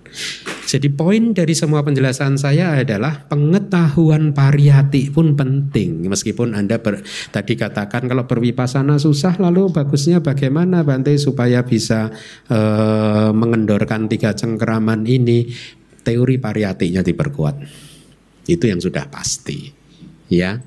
[0.65, 6.02] Jadi poin dari semua penjelasan saya adalah pengetahuan pariyati pun penting.
[6.09, 12.11] Meskipun Anda ber, tadi katakan kalau berwipasana susah lalu bagusnya bagaimana Bante supaya bisa
[12.48, 15.47] uh, mengendorkan tiga cengkeraman ini
[16.05, 17.56] teori pariyatinya diperkuat.
[18.44, 19.72] Itu yang sudah pasti.
[20.28, 20.60] Ya.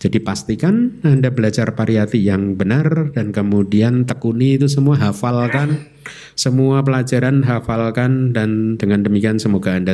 [0.00, 5.92] Jadi pastikan Anda belajar pariyati yang benar dan kemudian tekuni itu semua hafalkan
[6.32, 9.92] semua pelajaran hafalkan dan dengan demikian semoga Anda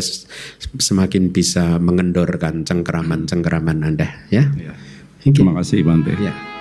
[0.79, 4.47] semakin bisa mengendorkan cengkeraman-cengkeraman Anda ya.
[4.55, 4.75] ya.
[5.27, 6.15] Terima kasih Bante.
[6.23, 6.56] Ya.